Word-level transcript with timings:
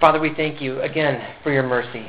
Father, 0.00 0.18
we 0.18 0.32
thank 0.34 0.62
you 0.62 0.80
again 0.80 1.22
for 1.42 1.52
your 1.52 1.62
mercy. 1.62 2.06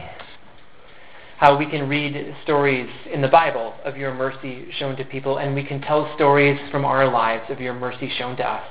How 1.40 1.57
we 1.57 1.69
can 1.69 1.90
read 1.90 2.35
stories 2.44 2.90
in 3.11 3.21
the 3.21 3.27
Bible 3.27 3.73
of 3.83 3.98
your 3.98 4.13
mercy 4.13 4.67
shown 4.79 4.96
to 4.96 5.03
people, 5.03 5.39
and 5.39 5.53
we 5.53 5.65
can 5.65 5.81
tell 5.81 6.09
stories 6.15 6.57
from 6.71 6.85
our 6.85 7.12
lives 7.12 7.43
of 7.49 7.59
your 7.59 7.73
mercy 7.73 8.09
shown 8.17 8.38
to 8.38 8.47
us. 8.47 8.65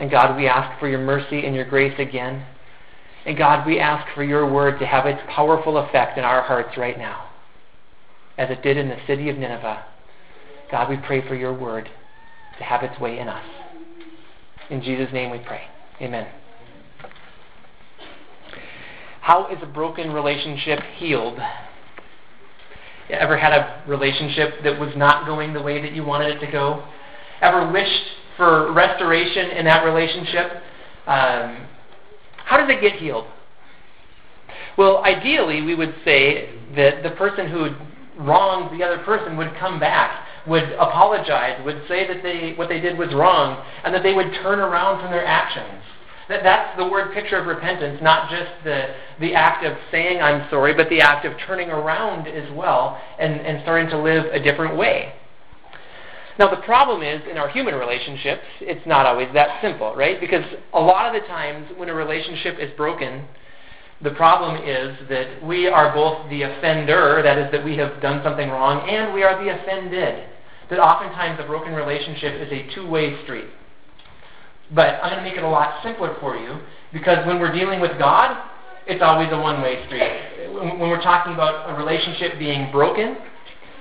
And 0.00 0.10
God, 0.10 0.34
we 0.34 0.46
ask 0.46 0.80
for 0.80 0.88
your 0.88 1.00
mercy 1.00 1.44
and 1.44 1.54
your 1.54 1.68
grace 1.68 1.92
again. 1.98 2.46
And 3.26 3.36
God, 3.36 3.66
we 3.66 3.78
ask 3.78 4.14
for 4.14 4.24
your 4.24 4.50
word 4.50 4.78
to 4.78 4.86
have 4.86 5.04
its 5.04 5.20
powerful 5.28 5.76
effect 5.76 6.16
in 6.16 6.24
our 6.24 6.40
hearts 6.40 6.78
right 6.78 6.96
now, 6.96 7.28
as 8.38 8.48
it 8.48 8.62
did 8.62 8.78
in 8.78 8.88
the 8.88 8.96
city 9.06 9.28
of 9.28 9.36
Nineveh. 9.36 9.84
God, 10.70 10.88
we 10.88 10.96
pray 10.96 11.26
for 11.28 11.34
your 11.34 11.52
word 11.52 11.90
to 12.56 12.64
have 12.64 12.82
its 12.82 12.98
way 12.98 13.18
in 13.18 13.28
us. 13.28 13.44
In 14.70 14.80
Jesus' 14.80 15.12
name 15.12 15.30
we 15.30 15.38
pray. 15.38 15.62
Amen. 16.00 16.28
How 19.28 19.46
is 19.48 19.58
a 19.60 19.66
broken 19.66 20.10
relationship 20.10 20.80
healed? 20.96 21.38
You 23.10 23.14
ever 23.14 23.36
had 23.36 23.52
a 23.52 23.84
relationship 23.86 24.62
that 24.64 24.80
was 24.80 24.88
not 24.96 25.26
going 25.26 25.52
the 25.52 25.60
way 25.60 25.82
that 25.82 25.92
you 25.92 26.02
wanted 26.02 26.34
it 26.34 26.40
to 26.46 26.50
go? 26.50 26.82
Ever 27.42 27.70
wished 27.70 28.04
for 28.38 28.72
restoration 28.72 29.50
in 29.50 29.66
that 29.66 29.84
relationship? 29.84 30.50
Um, 31.06 31.66
how 32.38 32.56
does 32.56 32.70
it 32.70 32.80
get 32.80 32.98
healed? 32.98 33.26
Well, 34.78 35.04
ideally, 35.04 35.60
we 35.60 35.74
would 35.74 35.94
say 36.06 36.48
that 36.74 37.02
the 37.02 37.10
person 37.10 37.50
who 37.50 37.74
wronged 38.18 38.80
the 38.80 38.82
other 38.82 39.04
person 39.04 39.36
would 39.36 39.54
come 39.56 39.78
back, 39.78 40.26
would 40.46 40.72
apologize, 40.72 41.60
would 41.66 41.82
say 41.86 42.08
that 42.08 42.22
they, 42.22 42.54
what 42.56 42.70
they 42.70 42.80
did 42.80 42.96
was 42.96 43.12
wrong, 43.12 43.62
and 43.84 43.94
that 43.94 44.02
they 44.02 44.14
would 44.14 44.32
turn 44.42 44.58
around 44.58 45.02
from 45.02 45.10
their 45.10 45.26
actions. 45.26 45.84
That, 46.28 46.42
that's 46.42 46.76
the 46.76 46.86
word 46.86 47.14
picture 47.14 47.36
of 47.36 47.46
repentance, 47.46 48.00
not 48.02 48.30
just 48.30 48.50
the, 48.64 48.94
the 49.20 49.34
act 49.34 49.64
of 49.64 49.76
saying 49.90 50.20
I'm 50.20 50.48
sorry, 50.50 50.74
but 50.74 50.88
the 50.90 51.00
act 51.00 51.24
of 51.24 51.32
turning 51.46 51.70
around 51.70 52.28
as 52.28 52.50
well 52.52 53.00
and, 53.18 53.40
and 53.40 53.62
starting 53.62 53.88
to 53.90 53.98
live 53.98 54.26
a 54.26 54.38
different 54.42 54.76
way. 54.76 55.14
Now, 56.38 56.48
the 56.50 56.62
problem 56.62 57.02
is 57.02 57.20
in 57.28 57.36
our 57.36 57.48
human 57.48 57.74
relationships, 57.74 58.44
it's 58.60 58.86
not 58.86 59.06
always 59.06 59.28
that 59.34 59.60
simple, 59.60 59.96
right? 59.96 60.20
Because 60.20 60.44
a 60.72 60.80
lot 60.80 61.12
of 61.12 61.20
the 61.20 61.26
times 61.26 61.66
when 61.76 61.88
a 61.88 61.94
relationship 61.94 62.58
is 62.60 62.70
broken, 62.76 63.26
the 64.02 64.12
problem 64.12 64.62
is 64.62 64.96
that 65.08 65.44
we 65.44 65.66
are 65.66 65.92
both 65.92 66.30
the 66.30 66.42
offender, 66.42 67.20
that 67.24 67.38
is, 67.38 67.50
that 67.50 67.64
we 67.64 67.76
have 67.78 68.00
done 68.00 68.22
something 68.22 68.48
wrong, 68.48 68.88
and 68.88 69.12
we 69.12 69.24
are 69.24 69.42
the 69.42 69.50
offended. 69.50 70.28
That 70.70 70.78
oftentimes 70.78 71.40
a 71.42 71.46
broken 71.46 71.72
relationship 71.72 72.40
is 72.40 72.52
a 72.52 72.72
two 72.72 72.88
way 72.88 73.20
street. 73.24 73.48
But 74.74 75.00
I'm 75.02 75.10
going 75.10 75.24
to 75.24 75.28
make 75.28 75.38
it 75.38 75.44
a 75.44 75.48
lot 75.48 75.82
simpler 75.82 76.16
for 76.20 76.36
you 76.36 76.58
because 76.92 77.26
when 77.26 77.40
we're 77.40 77.52
dealing 77.52 77.80
with 77.80 77.98
God, 77.98 78.36
it's 78.86 79.02
always 79.02 79.28
a 79.32 79.38
one 79.38 79.60
way 79.62 79.84
street. 79.86 80.52
When 80.52 80.80
we're 80.80 81.02
talking 81.02 81.34
about 81.34 81.70
a 81.70 81.74
relationship 81.74 82.38
being 82.38 82.70
broken, 82.72 83.16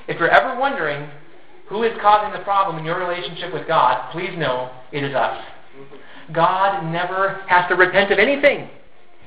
if 0.07 0.19
you're 0.19 0.29
ever 0.29 0.59
wondering 0.59 1.09
who 1.67 1.83
is 1.83 1.91
causing 2.01 2.37
the 2.37 2.43
problem 2.43 2.77
in 2.77 2.85
your 2.85 2.99
relationship 2.99 3.53
with 3.53 3.67
God, 3.67 4.11
please 4.11 4.31
know 4.37 4.71
it 4.91 5.03
is 5.03 5.13
us. 5.13 5.43
God 6.33 6.91
never 6.91 7.41
has 7.47 7.67
to 7.69 7.75
repent 7.75 8.11
of 8.11 8.19
anything. 8.19 8.69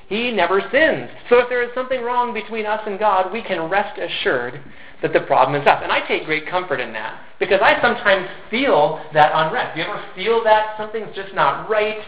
He 0.09 0.33
never 0.33 0.61
sins. 0.73 1.09
So 1.29 1.39
if 1.39 1.49
there 1.49 1.63
is 1.63 1.71
something 1.75 2.03
wrong 2.03 2.35
between 2.35 2.67
us 2.67 2.81
and 2.87 2.99
God, 2.99 3.33
we 3.33 3.43
can 3.43 3.71
rest 3.71 3.99
assured 3.99 4.61
that 5.03 5.13
the 5.13 5.21
problem 5.21 5.61
is 5.61 5.67
us. 5.67 5.81
And 5.83 5.93
I 5.93 6.07
take 6.07 6.25
great 6.25 6.47
comfort 6.47 6.81
in 6.81 6.93
that 6.93 7.21
because 7.39 7.61
I 7.63 7.81
sometimes 7.81 8.29
feel 8.51 9.01
that 9.15 9.31
unrest. 9.35 9.77
You 9.77 9.85
ever 9.85 10.05
feel 10.15 10.45
that 10.45 10.75
something's 10.77 11.15
just 11.15 11.35
not 11.35 11.69
right? 11.69 11.99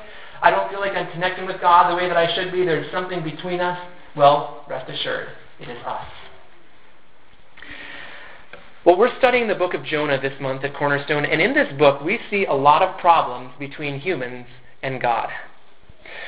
I 0.43 0.51
don't 0.51 0.69
feel 0.71 0.81
like 0.81 0.93
I'm 0.93 1.11
connecting 1.13 1.47
with 1.47 1.61
God 1.61 1.91
the 1.91 1.97
way 1.97 2.09
that 2.09 2.17
I 2.17 2.35
should 2.35 2.53
be. 2.53 2.65
There's 2.65 2.91
something 2.93 3.23
between 3.23 3.61
us. 3.61 3.79
Well, 4.17 4.65
rest 4.69 4.91
assured, 4.91 5.29
it 5.61 5.69
is 5.69 5.79
us. 5.87 6.05
Well, 8.85 8.99
we're 8.99 9.17
studying 9.19 9.47
the 9.47 9.55
book 9.55 9.75
of 9.75 9.85
Jonah 9.85 10.21
this 10.21 10.39
month 10.41 10.65
at 10.65 10.75
Cornerstone, 10.75 11.25
and 11.25 11.41
in 11.41 11.55
this 11.55 11.73
book, 11.79 12.03
we 12.03 12.19
see 12.31 12.47
a 12.47 12.53
lot 12.53 12.83
of 12.83 12.99
problems 12.99 13.53
between 13.59 14.01
humans 14.01 14.47
and 14.83 15.01
God. 15.01 15.29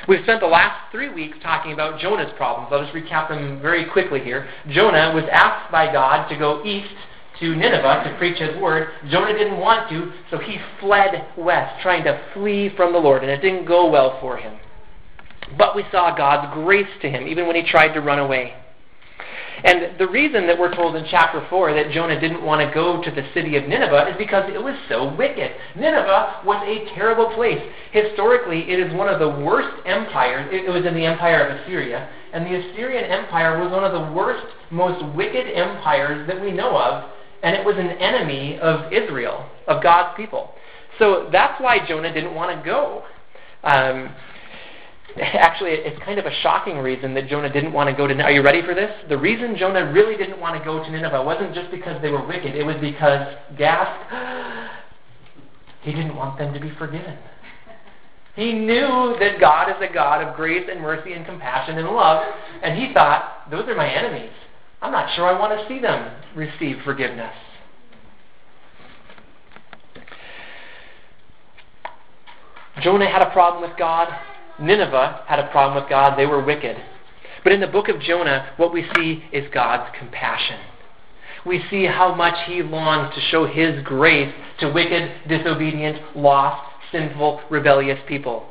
We've 0.06 0.22
spent 0.22 0.41
the 0.41 0.47
last 0.47 0.91
three 0.93 1.09
weeks 1.09 1.39
talking 1.43 1.72
about 1.72 2.00
Jonah's 2.00 2.33
problems. 2.37 2.69
I'll 2.71 2.83
just 2.83 2.95
recap 2.95 3.28
them 3.28 3.61
very 3.61 3.84
quickly 3.91 4.21
here. 4.21 4.49
Jonah 4.69 5.12
was 5.15 5.25
asked 5.33 5.71
by 5.72 5.93
God 5.93 6.28
to 6.28 6.37
go 6.37 6.65
east 6.65 6.95
to 7.41 7.56
Nineveh 7.56 8.05
to 8.05 8.17
preach 8.19 8.39
his 8.39 8.56
word. 8.61 8.89
Jonah 9.11 9.37
didn't 9.37 9.59
want 9.59 9.89
to, 9.91 10.12
so 10.31 10.39
he 10.39 10.59
fled 10.81 11.27
west, 11.37 11.83
trying 11.83 12.05
to 12.05 12.21
flee 12.33 12.71
from 12.77 12.93
the 12.93 12.99
Lord, 12.99 13.22
and 13.22 13.31
it 13.31 13.41
didn't 13.41 13.65
go 13.65 13.91
well 13.91 14.19
for 14.21 14.37
him. 14.37 14.59
But 15.59 15.75
we 15.75 15.84
saw 15.91 16.16
God's 16.16 16.53
grace 16.55 16.89
to 17.03 17.11
him, 17.11 17.27
even 17.27 17.47
when 17.47 17.56
he 17.56 17.62
tried 17.62 17.93
to 17.95 18.01
run 18.01 18.19
away. 18.19 18.55
And 19.62 19.98
the 19.98 20.09
reason 20.09 20.47
that 20.48 20.59
we're 20.59 20.75
told 20.75 20.97
in 20.97 21.04
chapter 21.09 21.47
4 21.48 21.75
that 21.75 21.92
Jonah 21.92 22.20
didn't 22.20 22.42
want 22.42 22.60
to 22.66 22.75
go 22.75 23.03
to 23.03 23.10
the 23.10 23.22
city 23.32 23.56
of 23.56 23.69
Nineveh 23.69 24.10
is 24.10 24.16
because 24.19 24.50
it 24.53 24.62
was 24.62 24.75
so 24.88 25.15
wicked. 25.15 25.53
Nineveh 25.76 26.42
was 26.44 26.62
a 26.66 26.92
terrible 26.94 27.32
place. 27.34 27.62
Historically, 27.92 28.70
it 28.70 28.81
is 28.81 28.92
one 28.94 29.09
of 29.09 29.20
the 29.20 29.28
worst 29.28 29.87
empires. 29.87 30.48
It 30.50 30.70
was 30.70 30.84
in 30.84 30.94
the 30.94 31.04
empire 31.04 31.47
of 31.47 31.60
Assyria. 31.60 32.09
And 32.32 32.44
the 32.47 32.56
Assyrian 32.56 33.04
Empire 33.04 33.62
was 33.62 33.70
one 33.70 33.84
of 33.84 33.92
the 33.92 34.12
worst, 34.12 34.44
most 34.70 35.15
wicked 35.15 35.47
empires 35.47 36.26
that 36.26 36.41
we 36.41 36.50
know 36.50 36.76
of. 36.76 37.10
And 37.44 37.54
it 37.54 37.65
was 37.65 37.76
an 37.76 37.91
enemy 37.91 38.59
of 38.59 38.92
Israel, 38.92 39.48
of 39.69 39.82
God's 39.82 40.16
people. 40.16 40.53
So 40.98 41.28
that's 41.31 41.60
why 41.60 41.86
Jonah 41.86 42.12
didn't 42.12 42.34
want 42.34 42.59
to 42.59 42.65
go. 42.65 43.04
Um, 43.62 44.15
actually, 45.22 45.70
it's 45.70 46.02
kind 46.02 46.19
of 46.19 46.26
a 46.26 46.34
shocking 46.42 46.78
reason 46.78 47.14
that 47.14 47.28
Jonah 47.28 47.52
didn't 47.52 47.72
want 47.72 47.88
to 47.88 47.94
go 47.94 48.06
to 48.06 48.14
Nineveh. 48.14 48.28
Are 48.28 48.32
you 48.32 48.42
ready 48.42 48.62
for 48.62 48.75
this? 48.75 48.91
The 49.08 49.16
reason 49.16 49.56
Jonah 49.56 49.92
really 49.92 50.16
didn't 50.16 50.41
want 50.41 50.58
to 50.58 50.64
go 50.64 50.82
to 50.82 50.91
Nineveh 50.91 51.22
wasn't 51.22 51.54
just 51.54 51.70
because 51.70 52.02
they 52.02 52.10
were 52.10 52.26
wicked. 52.26 52.56
It 52.56 52.64
was 52.64 52.76
because, 52.80 53.34
gasp, 53.56 54.10
he 55.82 55.92
didn't 55.92 56.16
want 56.16 56.38
them 56.38 56.53
to 56.53 56.58
be 56.58 56.72
forgiven. 56.78 57.16
He 58.34 58.53
knew 58.53 59.14
that 59.20 59.38
God 59.38 59.70
is 59.70 59.76
a 59.88 59.92
God 59.92 60.26
of 60.26 60.34
grace 60.34 60.69
and 60.69 60.80
mercy 60.80 61.12
and 61.12 61.24
compassion 61.24 61.78
and 61.78 61.88
love, 61.88 62.24
and 62.62 62.76
he 62.76 62.92
thought, 62.92 63.48
those 63.50 63.69
are 63.69 63.76
my 63.76 63.88
enemies. 63.88 64.32
I'm 64.82 64.91
not 64.91 65.14
sure 65.14 65.26
I 65.26 65.38
want 65.38 65.58
to 65.58 65.69
see 65.69 65.80
them 65.80 66.12
receive 66.34 66.78
forgiveness. 66.84 67.32
Jonah 72.82 73.08
had 73.08 73.22
a 73.22 73.30
problem 73.30 73.62
with 73.69 73.78
God. 73.78 74.08
Nineveh 74.60 75.25
had 75.26 75.38
a 75.38 75.50
problem 75.50 75.82
with 75.82 75.91
God. 75.91 76.16
They 76.16 76.26
were 76.26 76.42
wicked. 76.42 76.76
But 77.42 77.53
in 77.53 77.60
the 77.60 77.66
book 77.66 77.88
of 77.88 78.00
Jonah, 78.00 78.53
what 78.56 78.72
we 78.72 78.87
see 78.97 79.25
is 79.32 79.53
God's 79.53 79.94
compassion. 79.98 80.59
We 81.44 81.62
see 81.70 81.84
how 81.84 82.15
much 82.15 82.34
he 82.47 82.62
longs 82.62 83.15
to 83.15 83.20
show 83.20 83.47
his 83.47 83.82
grace 83.84 84.32
to 84.60 84.72
wicked, 84.72 85.28
disobedient, 85.28 86.16
lost, 86.16 86.62
sinful, 86.91 87.42
rebellious 87.50 87.98
people. 88.09 88.47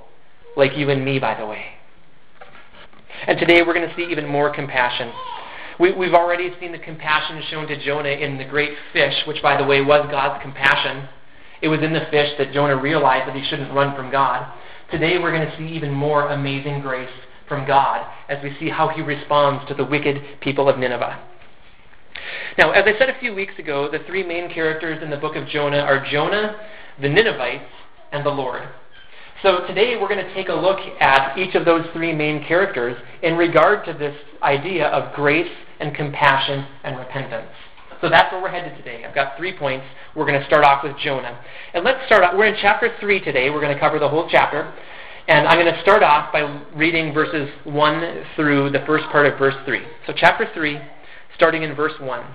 Like 0.55 0.77
you 0.77 0.89
and 0.91 1.03
me, 1.03 1.17
by 1.17 1.39
the 1.39 1.47
way. 1.47 1.65
And 3.25 3.39
today 3.39 3.61
we're 3.63 3.73
going 3.73 3.89
to 3.89 3.95
see 3.95 4.11
even 4.11 4.27
more 4.27 4.53
compassion. 4.53 5.11
We, 5.79 5.89
have 5.89 6.13
already 6.13 6.51
seen 6.59 6.71
the 6.71 6.77
compassion 6.77 7.41
shown 7.49 7.67
to 7.67 7.83
Jonah 7.83 8.09
in 8.09 8.37
the 8.37 8.45
great 8.45 8.73
fish, 8.91 9.15
which, 9.25 9.41
by 9.41 9.57
the 9.57 9.65
way, 9.65 9.81
was 9.81 10.07
God's 10.11 10.41
compassion. 10.43 11.09
It 11.63 11.67
was 11.69 11.81
in 11.81 11.93
the 11.93 12.05
fish 12.11 12.31
that 12.37 12.53
Jonah 12.53 12.75
realized 12.75 13.27
that 13.27 13.35
he 13.35 13.43
shouldn't 13.49 13.73
run 13.73 13.95
from 13.95 14.11
God. 14.11 14.51
Today 14.93 15.17
we're 15.17 15.31
going 15.31 15.49
to 15.49 15.57
see 15.57 15.75
even 15.75 15.91
more 15.91 16.27
amazing 16.29 16.79
grace 16.81 17.09
from 17.49 17.65
God 17.65 18.05
as 18.29 18.37
we 18.43 18.55
see 18.59 18.69
how 18.69 18.89
he 18.89 19.01
responds 19.01 19.67
to 19.67 19.73
the 19.73 19.83
wicked 19.83 20.21
people 20.39 20.69
of 20.69 20.77
Nineveh. 20.77 21.19
Now, 22.59 22.69
as 22.73 22.83
I 22.85 22.95
said 22.99 23.09
a 23.09 23.19
few 23.19 23.33
weeks 23.33 23.57
ago, 23.57 23.89
the 23.89 24.03
three 24.05 24.21
main 24.21 24.53
characters 24.53 25.01
in 25.01 25.09
the 25.09 25.17
book 25.17 25.35
of 25.35 25.47
Jonah 25.47 25.79
are 25.79 26.05
Jonah, 26.11 26.57
the 27.01 27.09
Ninevites, 27.09 27.71
and 28.11 28.23
the 28.23 28.29
Lord. 28.29 28.69
So 29.41 29.65
today 29.65 29.97
we're 29.99 30.09
going 30.09 30.23
to 30.23 30.33
take 30.35 30.49
a 30.49 30.53
look 30.53 30.77
at 30.99 31.39
each 31.39 31.55
of 31.55 31.65
those 31.65 31.87
three 31.91 32.13
main 32.13 32.45
characters 32.45 32.95
in 33.23 33.35
regard 33.35 33.85
to 33.85 33.93
this 33.93 34.15
idea 34.43 34.89
of 34.89 35.15
grace 35.15 35.51
and 35.79 35.95
compassion 35.95 36.67
and 36.83 36.99
repentance. 36.99 37.49
So 38.03 38.09
that's 38.09 38.33
where 38.33 38.41
we're 38.41 38.49
headed 38.49 38.75
today. 38.75 39.05
I've 39.05 39.15
got 39.15 39.37
three 39.37 39.57
points. 39.57 39.85
We're 40.13 40.25
going 40.25 40.37
to 40.37 40.45
start 40.45 40.65
off 40.65 40.83
with 40.83 40.97
Jonah. 40.97 41.39
And 41.73 41.85
let's 41.85 42.05
start 42.05 42.37
we're 42.37 42.47
in 42.47 42.57
chapter 42.61 42.93
3 42.99 43.23
today. 43.23 43.49
We're 43.49 43.61
going 43.61 43.73
to 43.73 43.79
cover 43.79 43.97
the 43.97 44.09
whole 44.09 44.27
chapter. 44.29 44.73
And 45.27 45.47
I'm 45.47 45.57
going 45.57 45.73
to 45.73 45.81
start 45.81 46.03
off 46.03 46.33
by 46.33 46.41
reading 46.75 47.13
verses 47.13 47.49
1 47.63 48.23
through 48.35 48.71
the 48.71 48.83
first 48.85 49.05
part 49.05 49.25
of 49.25 49.39
verse 49.39 49.55
3. 49.65 49.81
So, 50.05 50.13
chapter 50.15 50.47
3, 50.53 50.79
starting 51.35 51.63
in 51.63 51.75
verse 51.75 51.93
1. 51.99 52.25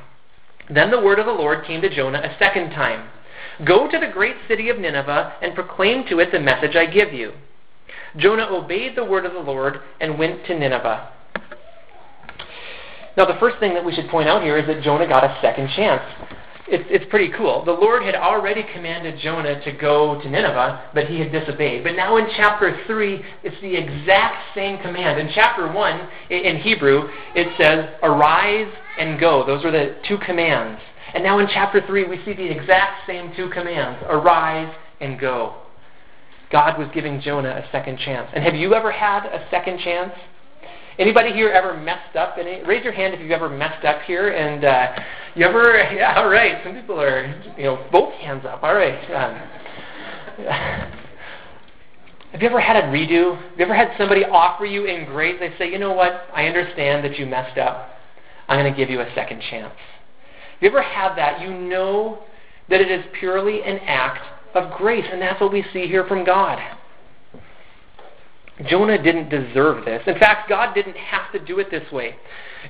Then 0.75 0.91
the 0.91 1.01
word 1.01 1.19
of 1.19 1.27
the 1.27 1.33
Lord 1.33 1.67
came 1.67 1.81
to 1.83 1.95
Jonah 1.95 2.21
a 2.21 2.37
second 2.43 2.71
time 2.71 3.11
Go 3.67 3.91
to 3.91 3.99
the 3.99 4.13
great 4.13 4.37
city 4.47 4.69
of 4.69 4.79
Nineveh 4.79 5.35
and 5.43 5.55
proclaim 5.55 6.07
to 6.09 6.21
it 6.21 6.31
the 6.31 6.39
message 6.39 6.77
I 6.77 6.87
give 6.87 7.13
you. 7.13 7.33
Jonah 8.17 8.47
obeyed 8.51 8.97
the 8.97 9.05
word 9.05 9.27
of 9.27 9.33
the 9.33 9.41
Lord 9.41 9.81
and 10.01 10.19
went 10.19 10.47
to 10.47 10.57
Nineveh 10.57 11.11
now, 13.19 13.25
the 13.25 13.39
first 13.41 13.59
thing 13.59 13.75
that 13.75 13.85
we 13.85 13.93
should 13.93 14.09
point 14.09 14.29
out 14.29 14.45
here 14.45 14.57
is 14.57 14.67
that 14.69 14.81
Jonah 14.81 15.09
got 15.09 15.25
a 15.25 15.37
second 15.43 15.69
chance. 15.75 16.03
It's, 16.71 16.85
it's 16.91 17.11
pretty 17.11 17.33
cool. 17.37 17.65
The 17.65 17.73
Lord 17.73 18.03
had 18.03 18.15
already 18.15 18.63
commanded 18.75 19.19
Jonah 19.21 19.63
to 19.65 19.73
go 19.73 20.21
to 20.21 20.29
Nineveh, 20.29 20.91
but 20.93 21.07
he 21.07 21.19
had 21.19 21.33
disobeyed. 21.33 21.83
But 21.83 21.97
now 21.97 22.19
in 22.19 22.27
chapter 22.37 22.79
3, 22.87 23.25
it's 23.43 23.61
the 23.63 23.75
exact 23.75 24.55
same 24.55 24.79
command. 24.79 25.19
In 25.19 25.31
chapter 25.35 25.71
1, 25.73 26.09
in 26.31 26.57
Hebrew, 26.59 27.09
it 27.35 27.57
says, 27.57 27.89
Arise 28.03 28.73
and 28.99 29.19
go. 29.19 29.47
Those 29.47 29.65
are 29.65 29.71
the 29.71 29.97
two 30.07 30.19
commands. 30.19 30.81
And 31.15 31.25
now 31.25 31.39
in 31.39 31.47
chapter 31.53 31.85
3, 31.87 32.05
we 32.05 32.23
see 32.25 32.35
the 32.35 32.51
exact 32.51 33.07
same 33.07 33.33
two 33.35 33.49
commands 33.49 34.03
Arise 34.07 34.75
and 35.01 35.19
go. 35.19 35.63
God 36.51 36.79
was 36.79 36.89
giving 36.93 37.21
Jonah 37.21 37.63
a 37.67 37.71
second 37.73 37.99
chance. 37.99 38.31
And 38.35 38.45
have 38.45 38.55
you 38.55 38.75
ever 38.75 38.91
had 38.91 39.25
a 39.27 39.47
second 39.51 39.81
chance? 39.81 40.13
Anybody 40.99 41.33
here 41.33 41.51
ever 41.51 41.77
messed 41.77 42.17
up? 42.17 42.37
Any, 42.39 42.63
raise 42.65 42.83
your 42.83 42.93
hand 42.93 43.15
if 43.15 43.21
you've 43.21 43.31
ever 43.31 43.49
messed 43.49 43.85
up 43.85 44.03
here. 44.03 44.31
And 44.31 44.65
uh, 44.65 44.93
you 45.39 45.47
ever? 45.47 45.79
Yeah, 45.95 46.15
all 46.17 46.29
right. 46.29 46.63
Some 46.65 46.75
people 46.75 47.01
are, 47.01 47.27
you 47.57 47.65
know, 47.65 47.87
both 47.91 48.13
hands 48.15 48.45
up. 48.45 48.63
All 48.63 48.75
right. 48.75 48.99
Um, 49.11 49.35
have 52.33 52.43
you 52.43 52.49
ever 52.49 52.61
had 52.61 52.77
a 52.77 52.83
redo? 52.89 53.37
Have 53.37 53.59
you 53.59 53.65
ever 53.65 53.75
had 53.75 53.97
somebody 53.97 54.25
offer 54.25 54.65
you 54.65 54.85
in 54.85 55.07
grace? 55.07 55.37
They 55.41 55.55
say, 55.59 55.71
you 55.71 55.79
know 55.79 55.93
what? 55.93 56.25
I 56.35 56.47
understand 56.47 57.05
that 57.05 57.19
you 57.19 57.27
messed 57.27 57.59
up. 57.59 57.91
I'm 58.49 58.63
going 58.63 58.73
to 58.73 58.77
give 58.77 58.91
you 58.91 59.01
a 59.01 59.15
second 59.15 59.43
chance. 59.51 59.75
Have 59.75 60.63
you 60.63 60.69
ever 60.69 60.83
had 60.83 61.15
that? 61.17 61.41
You 61.41 61.53
know 61.55 62.21
that 62.69 62.81
it 62.81 62.91
is 62.91 63.05
purely 63.19 63.63
an 63.63 63.79
act 63.79 64.25
of 64.55 64.77
grace, 64.77 65.07
and 65.11 65.21
that's 65.23 65.41
what 65.41 65.53
we 65.53 65.65
see 65.73 65.87
here 65.87 66.05
from 66.07 66.25
God. 66.25 66.59
Jonah 68.67 69.01
didn't 69.01 69.29
deserve 69.29 69.85
this. 69.85 70.03
In 70.07 70.19
fact, 70.19 70.49
God 70.49 70.75
didn't 70.75 70.97
have 70.97 71.31
to 71.33 71.39
do 71.39 71.61
it 71.61 71.71
this 71.71 71.91
way. 71.93 72.17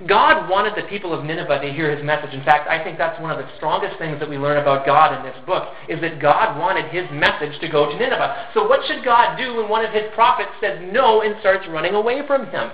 God 0.06 0.50
wanted 0.50 0.74
the 0.76 0.86
people 0.88 1.14
of 1.14 1.24
Nineveh 1.24 1.60
to 1.60 1.72
hear 1.72 1.94
his 1.94 2.04
message. 2.04 2.34
In 2.34 2.44
fact, 2.44 2.68
I 2.68 2.84
think 2.84 2.98
that's 2.98 3.18
one 3.20 3.30
of 3.30 3.38
the 3.38 3.48
strongest 3.56 3.98
things 3.98 4.20
that 4.20 4.28
we 4.28 4.36
learn 4.36 4.58
about 4.58 4.84
God 4.84 5.16
in 5.16 5.24
this 5.24 5.36
book 5.46 5.72
is 5.88 6.00
that 6.02 6.20
God 6.20 6.58
wanted 6.58 6.92
his 6.92 7.08
message 7.10 7.58
to 7.60 7.68
go 7.68 7.90
to 7.90 7.98
Nineveh. 7.98 8.50
So 8.52 8.68
what 8.68 8.80
should 8.86 9.02
God 9.04 9.36
do 9.36 9.56
when 9.56 9.68
one 9.68 9.84
of 9.84 9.92
his 9.92 10.04
prophets 10.14 10.50
says 10.60 10.78
no 10.92 11.22
and 11.22 11.36
starts 11.40 11.66
running 11.68 11.94
away 11.94 12.26
from 12.26 12.46
him? 12.50 12.70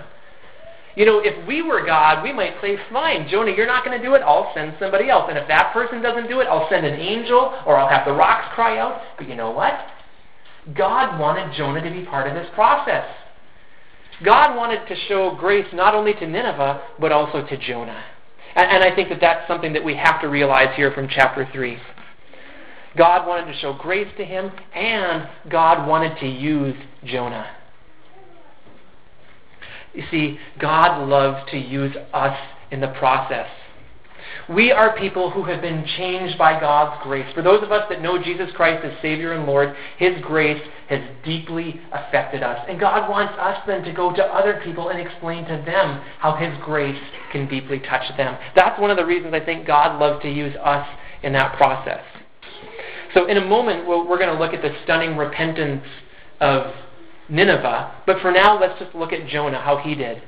You 0.97 1.07
know, 1.07 1.21
if 1.25 1.47
we 1.47 1.63
were 1.63 1.85
God, 1.85 2.23
we 2.23 2.33
might 2.33 2.55
say, 2.61 2.77
fine, 2.93 3.29
Jonah, 3.29 3.53
you're 3.57 3.67
not 3.67 3.85
going 3.85 3.99
to 3.99 4.05
do 4.05 4.15
it. 4.15 4.23
I'll 4.23 4.53
send 4.55 4.75
somebody 4.79 5.09
else. 5.09 5.27
And 5.29 5.39
if 5.39 5.49
that 5.49 5.73
person 5.73 6.03
doesn't 6.03 6.29
do 6.29 6.41
it, 6.41 6.47
I'll 6.47 6.69
send 6.69 6.87
an 6.87 6.99
angel 6.99 7.55
or 7.67 7.77
I'll 7.77 7.89
have 7.89 8.07
the 8.07 8.13
rocks 8.13 8.55
cry 8.55 8.79
out. 8.79 9.01
But 9.19 9.29
you 9.29 9.35
know 9.35 9.51
what? 9.51 9.75
God 10.73 11.21
wanted 11.21 11.55
Jonah 11.57 11.83
to 11.83 11.91
be 11.91 12.07
part 12.07 12.27
of 12.27 12.35
this 12.35 12.49
process. 12.55 13.05
God 14.25 14.57
wanted 14.57 14.87
to 14.89 14.97
show 15.09 15.37
grace 15.39 15.67
not 15.73 15.95
only 15.95 16.15
to 16.15 16.27
Nineveh, 16.27 16.83
but 16.99 17.13
also 17.13 17.47
to 17.47 17.57
Jonah. 17.59 18.03
And, 18.55 18.71
and 18.71 18.85
I 18.85 18.95
think 18.95 19.09
that 19.11 19.21
that's 19.21 19.47
something 19.49 19.73
that 19.73 19.85
we 19.85 19.97
have 19.97 20.21
to 20.23 20.29
realize 20.29 20.75
here 20.77 20.93
from 20.93 21.09
chapter 21.09 21.49
3. 21.53 21.79
God 22.97 23.27
wanted 23.27 23.53
to 23.53 23.59
show 23.59 23.73
grace 23.75 24.09
to 24.17 24.25
him, 24.25 24.53
and 24.75 25.29
God 25.51 25.89
wanted 25.89 26.19
to 26.21 26.29
use 26.29 26.77
Jonah. 27.05 27.51
You 29.93 30.05
see, 30.11 30.39
God 30.61 31.07
loves 31.09 31.51
to 31.51 31.59
use 31.59 31.95
us 32.13 32.37
in 32.71 32.81
the 32.81 32.89
process. 32.89 33.49
We 34.49 34.73
are 34.73 34.97
people 34.99 35.31
who 35.31 35.45
have 35.45 35.63
been 35.63 35.87
changed 35.97 36.37
by 36.37 36.61
God's 36.61 37.03
grace. 37.03 37.27
For 37.35 37.43
those 37.43 37.63
of 37.63 37.73
us 37.73 37.87
that 37.89 38.03
know 38.03 38.23
Jesus 38.23 38.51
Christ 38.55 38.85
as 38.85 38.93
Savior 39.01 39.33
and 39.33 39.47
Lord, 39.47 39.75
His 39.99 40.21
grace 40.23 40.63
has 40.89 41.01
deeply 41.25 41.81
affected 41.93 42.43
us. 42.43 42.65
And 42.69 42.79
God 42.79 43.09
wants 43.09 43.33
us 43.39 43.59
then 43.67 43.83
to 43.85 43.93
go 43.93 44.15
to 44.15 44.23
other 44.23 44.61
people 44.63 44.91
and 44.91 45.01
explain 45.01 45.45
to 45.45 45.63
them 45.65 46.03
how 46.19 46.37
His 46.37 46.53
grace 46.63 47.01
can 47.33 47.49
deeply 47.49 47.79
touch 47.81 48.05
them. 48.17 48.37
That's 48.55 48.79
one 48.79 48.91
of 48.91 48.99
the 48.99 49.07
reasons 49.07 49.33
I 49.33 49.41
think 49.41 49.67
God 49.67 49.99
loves 49.99 50.23
to 50.23 50.31
use 50.31 50.55
us 50.63 50.87
in 51.23 51.33
that 51.33 51.57
process. 51.57 52.03
So, 53.15 53.27
in 53.27 53.39
a 53.39 53.45
moment, 53.45 53.87
we're 53.87 54.19
going 54.19 54.35
to 54.35 54.39
look 54.39 54.53
at 54.53 54.61
the 54.61 54.77
stunning 54.85 55.17
repentance 55.17 55.85
of 56.41 56.75
Nineveh. 57.29 58.03
But 58.07 58.21
for 58.21 58.31
now, 58.31 58.61
let's 58.61 58.79
just 58.79 58.95
look 58.95 59.13
at 59.13 59.27
Jonah, 59.29 59.61
how 59.61 59.79
he 59.79 59.95
did. 59.95 60.23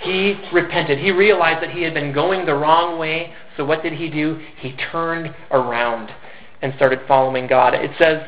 He 0.00 0.38
repented. 0.52 0.98
He 0.98 1.10
realized 1.10 1.62
that 1.62 1.70
he 1.70 1.82
had 1.82 1.94
been 1.94 2.12
going 2.12 2.46
the 2.46 2.54
wrong 2.54 2.98
way. 2.98 3.32
So 3.56 3.64
what 3.64 3.82
did 3.82 3.94
he 3.94 4.10
do? 4.10 4.40
He 4.58 4.76
turned 4.92 5.34
around 5.50 6.10
and 6.62 6.74
started 6.76 7.00
following 7.08 7.46
God. 7.46 7.74
It 7.74 7.90
says, 7.98 8.22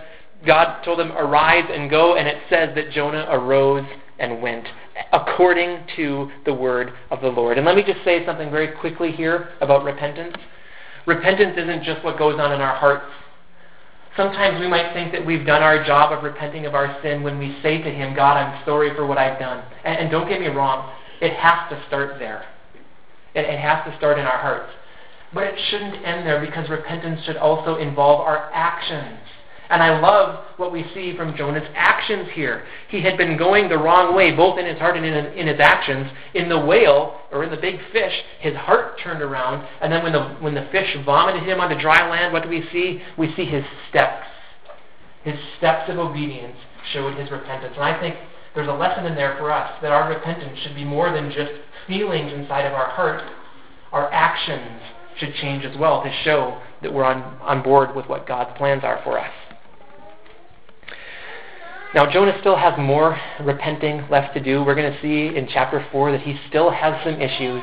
God 0.46 0.82
told 0.82 1.00
him, 1.00 1.12
Arise 1.12 1.68
and 1.72 1.90
go, 1.90 2.16
and 2.16 2.28
it 2.28 2.38
says 2.48 2.70
that 2.74 2.90
Jonah 2.92 3.26
arose 3.30 3.84
and 4.18 4.40
went 4.40 4.66
according 5.12 5.84
to 5.96 6.30
the 6.44 6.52
word 6.52 6.92
of 7.10 7.20
the 7.20 7.28
Lord. 7.28 7.56
And 7.56 7.66
let 7.66 7.76
me 7.76 7.82
just 7.82 8.04
say 8.04 8.24
something 8.26 8.50
very 8.50 8.76
quickly 8.76 9.12
here 9.12 9.50
about 9.60 9.84
repentance. 9.84 10.36
Repentance 11.06 11.54
isn't 11.56 11.84
just 11.84 12.04
what 12.04 12.18
goes 12.18 12.38
on 12.38 12.52
in 12.52 12.60
our 12.60 12.76
hearts. 12.76 13.04
Sometimes 14.16 14.60
we 14.60 14.66
might 14.66 14.92
think 14.94 15.12
that 15.12 15.24
we've 15.24 15.46
done 15.46 15.62
our 15.62 15.84
job 15.84 16.12
of 16.12 16.24
repenting 16.24 16.66
of 16.66 16.74
our 16.74 17.00
sin 17.02 17.22
when 17.22 17.38
we 17.38 17.56
say 17.62 17.80
to 17.80 17.90
Him, 17.90 18.16
God, 18.16 18.36
I'm 18.36 18.64
sorry 18.64 18.94
for 18.96 19.06
what 19.06 19.16
I've 19.16 19.38
done. 19.38 19.64
And, 19.84 19.98
and 19.98 20.10
don't 20.10 20.28
get 20.28 20.40
me 20.40 20.48
wrong, 20.48 20.92
it 21.20 21.34
has 21.34 21.70
to 21.70 21.84
start 21.86 22.18
there. 22.18 22.44
It, 23.34 23.44
it 23.44 23.58
has 23.58 23.84
to 23.90 23.96
start 23.98 24.18
in 24.18 24.24
our 24.24 24.38
hearts. 24.38 24.72
But 25.32 25.44
it 25.44 25.54
shouldn't 25.68 26.04
end 26.04 26.26
there 26.26 26.44
because 26.44 26.68
repentance 26.70 27.20
should 27.24 27.36
also 27.36 27.76
involve 27.76 28.20
our 28.20 28.50
actions. 28.52 29.18
And 29.70 29.82
I 29.82 30.00
love 30.00 30.46
what 30.56 30.72
we 30.72 30.86
see 30.94 31.14
from 31.14 31.36
Jonah's 31.36 31.68
actions 31.74 32.28
here. 32.32 32.64
He 32.88 33.02
had 33.02 33.18
been 33.18 33.36
going 33.36 33.68
the 33.68 33.76
wrong 33.76 34.14
way, 34.16 34.34
both 34.34 34.58
in 34.58 34.64
his 34.64 34.78
heart 34.78 34.96
and 34.96 35.04
in, 35.04 35.14
in 35.14 35.46
his 35.46 35.60
actions. 35.60 36.10
In 36.34 36.48
the 36.48 36.58
whale, 36.58 37.20
or 37.30 37.44
in 37.44 37.50
the 37.50 37.56
big 37.58 37.78
fish, 37.92 38.14
his 38.40 38.56
heart 38.56 38.98
turned 39.02 39.20
around. 39.20 39.66
And 39.82 39.92
then 39.92 40.02
when 40.02 40.12
the, 40.12 40.24
when 40.40 40.54
the 40.54 40.66
fish 40.72 40.96
vomited 41.04 41.42
him 41.42 41.60
onto 41.60 41.78
dry 41.78 42.08
land, 42.08 42.32
what 42.32 42.44
do 42.44 42.48
we 42.48 42.66
see? 42.72 43.02
We 43.18 43.34
see 43.36 43.44
his 43.44 43.64
steps. 43.90 44.26
His 45.22 45.36
steps 45.58 45.90
of 45.90 45.98
obedience 45.98 46.56
showed 46.94 47.18
his 47.18 47.30
repentance. 47.30 47.74
And 47.74 47.84
I 47.84 48.00
think 48.00 48.16
there's 48.58 48.68
a 48.68 48.72
lesson 48.72 49.06
in 49.06 49.14
there 49.14 49.36
for 49.38 49.52
us 49.52 49.70
that 49.82 49.92
our 49.92 50.12
repentance 50.12 50.58
should 50.64 50.74
be 50.74 50.84
more 50.84 51.12
than 51.12 51.30
just 51.30 51.52
feelings 51.86 52.32
inside 52.32 52.62
of 52.62 52.72
our 52.72 52.90
heart. 52.90 53.22
Our 53.92 54.12
actions 54.12 54.82
should 55.16 55.32
change 55.34 55.64
as 55.64 55.76
well 55.78 56.02
to 56.02 56.12
show 56.24 56.60
that 56.82 56.92
we're 56.92 57.04
on, 57.04 57.22
on 57.40 57.62
board 57.62 57.94
with 57.94 58.06
what 58.06 58.26
God's 58.26 58.50
plans 58.58 58.82
are 58.82 59.00
for 59.04 59.16
us. 59.16 59.30
Now, 61.94 62.10
Jonah 62.10 62.36
still 62.40 62.56
has 62.56 62.76
more 62.76 63.16
repenting 63.44 64.04
left 64.10 64.34
to 64.34 64.42
do. 64.42 64.64
We're 64.64 64.74
going 64.74 64.92
to 64.92 65.00
see 65.00 65.36
in 65.36 65.46
chapter 65.46 65.86
4 65.92 66.10
that 66.10 66.22
he 66.22 66.36
still 66.48 66.72
has 66.72 67.00
some 67.04 67.20
issues. 67.20 67.62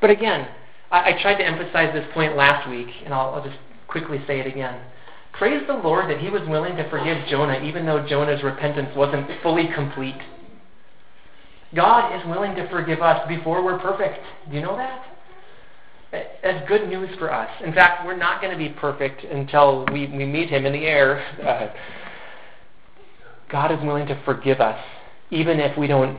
But 0.00 0.08
again, 0.08 0.48
I, 0.90 1.10
I 1.10 1.20
tried 1.20 1.36
to 1.36 1.46
emphasize 1.46 1.92
this 1.92 2.06
point 2.14 2.38
last 2.38 2.70
week, 2.70 2.88
and 3.04 3.12
I'll, 3.12 3.34
I'll 3.34 3.44
just 3.44 3.58
quickly 3.86 4.18
say 4.26 4.40
it 4.40 4.46
again. 4.46 4.80
Praise 5.32 5.62
the 5.66 5.74
Lord 5.74 6.10
that 6.10 6.20
he 6.20 6.28
was 6.28 6.46
willing 6.48 6.76
to 6.76 6.88
forgive 6.90 7.26
Jonah, 7.28 7.60
even 7.64 7.86
though 7.86 8.06
Jonah's 8.06 8.42
repentance 8.42 8.90
wasn't 8.94 9.28
fully 9.42 9.68
complete. 9.74 10.20
God 11.74 12.14
is 12.14 12.26
willing 12.26 12.54
to 12.56 12.68
forgive 12.68 13.00
us 13.00 13.26
before 13.28 13.64
we're 13.64 13.78
perfect. 13.78 14.18
Do 14.50 14.56
you 14.56 14.62
know 14.62 14.76
that? 14.76 15.06
That's 16.42 16.68
good 16.68 16.88
news 16.88 17.08
for 17.18 17.32
us. 17.32 17.48
In 17.64 17.72
fact, 17.72 18.04
we're 18.04 18.16
not 18.16 18.42
going 18.42 18.52
to 18.52 18.58
be 18.58 18.68
perfect 18.68 19.24
until 19.24 19.86
we, 19.90 20.06
we 20.08 20.26
meet 20.26 20.50
him 20.50 20.66
in 20.66 20.72
the 20.74 20.84
air. 20.84 21.24
Uh, 21.42 21.72
God 23.50 23.72
is 23.72 23.78
willing 23.82 24.06
to 24.08 24.22
forgive 24.24 24.60
us, 24.60 24.78
even 25.30 25.58
if 25.58 25.76
we 25.78 25.86
don't 25.86 26.18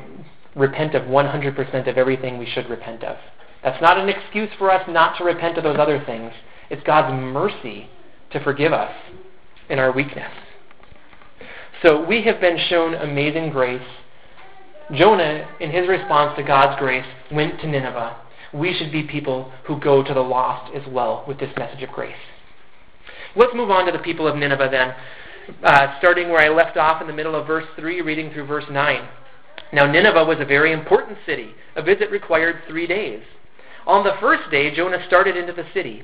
repent 0.55 0.95
of 0.95 1.03
100% 1.03 1.87
of 1.87 1.97
everything 1.97 2.39
we 2.39 2.47
should 2.47 2.67
repent 2.69 3.03
of. 3.03 3.17
That's 3.63 3.81
not 3.81 3.99
an 3.99 4.09
excuse 4.09 4.49
for 4.57 4.71
us 4.71 4.83
not 4.89 5.17
to 5.19 5.23
repent 5.23 5.59
of 5.59 5.63
those 5.63 5.77
other 5.79 6.03
things. 6.05 6.31
It's 6.71 6.83
God's 6.83 7.13
mercy 7.13 7.87
to 8.33 8.43
forgive 8.43 8.73
us 8.73 8.93
in 9.69 9.79
our 9.79 9.91
weakness. 9.91 10.31
So 11.81 12.05
we 12.05 12.23
have 12.23 12.39
been 12.39 12.57
shown 12.69 12.93
amazing 12.93 13.49
grace. 13.49 13.81
Jonah, 14.93 15.47
in 15.59 15.71
his 15.71 15.87
response 15.87 16.35
to 16.37 16.43
God's 16.43 16.79
grace, 16.79 17.05
went 17.31 17.59
to 17.61 17.67
Nineveh. 17.67 18.17
We 18.53 18.73
should 18.73 18.91
be 18.91 19.03
people 19.03 19.51
who 19.65 19.79
go 19.79 20.03
to 20.03 20.13
the 20.13 20.21
lost 20.21 20.73
as 20.75 20.83
well 20.91 21.25
with 21.27 21.39
this 21.39 21.55
message 21.57 21.81
of 21.81 21.89
grace. 21.89 22.13
Let's 23.35 23.55
move 23.55 23.71
on 23.71 23.85
to 23.85 23.91
the 23.91 24.03
people 24.03 24.27
of 24.27 24.35
Nineveh 24.35 24.69
then 24.69 24.93
uh, 25.63 25.97
starting 25.99 26.29
where 26.29 26.41
I 26.41 26.49
left 26.53 26.77
off 26.77 27.01
in 27.01 27.07
the 27.07 27.13
middle 27.13 27.35
of 27.35 27.47
verse 27.47 27.65
3, 27.75 28.01
reading 28.01 28.31
through 28.31 28.45
verse 28.45 28.65
9. 28.69 29.07
Now, 29.71 29.91
Nineveh 29.91 30.25
was 30.25 30.37
a 30.39 30.45
very 30.45 30.71
important 30.71 31.17
city. 31.25 31.51
A 31.75 31.81
visit 31.81 32.11
required 32.11 32.61
three 32.67 32.87
days. 32.87 33.23
On 33.85 34.03
the 34.03 34.13
first 34.21 34.49
day, 34.51 34.73
Jonah 34.73 35.03
started 35.07 35.35
into 35.35 35.53
the 35.53 35.65
city. 35.73 36.03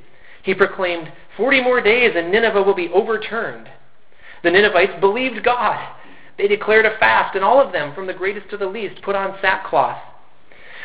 He 0.49 0.55
proclaimed, 0.55 1.11
Forty 1.37 1.61
more 1.61 1.79
days 1.79 2.13
and 2.15 2.31
Nineveh 2.31 2.63
will 2.63 2.73
be 2.73 2.89
overturned. 2.89 3.69
The 4.41 4.49
Ninevites 4.49 4.99
believed 4.99 5.43
God. 5.43 5.77
They 6.39 6.47
declared 6.47 6.87
a 6.87 6.97
fast, 6.97 7.35
and 7.35 7.45
all 7.45 7.61
of 7.61 7.71
them, 7.71 7.93
from 7.93 8.07
the 8.07 8.15
greatest 8.15 8.49
to 8.49 8.57
the 8.57 8.65
least, 8.65 9.03
put 9.03 9.15
on 9.15 9.37
sackcloth. 9.43 10.01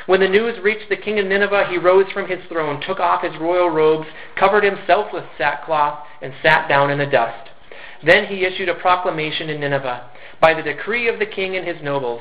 When 0.05 0.21
the 0.21 0.29
news 0.29 0.63
reached 0.63 0.91
the 0.91 0.99
king 0.99 1.19
of 1.19 1.25
Nineveh, 1.25 1.69
he 1.71 1.79
rose 1.79 2.05
from 2.13 2.29
his 2.29 2.45
throne, 2.47 2.83
took 2.83 3.01
off 3.01 3.23
his 3.23 3.41
royal 3.41 3.71
robes, 3.71 4.07
covered 4.39 4.65
himself 4.65 5.07
with 5.15 5.25
sackcloth, 5.39 6.07
and 6.21 6.35
sat 6.43 6.69
down 6.69 6.91
in 6.91 6.99
the 6.99 7.07
dust. 7.07 7.49
Then 8.05 8.27
he 8.27 8.45
issued 8.45 8.69
a 8.69 8.75
proclamation 8.75 9.49
in 9.49 9.61
Nineveh 9.61 10.11
by 10.43 10.53
the 10.53 10.63
decree 10.63 11.09
of 11.09 11.19
the 11.19 11.25
king 11.25 11.57
and 11.57 11.67
his 11.67 11.83
nobles. 11.83 12.21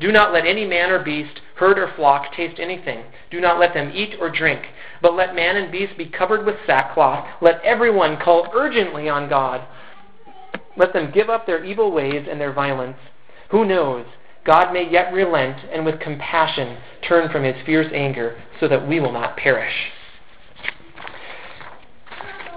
Do 0.00 0.12
not 0.12 0.32
let 0.32 0.46
any 0.46 0.66
man 0.66 0.90
or 0.90 1.02
beast, 1.02 1.40
herd 1.56 1.78
or 1.78 1.92
flock 1.96 2.32
taste 2.34 2.60
anything. 2.60 3.04
Do 3.30 3.40
not 3.40 3.58
let 3.58 3.74
them 3.74 3.92
eat 3.94 4.16
or 4.20 4.30
drink. 4.30 4.62
But 5.02 5.14
let 5.14 5.34
man 5.34 5.56
and 5.56 5.72
beast 5.72 5.96
be 5.96 6.06
covered 6.06 6.44
with 6.44 6.56
sackcloth. 6.66 7.26
Let 7.40 7.62
everyone 7.62 8.18
call 8.18 8.48
urgently 8.54 9.08
on 9.08 9.28
God. 9.28 9.62
Let 10.76 10.92
them 10.92 11.10
give 11.12 11.30
up 11.30 11.46
their 11.46 11.64
evil 11.64 11.92
ways 11.92 12.26
and 12.30 12.40
their 12.40 12.52
violence. 12.52 12.98
Who 13.50 13.64
knows? 13.64 14.06
God 14.44 14.72
may 14.72 14.88
yet 14.88 15.12
relent 15.12 15.58
and 15.72 15.84
with 15.84 16.00
compassion 16.00 16.78
turn 17.06 17.30
from 17.30 17.42
his 17.42 17.56
fierce 17.64 17.90
anger 17.92 18.40
so 18.60 18.68
that 18.68 18.86
we 18.86 19.00
will 19.00 19.12
not 19.12 19.36
perish. 19.36 19.72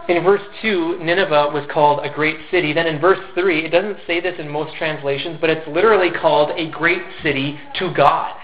In 0.09 0.23
verse 0.23 0.41
2, 0.63 0.97
Nineveh 1.03 1.51
was 1.53 1.69
called 1.71 2.03
a 2.03 2.09
great 2.11 2.37
city. 2.49 2.73
Then 2.73 2.87
in 2.87 2.99
verse 2.99 3.19
3, 3.35 3.63
it 3.63 3.69
doesn't 3.69 3.99
say 4.07 4.19
this 4.19 4.33
in 4.39 4.49
most 4.49 4.75
translations, 4.75 5.37
but 5.39 5.51
it's 5.51 5.67
literally 5.67 6.09
called 6.09 6.49
a 6.57 6.71
great 6.71 7.03
city 7.21 7.59
to 7.77 7.93
God. 7.93 8.35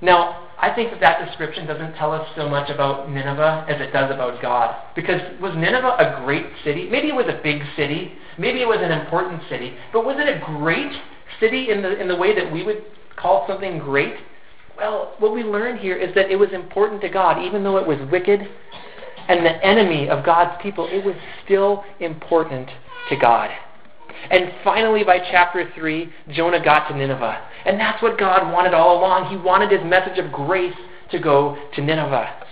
Now, 0.00 0.48
I 0.58 0.74
think 0.74 0.90
that 0.90 1.00
that 1.00 1.26
description 1.26 1.66
doesn't 1.66 1.96
tell 1.96 2.12
us 2.12 2.26
so 2.34 2.48
much 2.48 2.70
about 2.70 3.10
Nineveh 3.10 3.66
as 3.68 3.78
it 3.82 3.92
does 3.92 4.10
about 4.10 4.40
God. 4.40 4.74
Because 4.96 5.20
was 5.38 5.54
Nineveh 5.54 5.96
a 5.98 6.24
great 6.24 6.46
city? 6.64 6.88
Maybe 6.88 7.08
it 7.08 7.14
was 7.14 7.26
a 7.28 7.38
big 7.42 7.60
city. 7.76 8.14
Maybe 8.38 8.62
it 8.62 8.68
was 8.68 8.80
an 8.80 8.90
important 8.90 9.42
city. 9.50 9.76
But 9.92 10.06
was 10.06 10.16
it 10.18 10.26
a 10.26 10.42
great 10.58 10.92
city 11.40 11.68
in 11.70 11.82
the, 11.82 12.00
in 12.00 12.08
the 12.08 12.16
way 12.16 12.34
that 12.34 12.50
we 12.50 12.64
would 12.64 12.84
call 13.16 13.44
something 13.46 13.80
great? 13.80 14.14
Well, 14.78 15.14
what 15.18 15.34
we 15.34 15.42
learn 15.42 15.76
here 15.76 15.96
is 15.96 16.14
that 16.14 16.30
it 16.30 16.36
was 16.36 16.52
important 16.54 17.02
to 17.02 17.10
God, 17.10 17.44
even 17.44 17.62
though 17.62 17.76
it 17.76 17.86
was 17.86 17.98
wicked 18.10 18.48
and 19.28 19.44
the 19.44 19.64
enemy 19.64 20.08
of 20.08 20.24
God's 20.24 20.60
people, 20.62 20.88
it 20.90 21.04
was 21.04 21.14
still 21.44 21.84
important 22.00 22.68
to 23.08 23.16
God. 23.16 23.50
And 24.30 24.52
finally, 24.62 25.04
by 25.04 25.18
chapter 25.18 25.70
3, 25.74 26.12
Jonah 26.30 26.62
got 26.62 26.88
to 26.88 26.96
Nineveh. 26.96 27.42
And 27.66 27.78
that's 27.78 28.02
what 28.02 28.18
God 28.18 28.50
wanted 28.52 28.74
all 28.74 28.98
along. 28.98 29.30
He 29.30 29.36
wanted 29.36 29.70
his 29.70 29.84
message 29.84 30.18
of 30.18 30.32
grace 30.32 30.74
to 31.10 31.18
go 31.18 31.56
to 31.74 31.82
Nineveh. 31.82 32.42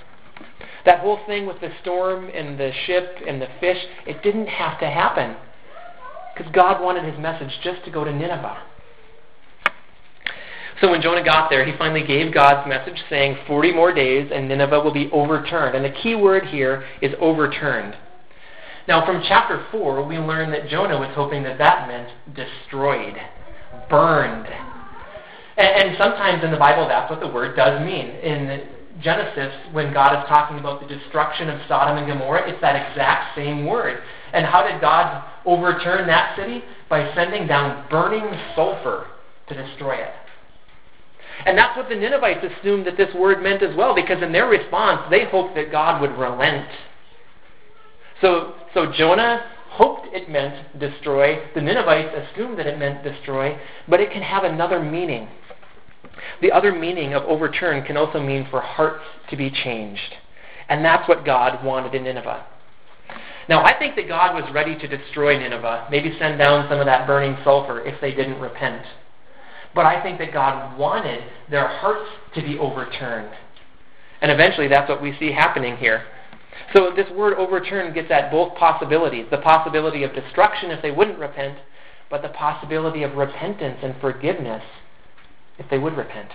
That 0.84 1.00
whole 1.00 1.20
thing 1.26 1.46
with 1.46 1.60
the 1.60 1.70
storm 1.80 2.28
and 2.34 2.58
the 2.58 2.72
ship 2.86 3.18
and 3.26 3.40
the 3.40 3.48
fish, 3.60 3.78
it 4.06 4.22
didn't 4.22 4.48
have 4.48 4.78
to 4.80 4.86
happen. 4.86 5.36
Because 6.34 6.52
God 6.52 6.82
wanted 6.82 7.04
his 7.04 7.18
message 7.20 7.50
just 7.62 7.84
to 7.84 7.90
go 7.90 8.04
to 8.04 8.12
Nineveh. 8.12 8.62
So 10.82 10.90
when 10.90 11.00
Jonah 11.00 11.22
got 11.22 11.48
there, 11.48 11.64
he 11.64 11.78
finally 11.78 12.04
gave 12.04 12.34
God's 12.34 12.68
message 12.68 13.00
saying, 13.08 13.38
40 13.46 13.72
more 13.72 13.94
days 13.94 14.32
and 14.34 14.48
Nineveh 14.48 14.80
will 14.80 14.92
be 14.92 15.08
overturned. 15.12 15.76
And 15.76 15.84
the 15.84 15.96
key 16.02 16.16
word 16.16 16.44
here 16.46 16.84
is 17.00 17.12
overturned. 17.20 17.94
Now, 18.88 19.06
from 19.06 19.22
chapter 19.28 19.64
4, 19.70 20.04
we 20.04 20.18
learn 20.18 20.50
that 20.50 20.68
Jonah 20.68 20.98
was 20.98 21.12
hoping 21.14 21.44
that 21.44 21.58
that 21.58 21.86
meant 21.86 22.08
destroyed, 22.34 23.14
burned. 23.88 24.48
And, 25.56 25.82
and 25.82 25.96
sometimes 26.02 26.42
in 26.42 26.50
the 26.50 26.56
Bible, 26.56 26.88
that's 26.88 27.08
what 27.08 27.20
the 27.20 27.28
word 27.28 27.54
does 27.54 27.80
mean. 27.86 28.06
In 28.06 28.66
Genesis, 29.00 29.54
when 29.70 29.92
God 29.92 30.18
is 30.18 30.28
talking 30.28 30.58
about 30.58 30.80
the 30.80 30.88
destruction 30.88 31.48
of 31.48 31.60
Sodom 31.68 31.96
and 31.98 32.08
Gomorrah, 32.08 32.50
it's 32.50 32.60
that 32.60 32.90
exact 32.90 33.36
same 33.36 33.66
word. 33.66 34.02
And 34.32 34.44
how 34.44 34.66
did 34.66 34.80
God 34.80 35.30
overturn 35.46 36.08
that 36.08 36.36
city? 36.36 36.64
By 36.90 37.14
sending 37.14 37.46
down 37.46 37.88
burning 37.88 38.28
sulfur 38.56 39.06
to 39.48 39.54
destroy 39.54 39.94
it. 39.94 40.12
And 41.46 41.56
that's 41.58 41.76
what 41.76 41.88
the 41.88 41.96
Ninevites 41.96 42.44
assumed 42.44 42.86
that 42.86 42.96
this 42.96 43.12
word 43.14 43.42
meant 43.42 43.62
as 43.62 43.74
well, 43.76 43.94
because 43.94 44.22
in 44.22 44.32
their 44.32 44.46
response, 44.46 45.02
they 45.10 45.24
hoped 45.24 45.54
that 45.56 45.70
God 45.70 46.00
would 46.00 46.16
relent. 46.16 46.68
So, 48.20 48.54
so 48.74 48.92
Jonah 48.92 49.44
hoped 49.70 50.06
it 50.12 50.28
meant 50.28 50.78
destroy. 50.78 51.38
The 51.54 51.60
Ninevites 51.60 52.14
assumed 52.14 52.58
that 52.58 52.66
it 52.66 52.78
meant 52.78 53.02
destroy, 53.02 53.58
but 53.88 54.00
it 54.00 54.12
can 54.12 54.22
have 54.22 54.44
another 54.44 54.80
meaning. 54.82 55.28
The 56.40 56.52
other 56.52 56.72
meaning 56.72 57.14
of 57.14 57.24
overturn 57.24 57.84
can 57.84 57.96
also 57.96 58.20
mean 58.20 58.46
for 58.50 58.60
hearts 58.60 59.04
to 59.30 59.36
be 59.36 59.50
changed. 59.50 60.14
And 60.68 60.84
that's 60.84 61.08
what 61.08 61.24
God 61.24 61.64
wanted 61.64 61.94
in 61.94 62.04
Nineveh. 62.04 62.46
Now, 63.48 63.64
I 63.64 63.76
think 63.78 63.96
that 63.96 64.08
God 64.08 64.34
was 64.34 64.52
ready 64.54 64.78
to 64.78 64.86
destroy 64.86 65.38
Nineveh, 65.38 65.88
maybe 65.90 66.16
send 66.18 66.38
down 66.38 66.68
some 66.68 66.78
of 66.78 66.86
that 66.86 67.06
burning 67.06 67.36
sulfur 67.42 67.80
if 67.80 68.00
they 68.00 68.14
didn't 68.14 68.40
repent. 68.40 68.84
But 69.74 69.86
I 69.86 70.02
think 70.02 70.18
that 70.18 70.32
God 70.32 70.78
wanted 70.78 71.24
their 71.50 71.66
hearts 71.66 72.10
to 72.34 72.42
be 72.42 72.58
overturned. 72.58 73.34
And 74.20 74.30
eventually 74.30 74.68
that's 74.68 74.88
what 74.88 75.02
we 75.02 75.16
see 75.18 75.32
happening 75.32 75.76
here. 75.76 76.04
So 76.74 76.92
this 76.94 77.10
word 77.10 77.34
overturn 77.38 77.92
gets 77.94 78.10
at 78.10 78.30
both 78.30 78.54
possibilities 78.56 79.26
the 79.30 79.38
possibility 79.38 80.04
of 80.04 80.14
destruction 80.14 80.70
if 80.70 80.82
they 80.82 80.90
wouldn't 80.90 81.18
repent, 81.18 81.58
but 82.10 82.22
the 82.22 82.28
possibility 82.28 83.02
of 83.02 83.14
repentance 83.14 83.78
and 83.82 83.94
forgiveness 84.00 84.62
if 85.58 85.68
they 85.70 85.78
would 85.78 85.96
repent. 85.96 86.30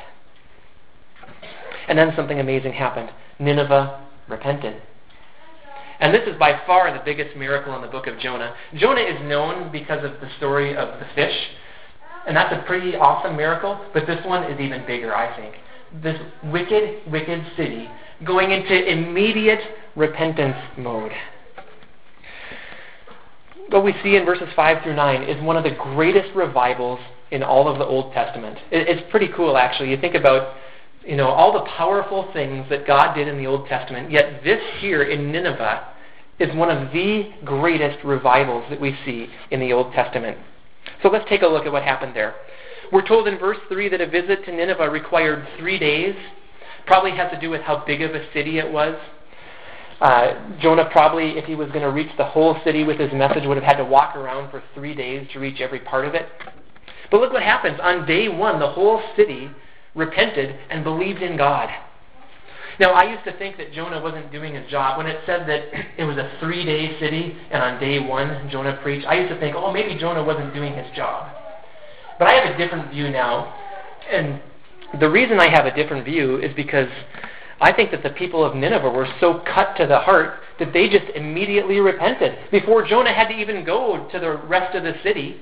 And 1.88 1.98
then 1.98 2.13
something 2.15 2.39
amazing 2.39 2.74
happened 2.74 3.10
Nineveh 3.39 4.06
repented. 4.27 4.82
And 6.00 6.13
this 6.13 6.27
is 6.27 6.38
by 6.38 6.60
far 6.65 6.91
the 6.91 7.03
biggest 7.03 7.36
miracle 7.36 7.75
in 7.75 7.82
the 7.82 7.88
book 7.88 8.08
of 8.08 8.20
Jonah. 8.20 8.53
Jonah 8.75 9.01
is 9.01 9.20
known 9.27 9.72
because 9.72 10.03
of 10.03 10.20
the 10.20 10.29
story 10.38 10.75
of 10.75 11.00
the 11.00 11.06
fish 11.15 11.36
and 12.28 12.36
that's 12.36 12.54
a 12.54 12.64
pretty 12.68 12.96
awesome 12.96 13.36
miracle, 13.38 13.80
but 13.94 14.06
this 14.06 14.24
one 14.26 14.44
is 14.52 14.60
even 14.60 14.86
bigger, 14.86 15.16
I 15.16 15.36
think. 15.36 15.56
This 16.04 16.20
wicked, 16.44 17.10
wicked 17.10 17.46
city 17.56 17.90
going 18.26 18.52
into 18.52 18.92
immediate 18.92 19.62
repentance 19.96 20.58
mode. 20.78 21.14
What 23.70 23.84
we 23.84 23.94
see 24.04 24.16
in 24.16 24.26
verses 24.26 24.50
5 24.56 24.84
through 24.84 24.96
9 24.96 25.24
is 25.24 25.42
one 25.42 25.58
of 25.58 25.64
the 25.64 25.72
greatest 25.72 26.36
revivals 26.36 27.00
in 27.32 27.44
all 27.44 27.68
of 27.68 27.80
the 27.80 27.86
Old 27.86 28.14
Testament. 28.14 28.58
It's 28.72 29.10
pretty 29.10 29.30
cool, 29.36 29.58
actually. 29.58 29.90
You 29.90 29.98
think 29.98 30.16
about 30.16 30.56
you 31.06 31.16
know, 31.16 31.28
all 31.28 31.54
the 31.54 31.70
powerful 31.78 32.30
things 32.34 32.66
that 32.70 32.86
God 32.86 33.14
did 33.14 33.30
in 33.30 33.38
the 33.38 33.48
Old 33.48 33.68
Testament, 33.68 34.12
yet 34.12 34.44
this 34.44 34.62
here 34.80 35.04
in 35.04 35.32
Nineveh 35.32 35.94
is 36.40 36.54
one 36.56 36.70
of 36.70 36.92
the 36.92 37.32
greatest 37.46 38.04
revivals 38.04 38.66
that 38.70 38.80
we 38.80 38.96
see 39.06 39.30
in 39.50 39.62
the 39.62 39.72
Old 39.72 39.94
Testament. 39.94 40.38
So 41.01 41.10
let's 41.10 41.27
take 41.30 41.42
a 41.42 41.48
look 41.48 41.66
at 41.66 41.72
what 41.72 41.84
happened 41.84 42.16
there. 42.16 42.36
We're 42.92 43.06
told 43.08 43.27
in 43.27 43.38
verse 43.38 43.58
3 43.68 43.89
that 43.89 44.01
a 44.01 44.08
visit 44.08 44.46
to 44.46 44.51
Nineveh 44.51 44.89
required 44.89 45.48
three 45.60 45.77
days. 45.77 46.16
Probably 46.86 47.12
has 47.12 47.32
to 47.32 47.39
do 47.39 47.50
with 47.50 47.62
how 47.62 47.84
big 47.86 48.01
of 48.01 48.16
a 48.16 48.32
city 48.34 48.60
it 48.60 48.72
was. 48.72 48.96
Uh, 50.00 50.58
Jonah 50.60 50.88
probably, 50.92 51.38
if 51.38 51.46
he 51.46 51.56
was 51.56 51.70
going 51.70 51.82
to 51.82 51.89
reach 51.89 52.12
the 52.18 52.25
whole 52.25 52.58
city 52.63 52.84
with 52.84 53.00
his 53.00 53.12
message, 53.13 53.46
would 53.46 53.58
have 53.58 53.66
had 53.66 53.77
to 53.77 53.86
walk 53.86 54.16
around 54.16 54.51
for 54.51 54.63
three 54.74 54.94
days 54.94 55.27
to 55.34 55.39
reach 55.39 55.60
every 55.60 55.80
part 55.80 56.06
of 56.06 56.13
it. 56.13 56.27
But 57.10 57.20
look 57.20 57.34
what 57.34 57.44
happens. 57.44 57.80
On 57.82 58.06
day 58.06 58.30
one, 58.30 58.60
the 58.60 58.70
whole 58.70 59.01
city 59.16 59.50
repented 59.96 60.56
and 60.70 60.84
believed 60.84 61.22
in 61.22 61.36
God. 61.36 61.70
Now, 62.80 62.92
I 62.92 63.10
used 63.10 63.24
to 63.26 63.36
think 63.38 63.58
that 63.58 63.74
Jonah 63.74 64.02
wasn't 64.02 64.32
doing 64.32 64.54
his 64.54 64.70
job. 64.70 64.98
When 64.98 65.08
it 65.08 65.20
said 65.26 65.48
that 65.50 65.64
it 65.98 66.04
was 66.04 66.18
a 66.18 66.32
three 66.40 66.66
day 66.66 67.00
city 67.00 67.36
and 67.52 67.62
on 67.62 67.80
day 67.80 68.00
one 68.00 68.50
Jonah 68.52 68.80
preached, 68.84 69.08
I 69.08 69.20
used 69.20 69.34
to 69.34 69.40
think, 69.40 69.56
oh, 69.56 69.72
maybe 69.72 70.00
Jonah 70.00 70.24
wasn't 70.24 70.54
doing 70.54 70.74
his 70.74 70.86
job. 70.96 71.34
But 72.20 72.28
I 72.28 72.34
have 72.34 72.54
a 72.54 72.58
different 72.58 72.92
view 72.92 73.10
now. 73.10 73.54
And 74.12 74.42
the 75.00 75.10
reason 75.10 75.40
I 75.40 75.50
have 75.50 75.66
a 75.66 75.76
different 75.76 76.06
view 76.06 76.38
is 76.38 76.54
because 76.56 76.90
I 77.60 77.74
think 77.74 77.92
that 77.92 78.04
the 78.04 78.12
people 78.12 78.46
of 78.46 78.56
Nineveh 78.56 78.90
were 78.90 79.08
so 79.20 79.42
cut 79.54 79.76
to 79.78 79.88
the 79.88 80.00
heart 80.00 80.40
that 80.60 80.74
they 80.74 80.88
just 80.88 81.06
immediately 81.16 81.80
repented. 81.80 82.38
Before 82.52 82.88
Jonah 82.88 83.14
had 83.14 83.28
to 83.30 83.36
even 83.36 83.66
go 83.66 84.08
to 84.12 84.20
the 84.20 84.38
rest 84.48 84.76
of 84.76 84.84
the 84.84 84.94
city, 85.04 85.42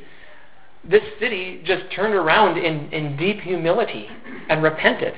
this 0.83 1.03
city 1.19 1.61
just 1.65 1.83
turned 1.93 2.13
around 2.13 2.57
in, 2.57 2.91
in 2.91 3.17
deep 3.17 3.41
humility 3.41 4.07
and 4.49 4.63
repented. 4.63 5.13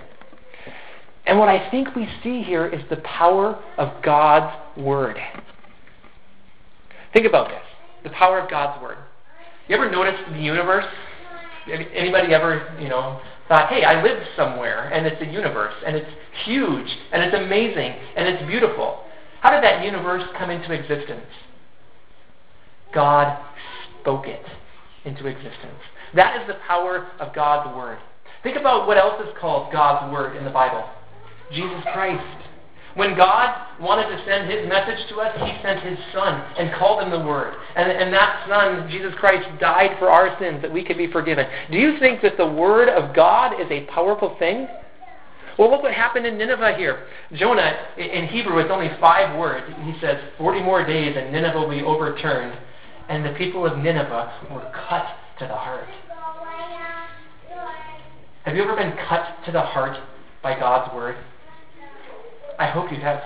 And 1.27 1.37
what 1.37 1.49
I 1.49 1.69
think 1.69 1.93
we 1.93 2.07
see 2.23 2.41
here 2.41 2.65
is 2.65 2.81
the 2.89 2.97
power 2.97 3.61
of 3.77 4.01
God's 4.01 4.55
Word. 4.77 5.17
Think 7.13 7.25
about 7.25 7.49
this 7.49 7.61
the 8.03 8.09
power 8.11 8.39
of 8.39 8.49
God's 8.49 8.81
Word. 8.81 8.97
You 9.67 9.75
ever 9.75 9.91
noticed 9.91 10.23
the 10.31 10.39
universe? 10.39 10.85
Anybody 11.67 12.33
ever, 12.33 12.77
you 12.79 12.87
know, 12.87 13.19
thought, 13.49 13.67
hey, 13.67 13.83
I 13.83 14.01
live 14.01 14.23
somewhere 14.37 14.89
and 14.93 15.05
it's 15.05 15.21
a 15.21 15.25
universe 15.25 15.73
and 15.85 15.97
it's 15.97 16.09
huge 16.45 16.87
and 17.11 17.21
it's 17.21 17.35
amazing 17.35 17.93
and 18.15 18.27
it's 18.27 18.47
beautiful? 18.47 19.03
How 19.41 19.51
did 19.51 19.63
that 19.63 19.83
universe 19.83 20.23
come 20.37 20.49
into 20.49 20.71
existence? 20.71 21.25
God 22.93 23.37
spoke 23.99 24.27
it 24.27 24.45
into 25.03 25.27
existence. 25.27 25.81
That 26.15 26.41
is 26.41 26.47
the 26.47 26.55
power 26.65 27.09
of 27.19 27.35
God's 27.35 27.75
Word. 27.75 27.97
Think 28.43 28.55
about 28.55 28.87
what 28.87 28.97
else 28.97 29.21
is 29.21 29.35
called 29.39 29.73
God's 29.73 30.13
Word 30.13 30.37
in 30.37 30.45
the 30.45 30.51
Bible. 30.51 30.87
Jesus 31.53 31.83
Christ. 31.93 32.47
When 32.95 33.15
God 33.15 33.79
wanted 33.79 34.09
to 34.09 34.25
send 34.25 34.49
his 34.49 34.67
message 34.67 35.07
to 35.09 35.17
us, 35.21 35.31
he 35.37 35.61
sent 35.61 35.83
his 35.85 35.99
Son 36.11 36.41
and 36.57 36.73
called 36.79 37.03
him 37.03 37.11
the 37.11 37.19
Word. 37.19 37.53
And, 37.75 37.91
and 37.91 38.11
that 38.11 38.47
Son, 38.49 38.89
Jesus 38.89 39.13
Christ, 39.19 39.47
died 39.59 39.97
for 39.99 40.09
our 40.09 40.35
sins 40.39 40.63
that 40.63 40.73
we 40.73 40.83
could 40.83 40.97
be 40.97 41.05
forgiven. 41.05 41.45
Do 41.69 41.77
you 41.77 41.99
think 41.99 42.23
that 42.23 42.37
the 42.37 42.47
Word 42.47 42.89
of 42.89 43.15
God 43.15 43.61
is 43.61 43.67
a 43.69 43.85
powerful 43.85 44.35
thing? 44.39 44.67
Well, 45.59 45.69
look 45.69 45.83
what 45.83 45.93
happened 45.93 46.25
in 46.25 46.39
Nineveh 46.39 46.75
here. 46.75 47.05
Jonah, 47.33 47.77
in 47.97 48.27
Hebrew, 48.27 48.57
it's 48.59 48.71
only 48.71 48.89
five 48.99 49.37
words. 49.37 49.65
He 49.83 49.93
says, 50.01 50.17
40 50.39 50.61
more 50.61 50.85
days 50.85 51.15
and 51.17 51.31
Nineveh 51.31 51.59
will 51.59 51.69
be 51.69 51.81
overturned. 51.81 52.57
And 53.09 53.23
the 53.23 53.33
people 53.37 53.65
of 53.65 53.77
Nineveh 53.77 54.47
were 54.51 54.71
cut 54.89 55.05
to 55.39 55.45
the 55.45 55.55
heart. 55.55 55.87
Have 58.43 58.55
you 58.55 58.63
ever 58.63 58.75
been 58.75 58.93
cut 59.07 59.43
to 59.45 59.51
the 59.51 59.61
heart 59.61 59.97
by 60.41 60.57
God's 60.57 60.93
Word? 60.95 61.15
I 62.59 62.67
hope 62.67 62.91
you 62.91 62.99
have. 62.99 63.21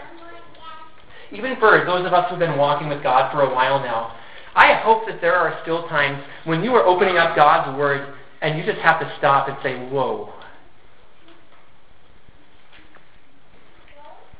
Even 1.31 1.55
for 1.59 1.83
those 1.85 2.05
of 2.05 2.13
us 2.13 2.29
who've 2.29 2.39
been 2.39 2.57
walking 2.57 2.89
with 2.89 3.01
God 3.01 3.31
for 3.31 3.41
a 3.41 3.53
while 3.53 3.79
now, 3.79 4.17
I 4.53 4.73
hope 4.83 5.05
that 5.07 5.21
there 5.21 5.35
are 5.35 5.59
still 5.61 5.87
times 5.87 6.21
when 6.43 6.63
you 6.63 6.73
are 6.75 6.85
opening 6.85 7.17
up 7.17 7.35
God's 7.35 7.77
Word 7.77 8.13
and 8.41 8.57
you 8.57 8.65
just 8.65 8.79
have 8.79 8.99
to 8.99 9.15
stop 9.17 9.47
and 9.47 9.57
say, 9.63 9.75
Whoa. 9.89 10.33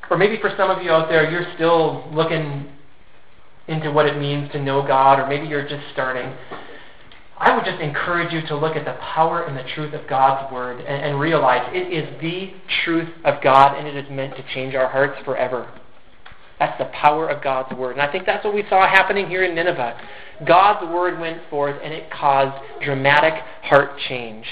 Or 0.09 0.17
maybe 0.17 0.37
for 0.41 0.53
some 0.57 0.69
of 0.69 0.83
you 0.83 0.91
out 0.91 1.07
there, 1.07 1.31
you're 1.31 1.53
still 1.55 2.05
looking 2.11 2.69
into 3.69 3.91
what 3.91 4.05
it 4.05 4.17
means 4.17 4.51
to 4.51 4.61
know 4.61 4.85
God, 4.85 5.19
or 5.19 5.27
maybe 5.27 5.47
you're 5.47 5.67
just 5.67 5.83
starting. 5.93 6.35
I 7.41 7.55
would 7.55 7.65
just 7.65 7.81
encourage 7.81 8.31
you 8.31 8.45
to 8.49 8.55
look 8.55 8.75
at 8.75 8.85
the 8.85 8.93
power 9.01 9.43
and 9.45 9.57
the 9.57 9.67
truth 9.73 9.95
of 9.95 10.07
God's 10.07 10.53
Word 10.53 10.79
and, 10.79 11.03
and 11.03 11.19
realize 11.19 11.67
it 11.73 11.91
is 11.91 12.21
the 12.21 12.53
truth 12.83 13.09
of 13.25 13.41
God 13.41 13.75
and 13.75 13.87
it 13.87 13.95
is 13.95 14.09
meant 14.11 14.35
to 14.35 14.43
change 14.53 14.75
our 14.75 14.87
hearts 14.87 15.19
forever. 15.25 15.67
That's 16.59 16.77
the 16.77 16.85
power 16.93 17.27
of 17.27 17.43
God's 17.43 17.75
Word. 17.75 17.93
And 17.93 18.01
I 18.01 18.11
think 18.11 18.27
that's 18.27 18.45
what 18.45 18.53
we 18.53 18.63
saw 18.69 18.87
happening 18.87 19.27
here 19.27 19.43
in 19.43 19.55
Nineveh. 19.55 19.99
God's 20.45 20.87
Word 20.93 21.19
went 21.19 21.41
forth 21.49 21.75
and 21.83 21.91
it 21.91 22.11
caused 22.11 22.63
dramatic 22.83 23.33
heart 23.63 23.97
change. 24.07 24.45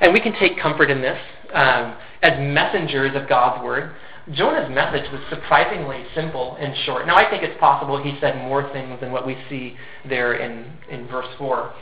And 0.00 0.12
we 0.12 0.20
can 0.20 0.34
take 0.34 0.56
comfort 0.60 0.88
in 0.88 1.02
this 1.02 1.18
um, 1.52 1.96
as 2.22 2.38
messengers 2.38 3.16
of 3.16 3.28
God's 3.28 3.64
Word. 3.64 3.96
Jonah's 4.32 4.70
message 4.70 5.10
was 5.10 5.20
surprisingly 5.30 6.04
simple 6.14 6.56
and 6.60 6.74
short. 6.84 7.06
Now, 7.06 7.16
I 7.16 7.28
think 7.30 7.42
it's 7.42 7.58
possible 7.58 8.02
he 8.02 8.18
said 8.20 8.36
more 8.36 8.70
things 8.72 9.00
than 9.00 9.10
what 9.10 9.26
we 9.26 9.36
see 9.48 9.76
there 10.06 10.34
in, 10.34 10.70
in 10.90 11.08
verse 11.08 11.28
4. 11.38 11.72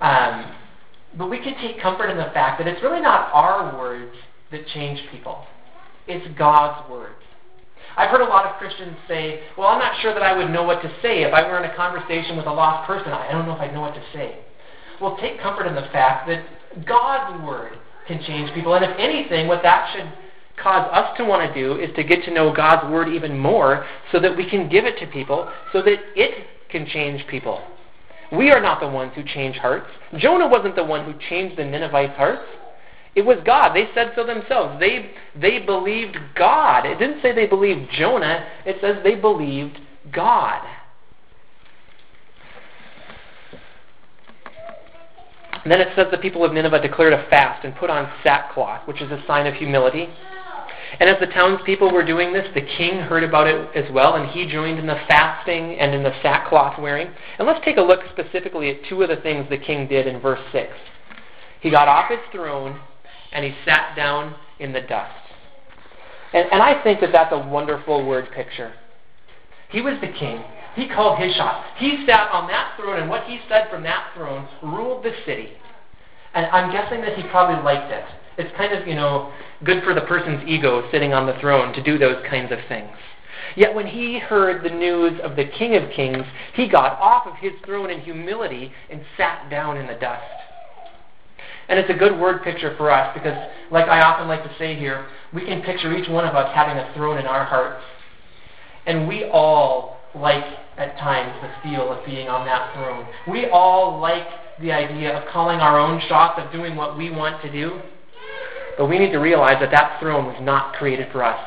Um, 0.00 0.54
but 1.18 1.28
we 1.28 1.38
can 1.38 1.54
take 1.60 1.80
comfort 1.80 2.08
in 2.08 2.16
the 2.16 2.30
fact 2.32 2.58
that 2.58 2.68
it's 2.68 2.82
really 2.82 3.00
not 3.00 3.30
our 3.32 3.76
words 3.76 4.14
that 4.50 4.66
change 4.68 5.00
people, 5.10 5.44
it's 6.06 6.26
God's 6.38 6.88
words. 6.90 7.14
I've 7.96 8.10
heard 8.10 8.22
a 8.22 8.28
lot 8.28 8.46
of 8.46 8.56
Christians 8.56 8.96
say, 9.06 9.42
Well, 9.58 9.68
I'm 9.68 9.78
not 9.78 10.00
sure 10.00 10.14
that 10.14 10.22
I 10.22 10.36
would 10.36 10.50
know 10.50 10.62
what 10.62 10.80
to 10.82 10.88
say. 11.02 11.24
If 11.24 11.34
I 11.34 11.46
were 11.46 11.62
in 11.62 11.70
a 11.70 11.76
conversation 11.76 12.36
with 12.36 12.46
a 12.46 12.52
lost 12.52 12.86
person, 12.86 13.12
I 13.12 13.30
don't 13.30 13.46
know 13.46 13.54
if 13.54 13.60
I'd 13.60 13.74
know 13.74 13.82
what 13.82 13.94
to 13.94 14.02
say. 14.14 14.38
Well, 15.00 15.16
take 15.20 15.40
comfort 15.40 15.66
in 15.66 15.74
the 15.74 15.88
fact 15.92 16.26
that 16.28 16.44
God's 16.86 17.44
Word 17.44 17.72
can 18.06 18.22
change 18.22 18.52
people. 18.54 18.74
And 18.74 18.84
if 18.84 18.96
anything, 18.98 19.46
what 19.46 19.62
that 19.62 19.92
should 19.92 20.10
cause 20.56 20.88
us 20.92 21.16
to 21.16 21.24
want 21.24 21.52
to 21.52 21.60
do 21.60 21.80
is 21.80 21.94
to 21.96 22.04
get 22.04 22.24
to 22.24 22.32
know 22.32 22.52
God's 22.54 22.90
Word 22.90 23.08
even 23.08 23.38
more 23.38 23.86
so 24.10 24.20
that 24.20 24.36
we 24.36 24.48
can 24.48 24.68
give 24.68 24.84
it 24.84 24.98
to 24.98 25.06
people 25.06 25.50
so 25.72 25.82
that 25.82 25.98
it 26.14 26.46
can 26.68 26.86
change 26.86 27.26
people. 27.28 27.62
We 28.32 28.50
are 28.50 28.60
not 28.60 28.80
the 28.80 28.88
ones 28.88 29.12
who 29.14 29.22
change 29.22 29.56
hearts. 29.56 29.86
Jonah 30.16 30.48
wasn't 30.48 30.74
the 30.74 30.84
one 30.84 31.04
who 31.04 31.18
changed 31.28 31.58
the 31.58 31.64
Ninevites' 31.64 32.16
hearts. 32.16 32.42
It 33.14 33.22
was 33.22 33.38
God. 33.44 33.74
They 33.74 33.88
said 33.94 34.12
so 34.16 34.24
themselves. 34.24 34.80
They, 34.80 35.10
they 35.38 35.58
believed 35.58 36.16
God. 36.34 36.86
It 36.86 36.98
didn't 36.98 37.20
say 37.20 37.34
they 37.34 37.46
believed 37.46 37.90
Jonah, 37.92 38.46
it 38.64 38.76
says 38.80 38.96
they 39.04 39.16
believed 39.16 39.78
God. 40.10 40.66
And 45.64 45.70
then 45.70 45.80
it 45.80 45.88
says 45.94 46.06
the 46.10 46.18
people 46.18 46.44
of 46.44 46.52
Nineveh 46.52 46.80
declared 46.80 47.12
a 47.12 47.28
fast 47.28 47.64
and 47.64 47.76
put 47.76 47.88
on 47.88 48.10
sackcloth, 48.24 48.88
which 48.88 49.00
is 49.00 49.12
a 49.12 49.22
sign 49.26 49.46
of 49.46 49.54
humility. 49.54 50.08
And 51.00 51.08
as 51.08 51.18
the 51.20 51.26
townspeople 51.26 51.90
were 51.90 52.04
doing 52.04 52.32
this, 52.32 52.46
the 52.54 52.60
king 52.60 53.00
heard 53.00 53.24
about 53.24 53.46
it 53.46 53.68
as 53.74 53.90
well, 53.92 54.16
and 54.16 54.30
he 54.30 54.46
joined 54.46 54.78
in 54.78 54.86
the 54.86 55.00
fasting 55.08 55.78
and 55.78 55.94
in 55.94 56.02
the 56.02 56.12
sackcloth 56.22 56.78
wearing. 56.78 57.08
And 57.38 57.46
let's 57.46 57.64
take 57.64 57.78
a 57.78 57.82
look 57.82 58.00
specifically 58.12 58.70
at 58.70 58.84
two 58.88 59.02
of 59.02 59.08
the 59.08 59.16
things 59.16 59.46
the 59.48 59.58
king 59.58 59.88
did 59.88 60.06
in 60.06 60.20
verse 60.20 60.40
6. 60.52 60.70
He 61.60 61.70
got 61.70 61.88
off 61.88 62.10
his 62.10 62.20
throne 62.30 62.80
and 63.32 63.44
he 63.44 63.54
sat 63.64 63.96
down 63.96 64.34
in 64.58 64.72
the 64.72 64.80
dust. 64.82 65.16
And, 66.32 66.48
and 66.52 66.62
I 66.62 66.82
think 66.82 67.00
that 67.00 67.12
that's 67.12 67.32
a 67.32 67.38
wonderful 67.38 68.06
word 68.06 68.28
picture. 68.34 68.74
He 69.70 69.80
was 69.80 69.94
the 70.00 70.12
king. 70.18 70.44
He 70.74 70.88
called 70.88 71.18
his 71.18 71.34
shot. 71.34 71.64
He 71.76 72.04
sat 72.06 72.30
on 72.30 72.48
that 72.48 72.74
throne, 72.76 72.98
and 72.98 73.08
what 73.08 73.24
he 73.24 73.38
said 73.48 73.68
from 73.70 73.82
that 73.82 74.10
throne 74.14 74.48
ruled 74.62 75.04
the 75.04 75.12
city. 75.26 75.50
And 76.34 76.46
I'm 76.46 76.72
guessing 76.72 77.02
that 77.02 77.16
he 77.16 77.22
probably 77.28 77.62
liked 77.62 77.92
it. 77.92 78.04
It's 78.38 78.54
kind 78.56 78.72
of, 78.72 78.86
you 78.86 78.94
know, 78.94 79.32
good 79.64 79.82
for 79.84 79.94
the 79.94 80.00
person's 80.02 80.48
ego 80.48 80.88
sitting 80.90 81.12
on 81.12 81.26
the 81.26 81.38
throne 81.40 81.72
to 81.74 81.82
do 81.82 81.98
those 81.98 82.24
kinds 82.28 82.52
of 82.52 82.58
things. 82.68 82.90
Yet 83.56 83.74
when 83.74 83.86
he 83.86 84.18
heard 84.18 84.64
the 84.64 84.74
news 84.74 85.20
of 85.22 85.36
the 85.36 85.44
King 85.44 85.76
of 85.76 85.90
Kings, 85.90 86.24
he 86.54 86.68
got 86.68 86.98
off 86.98 87.26
of 87.26 87.36
his 87.36 87.52
throne 87.64 87.90
in 87.90 88.00
humility 88.00 88.72
and 88.90 89.02
sat 89.16 89.50
down 89.50 89.76
in 89.76 89.86
the 89.86 89.94
dust. 89.94 90.22
And 91.68 91.78
it's 91.78 91.90
a 91.90 91.94
good 91.94 92.18
word 92.18 92.42
picture 92.42 92.74
for 92.76 92.90
us 92.90 93.14
because, 93.14 93.36
like 93.70 93.88
I 93.88 94.00
often 94.00 94.28
like 94.28 94.42
to 94.42 94.50
say 94.58 94.74
here, 94.74 95.06
we 95.32 95.44
can 95.44 95.62
picture 95.62 95.96
each 95.96 96.08
one 96.08 96.26
of 96.26 96.34
us 96.34 96.50
having 96.54 96.76
a 96.76 96.92
throne 96.94 97.18
in 97.18 97.26
our 97.26 97.44
hearts. 97.44 97.84
And 98.86 99.06
we 99.06 99.24
all 99.24 100.00
like, 100.14 100.44
at 100.76 100.98
times, 100.98 101.34
the 101.40 101.68
feel 101.68 101.92
of 101.92 102.04
being 102.04 102.28
on 102.28 102.44
that 102.46 102.74
throne. 102.74 103.06
We 103.28 103.46
all 103.46 104.00
like 104.00 104.26
the 104.60 104.72
idea 104.72 105.16
of 105.16 105.28
calling 105.32 105.60
our 105.60 105.78
own 105.78 106.00
shots, 106.08 106.40
of 106.42 106.52
doing 106.52 106.76
what 106.76 106.96
we 106.96 107.10
want 107.10 107.40
to 107.42 107.52
do. 107.52 107.80
But 108.82 108.88
we 108.88 108.98
need 108.98 109.12
to 109.12 109.18
realize 109.18 109.60
that 109.60 109.70
that 109.70 110.00
throne 110.00 110.26
was 110.26 110.38
not 110.40 110.74
created 110.74 111.06
for 111.12 111.22
us. 111.22 111.38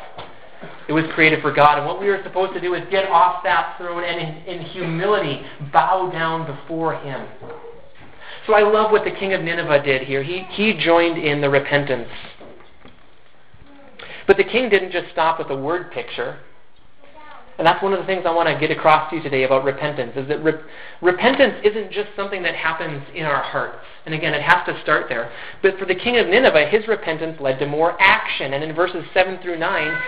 It 0.88 0.93
was 0.93 1.04
created 1.13 1.41
for 1.41 1.52
God. 1.52 1.78
And 1.78 1.86
what 1.86 2.00
we 2.00 2.08
are 2.08 2.24
supposed 2.24 2.54
to 2.54 2.62
do 2.62 2.76
is 2.76 2.84
get 2.89 3.10
off 3.10 3.43
that 3.43 3.76
throne 3.78 4.06
and 4.06 4.48
in, 4.48 4.56
in 4.56 4.65
humility 4.67 5.41
bow 5.74 6.10
down 6.12 6.45
before 6.48 6.95
Him. 6.95 7.28
So 8.48 8.54
I 8.54 8.62
love 8.62 8.89
what 8.89 9.04
the 9.04 9.12
king 9.12 9.34
of 9.34 9.41
Nineveh 9.41 9.84
did 9.84 10.04
here. 10.04 10.24
He, 10.24 10.45
he 10.52 10.80
joined 10.80 11.17
in 11.17 11.41
the 11.41 11.50
repentance. 11.50 12.08
But 14.28 14.38
the 14.38 14.45
king 14.45 14.69
didn't 14.69 14.93
just 14.93 15.12
stop 15.12 15.38
with 15.38 15.50
a 15.50 15.58
word 15.58 15.91
picture. 15.91 16.39
And 17.58 17.67
that's 17.67 17.84
one 17.84 17.91
of 17.91 18.00
the 18.00 18.06
things 18.06 18.24
I 18.26 18.34
want 18.34 18.48
to 18.48 18.58
get 18.58 18.71
across 18.71 19.10
to 19.10 19.17
you 19.17 19.21
today 19.21 19.43
about 19.43 19.65
repentance 19.65 20.13
is 20.15 20.26
that 20.30 20.41
re- 20.41 20.63
repentance 21.02 21.56
isn't 21.65 21.91
just 21.91 22.12
something 22.15 22.43
that 22.43 22.56
happens 22.56 23.04
in 23.13 23.26
our 23.26 23.43
hearts. 23.43 23.86
And 24.06 24.13
again, 24.13 24.34
it 24.34 24.41
has 24.41 24.65
to 24.68 24.80
start 24.84 25.08
there. 25.10 25.32
But 25.62 25.80
for 25.80 25.86
the 25.86 25.96
king 25.96 26.18
of 26.18 26.28
Nineveh, 26.28 26.68
his 26.70 26.88
repentance 26.88 27.39
led 27.41 27.58
to 27.60 27.65
more 27.65 27.98
action. 28.00 28.54
And 28.54 28.63
in 28.63 28.76
verses 28.76 29.04
7 29.13 29.39
through 29.41 29.58
9, 29.58 30.02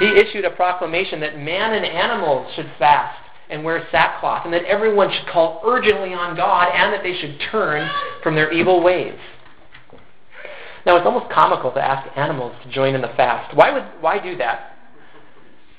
he 0.00 0.06
issued 0.06 0.44
a 0.44 0.50
proclamation 0.50 1.20
that 1.20 1.38
man 1.38 1.72
and 1.72 1.84
animals 1.84 2.52
should 2.56 2.70
fast 2.78 3.20
and 3.50 3.62
wear 3.62 3.86
sackcloth, 3.92 4.44
and 4.44 4.54
that 4.54 4.64
everyone 4.64 5.12
should 5.12 5.28
call 5.28 5.60
urgently 5.64 6.14
on 6.14 6.34
God, 6.34 6.68
and 6.74 6.92
that 6.92 7.02
they 7.02 7.16
should 7.20 7.38
turn 7.52 7.88
from 8.22 8.34
their 8.34 8.50
evil 8.50 8.82
ways. 8.82 9.18
Now, 10.86 10.96
it's 10.96 11.06
almost 11.06 11.30
comical 11.30 11.70
to 11.72 11.80
ask 11.80 12.08
animals 12.16 12.54
to 12.64 12.70
join 12.70 12.94
in 12.94 13.02
the 13.02 13.12
fast. 13.16 13.54
Why 13.54 13.72
would 13.72 13.84
why 14.02 14.18
do 14.18 14.36
that? 14.38 14.76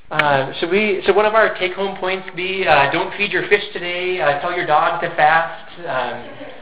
Uh, 0.10 0.54
should 0.60 0.70
we? 0.70 1.02
Should 1.06 1.16
one 1.16 1.26
of 1.26 1.34
our 1.34 1.58
take-home 1.58 1.98
points 1.98 2.28
be 2.36 2.66
uh, 2.68 2.92
don't 2.92 3.16
feed 3.18 3.32
your 3.32 3.48
fish 3.50 3.64
today? 3.74 4.22
Uh, 4.22 4.40
tell 4.40 4.56
your 4.56 4.66
dog 4.66 5.02
to 5.02 5.10
fast. 5.16 5.80
Um, 5.80 6.56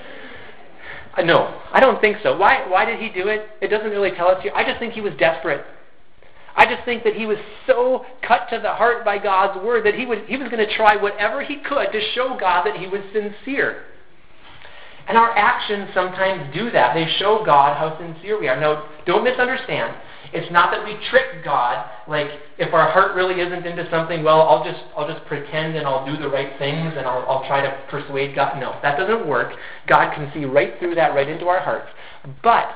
Uh, 1.15 1.21
no, 1.21 1.61
I 1.71 1.79
don't 1.79 2.01
think 2.01 2.17
so. 2.23 2.37
Why? 2.37 2.67
Why 2.67 2.85
did 2.85 2.99
he 2.99 3.09
do 3.09 3.27
it? 3.27 3.47
It 3.61 3.67
doesn't 3.67 3.91
really 3.91 4.11
tell 4.11 4.29
us 4.29 4.41
here. 4.41 4.51
I 4.55 4.63
just 4.63 4.79
think 4.79 4.93
he 4.93 5.01
was 5.01 5.13
desperate. 5.19 5.65
I 6.55 6.65
just 6.65 6.85
think 6.85 7.03
that 7.03 7.15
he 7.15 7.25
was 7.25 7.37
so 7.65 8.05
cut 8.21 8.47
to 8.51 8.59
the 8.59 8.73
heart 8.73 9.03
by 9.03 9.17
God's 9.17 9.63
word 9.63 9.85
that 9.85 9.95
he, 9.95 10.05
would, 10.05 10.25
he 10.25 10.37
was 10.37 10.49
going 10.49 10.65
to 10.65 10.75
try 10.75 10.95
whatever 10.95 11.41
he 11.41 11.57
could 11.57 11.91
to 11.91 12.01
show 12.13 12.37
God 12.39 12.65
that 12.65 12.77
he 12.77 12.87
was 12.87 13.01
sincere. 13.11 13.85
And 15.07 15.17
our 15.17 15.35
actions 15.35 15.89
sometimes 15.93 16.53
do 16.53 16.69
that. 16.71 16.93
They 16.93 17.07
show 17.17 17.43
God 17.43 17.75
how 17.77 17.97
sincere 17.99 18.39
we 18.39 18.47
are. 18.47 18.59
Now, 18.59 18.87
don't 19.05 19.23
misunderstand. 19.23 19.95
It's 20.33 20.51
not 20.51 20.71
that 20.71 20.83
we 20.83 20.97
trick 21.09 21.43
God, 21.43 21.87
like 22.07 22.27
if 22.57 22.73
our 22.73 22.89
heart 22.89 23.15
really 23.15 23.39
isn't 23.39 23.65
into 23.65 23.87
something, 23.91 24.23
well, 24.23 24.41
I'll 24.41 24.63
just 24.63 24.83
I'll 24.97 25.07
just 25.07 25.23
pretend 25.27 25.75
and 25.75 25.85
I'll 25.85 26.05
do 26.05 26.17
the 26.17 26.27
right 26.27 26.57
things 26.57 26.93
and 26.97 27.05
I'll, 27.05 27.23
I'll 27.29 27.45
try 27.45 27.61
to 27.61 27.71
persuade 27.89 28.33
God. 28.33 28.59
No, 28.59 28.77
that 28.81 28.97
doesn't 28.97 29.27
work. 29.27 29.53
God 29.87 30.13
can 30.15 30.31
see 30.33 30.45
right 30.45 30.73
through 30.79 30.95
that, 30.95 31.13
right 31.13 31.29
into 31.29 31.47
our 31.47 31.59
hearts. 31.59 31.87
But 32.41 32.69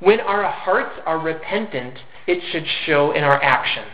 when 0.00 0.20
our 0.20 0.44
hearts 0.44 1.00
are 1.06 1.18
repentant, 1.18 1.98
it 2.26 2.42
should 2.52 2.66
show 2.84 3.12
in 3.12 3.24
our 3.24 3.42
actions. 3.42 3.90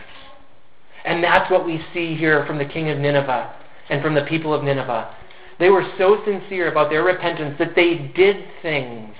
And 1.05 1.23
that's 1.23 1.49
what 1.49 1.65
we 1.65 1.83
see 1.93 2.15
here 2.15 2.45
from 2.45 2.57
the 2.57 2.65
king 2.65 2.89
of 2.89 2.97
Nineveh 2.97 3.53
and 3.89 4.01
from 4.01 4.13
the 4.13 4.23
people 4.25 4.53
of 4.53 4.63
Nineveh. 4.63 5.15
They 5.59 5.69
were 5.69 5.89
so 5.97 6.21
sincere 6.25 6.71
about 6.71 6.89
their 6.89 7.03
repentance 7.03 7.55
that 7.59 7.75
they 7.75 8.11
did 8.15 8.45
things 8.61 9.15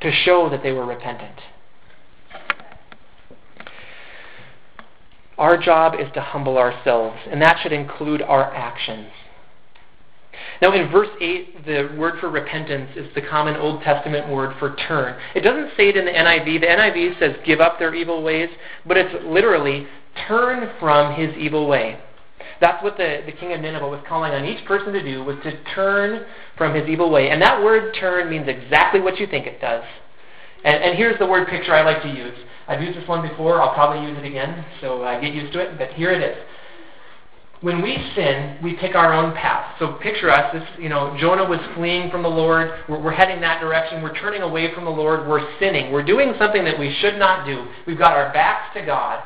to 0.00 0.12
show 0.12 0.48
that 0.50 0.62
they 0.62 0.72
were 0.72 0.86
repentant. 0.86 1.38
Our 5.38 5.56
job 5.56 5.94
is 5.98 6.08
to 6.14 6.20
humble 6.20 6.58
ourselves, 6.58 7.16
and 7.30 7.40
that 7.40 7.60
should 7.62 7.72
include 7.72 8.22
our 8.22 8.52
actions. 8.52 9.08
Now, 10.60 10.72
in 10.72 10.90
verse 10.90 11.08
8, 11.20 11.64
the 11.64 11.94
word 11.96 12.18
for 12.18 12.28
repentance 12.28 12.90
is 12.96 13.06
the 13.14 13.22
common 13.22 13.56
Old 13.56 13.82
Testament 13.82 14.28
word 14.28 14.56
for 14.58 14.74
turn. 14.88 15.16
It 15.34 15.40
doesn't 15.40 15.70
say 15.76 15.88
it 15.88 15.96
in 15.96 16.04
the 16.04 16.10
NIV. 16.10 16.60
The 16.60 16.66
NIV 16.66 17.18
says 17.18 17.36
give 17.46 17.60
up 17.60 17.78
their 17.78 17.94
evil 17.94 18.22
ways, 18.22 18.48
but 18.84 18.96
it's 18.96 19.24
literally 19.24 19.86
turn 20.26 20.70
from 20.80 21.14
his 21.14 21.36
evil 21.36 21.68
way. 21.68 22.00
That's 22.60 22.82
what 22.82 22.96
the, 22.96 23.22
the 23.24 23.32
king 23.32 23.52
of 23.52 23.60
Nineveh 23.60 23.88
was 23.88 24.02
calling 24.08 24.32
on 24.32 24.44
each 24.44 24.64
person 24.64 24.92
to 24.92 25.02
do, 25.02 25.22
was 25.22 25.36
to 25.44 25.62
turn 25.74 26.26
from 26.56 26.74
his 26.74 26.88
evil 26.88 27.10
way. 27.10 27.30
And 27.30 27.40
that 27.40 27.62
word 27.62 27.94
turn 28.00 28.28
means 28.28 28.48
exactly 28.48 29.00
what 29.00 29.18
you 29.18 29.28
think 29.28 29.46
it 29.46 29.60
does. 29.60 29.84
And, 30.64 30.82
and 30.82 30.96
here's 30.96 31.18
the 31.18 31.26
word 31.26 31.48
picture 31.48 31.74
I 31.74 31.82
like 31.82 32.02
to 32.02 32.08
use. 32.08 32.36
I've 32.66 32.82
used 32.82 32.98
this 32.98 33.08
one 33.08 33.26
before. 33.26 33.62
I'll 33.62 33.74
probably 33.74 34.06
use 34.08 34.18
it 34.18 34.24
again, 34.24 34.64
so 34.80 35.02
uh, 35.02 35.20
get 35.20 35.32
used 35.32 35.52
to 35.54 35.60
it. 35.60 35.78
But 35.78 35.92
here 35.92 36.12
it 36.12 36.22
is. 36.22 36.36
When 37.60 37.82
we 37.82 37.96
sin, 38.14 38.58
we 38.62 38.74
pick 38.74 38.94
our 38.94 39.12
own 39.12 39.34
path. 39.34 39.74
So 39.80 39.94
picture 39.94 40.30
us. 40.30 40.52
This, 40.52 40.62
you 40.78 40.88
know, 40.88 41.16
Jonah 41.18 41.48
was 41.48 41.58
fleeing 41.74 42.08
from 42.10 42.22
the 42.22 42.28
Lord. 42.28 42.70
We're, 42.88 43.00
we're 43.00 43.12
heading 43.12 43.40
that 43.40 43.60
direction. 43.60 44.00
We're 44.00 44.14
turning 44.14 44.42
away 44.42 44.72
from 44.74 44.84
the 44.84 44.90
Lord. 44.90 45.26
We're 45.26 45.58
sinning. 45.58 45.90
We're 45.90 46.04
doing 46.04 46.34
something 46.38 46.64
that 46.64 46.78
we 46.78 46.94
should 47.00 47.18
not 47.18 47.46
do. 47.46 47.66
We've 47.86 47.98
got 47.98 48.12
our 48.12 48.32
backs 48.32 48.74
to 48.74 48.86
God. 48.86 49.24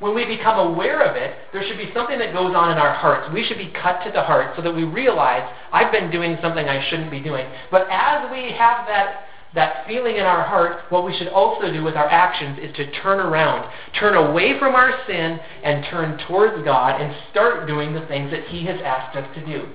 When 0.00 0.14
we 0.14 0.24
become 0.24 0.72
aware 0.72 1.02
of 1.02 1.16
it, 1.16 1.36
there 1.52 1.62
should 1.66 1.76
be 1.76 1.90
something 1.92 2.18
that 2.20 2.32
goes 2.32 2.54
on 2.54 2.70
in 2.70 2.78
our 2.78 2.94
hearts. 2.94 3.34
We 3.34 3.44
should 3.44 3.58
be 3.58 3.72
cut 3.82 4.04
to 4.04 4.12
the 4.12 4.22
heart 4.22 4.54
so 4.56 4.62
that 4.62 4.74
we 4.74 4.84
realize 4.84 5.42
I've 5.72 5.92
been 5.92 6.10
doing 6.10 6.38
something 6.40 6.66
I 6.68 6.88
shouldn't 6.88 7.10
be 7.10 7.20
doing. 7.20 7.50
But 7.70 7.88
as 7.90 8.30
we 8.30 8.52
have 8.52 8.86
that 8.86 9.24
that 9.54 9.86
feeling 9.86 10.16
in 10.16 10.24
our 10.24 10.42
heart, 10.42 10.82
what 10.90 11.04
we 11.04 11.16
should 11.16 11.28
also 11.28 11.72
do 11.72 11.82
with 11.82 11.96
our 11.96 12.08
actions 12.08 12.58
is 12.60 12.74
to 12.76 12.90
turn 13.00 13.18
around, 13.18 13.70
turn 13.98 14.14
away 14.14 14.58
from 14.58 14.74
our 14.74 14.92
sin, 15.06 15.40
and 15.64 15.84
turn 15.90 16.18
towards 16.28 16.62
God 16.64 17.00
and 17.00 17.14
start 17.30 17.66
doing 17.66 17.94
the 17.94 18.06
things 18.06 18.30
that 18.30 18.44
He 18.48 18.66
has 18.66 18.80
asked 18.84 19.16
us 19.16 19.26
to 19.34 19.46
do. 19.46 19.68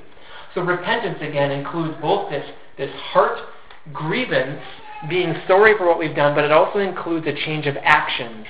So 0.54 0.62
repentance 0.62 1.18
again 1.22 1.52
includes 1.52 1.96
both 2.02 2.30
this, 2.30 2.46
this 2.78 2.92
heart 3.12 3.40
grievance, 3.92 4.62
being 5.10 5.36
sorry 5.48 5.78
for 5.78 5.88
what 5.88 6.00
we've 6.00 6.16
done, 6.16 6.36
but 6.36 6.46
it 6.46 6.52
also 6.52 6.80
includes 6.80 7.26
a 7.28 7.34
change 7.34 7.66
of 7.66 7.76
actions 7.82 8.46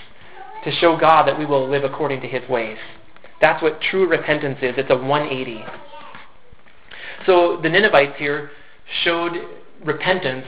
to 0.66 0.72
show 0.72 0.98
God 0.98 1.28
that 1.28 1.40
we 1.40 1.46
will 1.46 1.68
live 1.70 1.84
according 1.84 2.22
to 2.22 2.28
His 2.28 2.48
ways. 2.50 2.78
That's 3.42 3.62
what 3.62 3.82
true 3.82 4.08
repentance 4.08 4.60
is. 4.62 4.76
It's 4.78 4.90
a 4.90 4.98
180. 4.98 5.64
So 7.26 7.60
the 7.62 7.70
Ninevites 7.70 8.18
here 8.18 8.52
showed 9.04 9.34
repentance 9.84 10.46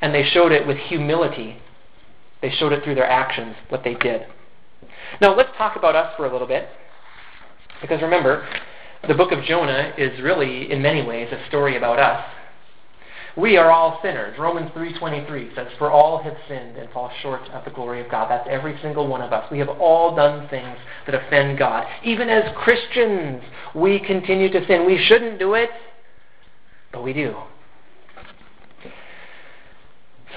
and 0.00 0.14
they 0.14 0.24
showed 0.24 0.52
it 0.52 0.66
with 0.66 0.76
humility. 0.76 1.56
They 2.42 2.50
showed 2.50 2.72
it 2.72 2.84
through 2.84 2.96
their 2.96 3.08
actions, 3.08 3.56
what 3.68 3.82
they 3.84 3.94
did. 3.94 4.26
Now, 5.20 5.34
let's 5.34 5.50
talk 5.56 5.76
about 5.76 5.96
us 5.96 6.14
for 6.16 6.26
a 6.26 6.32
little 6.32 6.46
bit. 6.46 6.68
Because 7.80 8.02
remember, 8.02 8.46
the 9.06 9.14
book 9.14 9.32
of 9.32 9.44
Jonah 9.44 9.92
is 9.96 10.20
really, 10.20 10.70
in 10.70 10.82
many 10.82 11.04
ways, 11.04 11.28
a 11.32 11.48
story 11.48 11.76
about 11.76 11.98
us. 11.98 12.24
We 13.36 13.58
are 13.58 13.70
all 13.70 14.00
sinners. 14.02 14.38
Romans 14.38 14.70
3.23 14.70 15.54
says, 15.54 15.68
For 15.76 15.90
all 15.90 16.22
have 16.22 16.36
sinned 16.48 16.78
and 16.78 16.90
fall 16.90 17.10
short 17.20 17.42
of 17.50 17.64
the 17.66 17.70
glory 17.70 18.00
of 18.00 18.10
God. 18.10 18.30
That's 18.30 18.48
every 18.50 18.78
single 18.80 19.06
one 19.06 19.20
of 19.20 19.32
us. 19.32 19.50
We 19.50 19.58
have 19.58 19.68
all 19.68 20.16
done 20.16 20.48
things 20.48 20.78
that 21.04 21.14
offend 21.14 21.58
God. 21.58 21.86
Even 22.02 22.30
as 22.30 22.44
Christians, 22.56 23.42
we 23.74 24.00
continue 24.00 24.50
to 24.50 24.66
sin. 24.66 24.86
We 24.86 24.98
shouldn't 25.04 25.38
do 25.38 25.52
it, 25.52 25.68
but 26.92 27.04
we 27.04 27.12
do. 27.12 27.36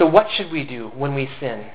So, 0.00 0.06
what 0.06 0.28
should 0.34 0.50
we 0.50 0.64
do 0.64 0.88
when 0.96 1.14
we 1.14 1.28
sin? 1.40 1.66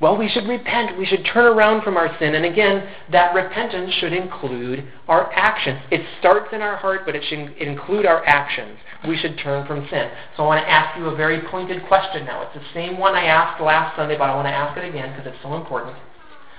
Well, 0.00 0.16
we 0.16 0.28
should 0.28 0.48
repent. 0.48 0.98
We 0.98 1.06
should 1.06 1.24
turn 1.32 1.44
around 1.44 1.84
from 1.84 1.96
our 1.96 2.18
sin. 2.18 2.34
And 2.34 2.44
again, 2.44 2.88
that 3.12 3.32
repentance 3.32 3.94
should 4.00 4.12
include 4.12 4.90
our 5.06 5.32
actions. 5.32 5.78
It 5.92 6.04
starts 6.18 6.48
in 6.52 6.62
our 6.62 6.76
heart, 6.76 7.02
but 7.06 7.14
it 7.14 7.22
should 7.28 7.56
include 7.58 8.06
our 8.06 8.26
actions. 8.26 8.76
We 9.06 9.16
should 9.16 9.38
turn 9.38 9.68
from 9.68 9.86
sin. 9.88 10.10
So 10.36 10.42
I 10.42 10.46
want 10.46 10.64
to 10.64 10.68
ask 10.68 10.98
you 10.98 11.06
a 11.06 11.14
very 11.14 11.42
pointed 11.48 11.86
question 11.86 12.24
now. 12.24 12.42
It's 12.42 12.54
the 12.54 12.74
same 12.74 12.98
one 12.98 13.14
I 13.14 13.26
asked 13.26 13.62
last 13.62 13.94
Sunday, 13.94 14.18
but 14.18 14.24
I 14.24 14.34
want 14.34 14.46
to 14.46 14.52
ask 14.52 14.76
it 14.76 14.88
again 14.88 15.14
because 15.14 15.32
it's 15.32 15.42
so 15.42 15.54
important. 15.54 15.94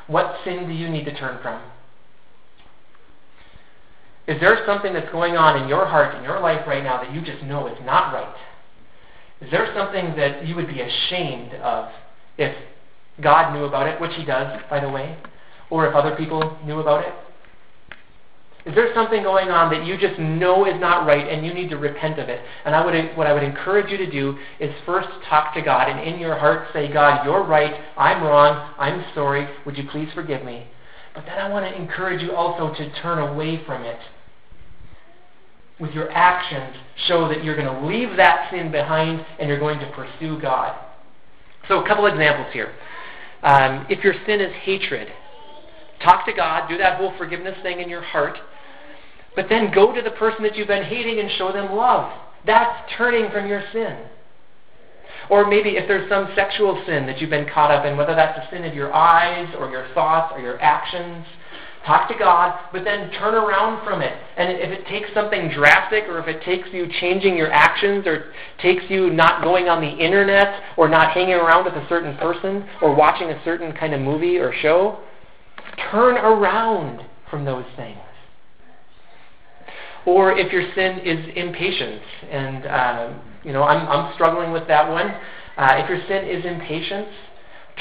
What 0.08 0.38
sin 0.46 0.66
do 0.66 0.74
you 0.74 0.88
need 0.88 1.04
to 1.06 1.18
turn 1.18 1.42
from? 1.42 1.62
Is 4.28 4.40
there 4.40 4.64
something 4.66 4.94
that's 4.94 5.12
going 5.12 5.36
on 5.36 5.62
in 5.62 5.68
your 5.68 5.88
heart, 5.88 6.16
in 6.16 6.24
your 6.24 6.40
life 6.40 6.66
right 6.68 6.84
now, 6.84 7.04
that 7.04 7.12
you 7.12 7.20
just 7.22 7.44
know 7.44 7.68
is 7.68 7.78
not 7.84 8.14
right? 8.14 8.34
Is 9.42 9.50
there 9.50 9.72
something 9.76 10.16
that 10.16 10.48
you 10.48 10.56
would 10.56 10.68
be 10.68 10.82
ashamed 10.82 11.54
of 11.56 11.92
if 12.38 12.56
God 13.22 13.54
knew 13.54 13.66
about 13.66 13.88
it, 13.88 14.00
which 14.00 14.14
He 14.16 14.24
does, 14.24 14.62
by 14.70 14.80
the 14.80 14.90
way, 14.90 15.18
or 15.70 15.88
if 15.88 15.96
other 15.96 16.16
people 16.16 16.58
knew 16.66 16.80
about 16.80 17.06
it? 17.06 17.14
Is 18.64 18.76
there 18.76 18.94
something 18.94 19.24
going 19.24 19.50
on 19.50 19.72
that 19.72 19.88
you 19.88 19.98
just 19.98 20.20
know 20.20 20.68
is 20.68 20.80
not 20.80 21.08
right 21.08 21.28
and 21.28 21.44
you 21.44 21.52
need 21.52 21.70
to 21.72 21.78
repent 21.78 22.20
of 22.20 22.30
it? 22.30 22.40
And 22.64 22.76
I 22.76 22.86
would, 22.86 23.18
what 23.18 23.26
I 23.26 23.34
would 23.34 23.42
encourage 23.42 23.90
you 23.90 23.98
to 23.98 24.10
do 24.10 24.38
is 24.60 24.72
first 24.86 25.08
talk 25.28 25.56
to 25.56 25.62
God 25.64 25.90
and 25.90 26.00
in 26.00 26.20
your 26.20 26.38
heart 26.38 26.68
say, 26.72 26.92
God, 26.94 27.26
you're 27.26 27.44
right. 27.44 27.74
I'm 27.98 28.22
wrong. 28.22 28.72
I'm 28.78 29.04
sorry. 29.16 29.48
Would 29.66 29.78
you 29.78 29.86
please 29.90 30.10
forgive 30.14 30.46
me? 30.46 30.68
But 31.16 31.26
then 31.26 31.40
I 31.40 31.50
want 31.50 31.66
to 31.66 31.82
encourage 31.82 32.22
you 32.22 32.34
also 32.34 32.72
to 32.76 33.02
turn 33.02 33.18
away 33.18 33.64
from 33.66 33.82
it 33.84 33.98
with 35.82 35.92
your 35.92 36.12
actions 36.12 36.76
show 37.08 37.28
that 37.28 37.44
you're 37.44 37.56
going 37.56 37.68
to 37.68 37.88
leave 37.88 38.16
that 38.16 38.50
sin 38.52 38.72
behind 38.72 39.26
and 39.40 39.50
you're 39.50 39.60
going 39.60 39.80
to 39.80 39.92
pursue 39.92 40.40
God. 40.40 40.78
So, 41.68 41.84
a 41.84 41.88
couple 41.88 42.06
examples 42.06 42.54
here. 42.54 42.74
Um, 43.44 43.88
if 43.90 44.04
your 44.04 44.14
sin 44.26 44.40
is 44.40 44.54
hatred, 44.62 45.08
talk 46.04 46.26
to 46.28 46.34
God, 46.34 46.70
do 46.70 46.78
that 46.78 46.98
whole 46.98 47.14
forgiveness 47.18 47.58
thing 47.64 47.80
in 47.80 47.90
your 47.90 48.02
heart, 48.02 48.38
but 49.36 49.48
then 49.50 49.72
go 49.74 49.94
to 49.94 50.02
the 50.02 50.12
person 50.12 50.44
that 50.44 50.56
you've 50.56 50.68
been 50.68 50.84
hating 50.84 51.20
and 51.20 51.30
show 51.38 51.52
them 51.52 51.72
love. 51.72 52.12
That's 52.46 52.92
turning 52.98 53.32
from 53.32 53.48
your 53.48 53.64
sin. 53.74 53.98
Or 55.30 55.48
maybe 55.48 55.78
if 55.78 55.88
there's 55.88 56.10
some 56.10 56.30
sexual 56.36 56.84
sin 56.86 57.06
that 57.06 57.22
you've 57.22 57.30
been 57.30 57.48
caught 57.50 57.72
up 57.72 57.86
in, 57.86 57.96
whether 57.96 58.16
that's 58.16 58.38
the 58.38 58.56
sin 58.56 58.66
of 58.66 58.76
your 58.76 58.94
eyes 58.94 59.54
or 59.58 59.70
your 59.70 59.88
thoughts 59.94 60.34
or 60.36 60.42
your 60.42 60.60
actions, 60.62 61.26
Talk 61.86 62.08
to 62.10 62.16
God, 62.18 62.60
but 62.72 62.84
then 62.84 63.10
turn 63.12 63.34
around 63.34 63.84
from 63.84 64.02
it. 64.02 64.14
And 64.38 64.52
if 64.52 64.70
it 64.70 64.86
takes 64.86 65.10
something 65.16 65.50
drastic, 65.50 66.04
or 66.04 66.20
if 66.20 66.28
it 66.28 66.44
takes 66.44 66.68
you 66.72 66.88
changing 67.00 67.36
your 67.36 67.52
actions, 67.52 68.06
or 68.06 68.32
takes 68.62 68.84
you 68.88 69.10
not 69.10 69.44
going 69.44 69.68
on 69.68 69.82
the 69.82 69.90
internet, 69.90 70.62
or 70.78 70.88
not 70.88 71.12
hanging 71.12 71.34
around 71.34 71.66
with 71.66 71.74
a 71.74 71.88
certain 71.90 72.16
person, 72.18 72.68
or 72.84 72.94
watching 72.94 73.32
a 73.32 73.44
certain 73.44 73.74
kind 73.74 73.96
of 73.96 74.02
movie 74.02 74.38
or 74.38 74.54
show, 74.62 75.00
turn 75.90 76.18
around 76.18 77.02
from 77.32 77.46
those 77.46 77.66
things. 77.76 77.98
Or 80.06 80.38
if 80.38 80.52
your 80.52 80.64
sin 80.76 81.00
is 81.00 81.32
impatience, 81.36 82.04
and 82.30 82.66
uh, 82.66 83.14
you 83.44 83.54
know 83.54 83.64
I'm, 83.64 83.88
I'm 83.88 84.14
struggling 84.14 84.52
with 84.52 84.68
that 84.68 84.88
one. 84.88 85.08
Uh, 85.58 85.84
if 85.84 85.90
your 85.90 86.00
sin 86.08 86.28
is 86.28 86.46
impatience, 86.46 87.10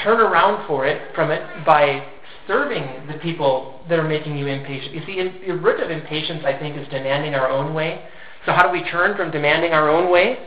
turn 0.03 0.19
around 0.19 0.67
for 0.67 0.85
it 0.85 1.13
from 1.15 1.31
it 1.31 1.41
by 1.65 2.07
serving 2.47 3.07
the 3.07 3.19
people 3.19 3.81
that 3.89 3.99
are 3.99 4.07
making 4.07 4.37
you 4.37 4.47
impatient. 4.47 4.93
You 4.93 5.01
see, 5.05 5.19
in, 5.19 5.41
the 5.47 5.61
root 5.61 5.79
of 5.79 5.91
impatience, 5.91 6.43
I 6.45 6.57
think, 6.57 6.77
is 6.77 6.87
demanding 6.89 7.33
our 7.33 7.49
own 7.49 7.73
way. 7.73 8.03
So, 8.45 8.53
how 8.53 8.63
do 8.63 8.71
we 8.71 8.83
turn 8.89 9.15
from 9.15 9.31
demanding 9.31 9.71
our 9.71 9.89
own 9.89 10.11
way? 10.11 10.37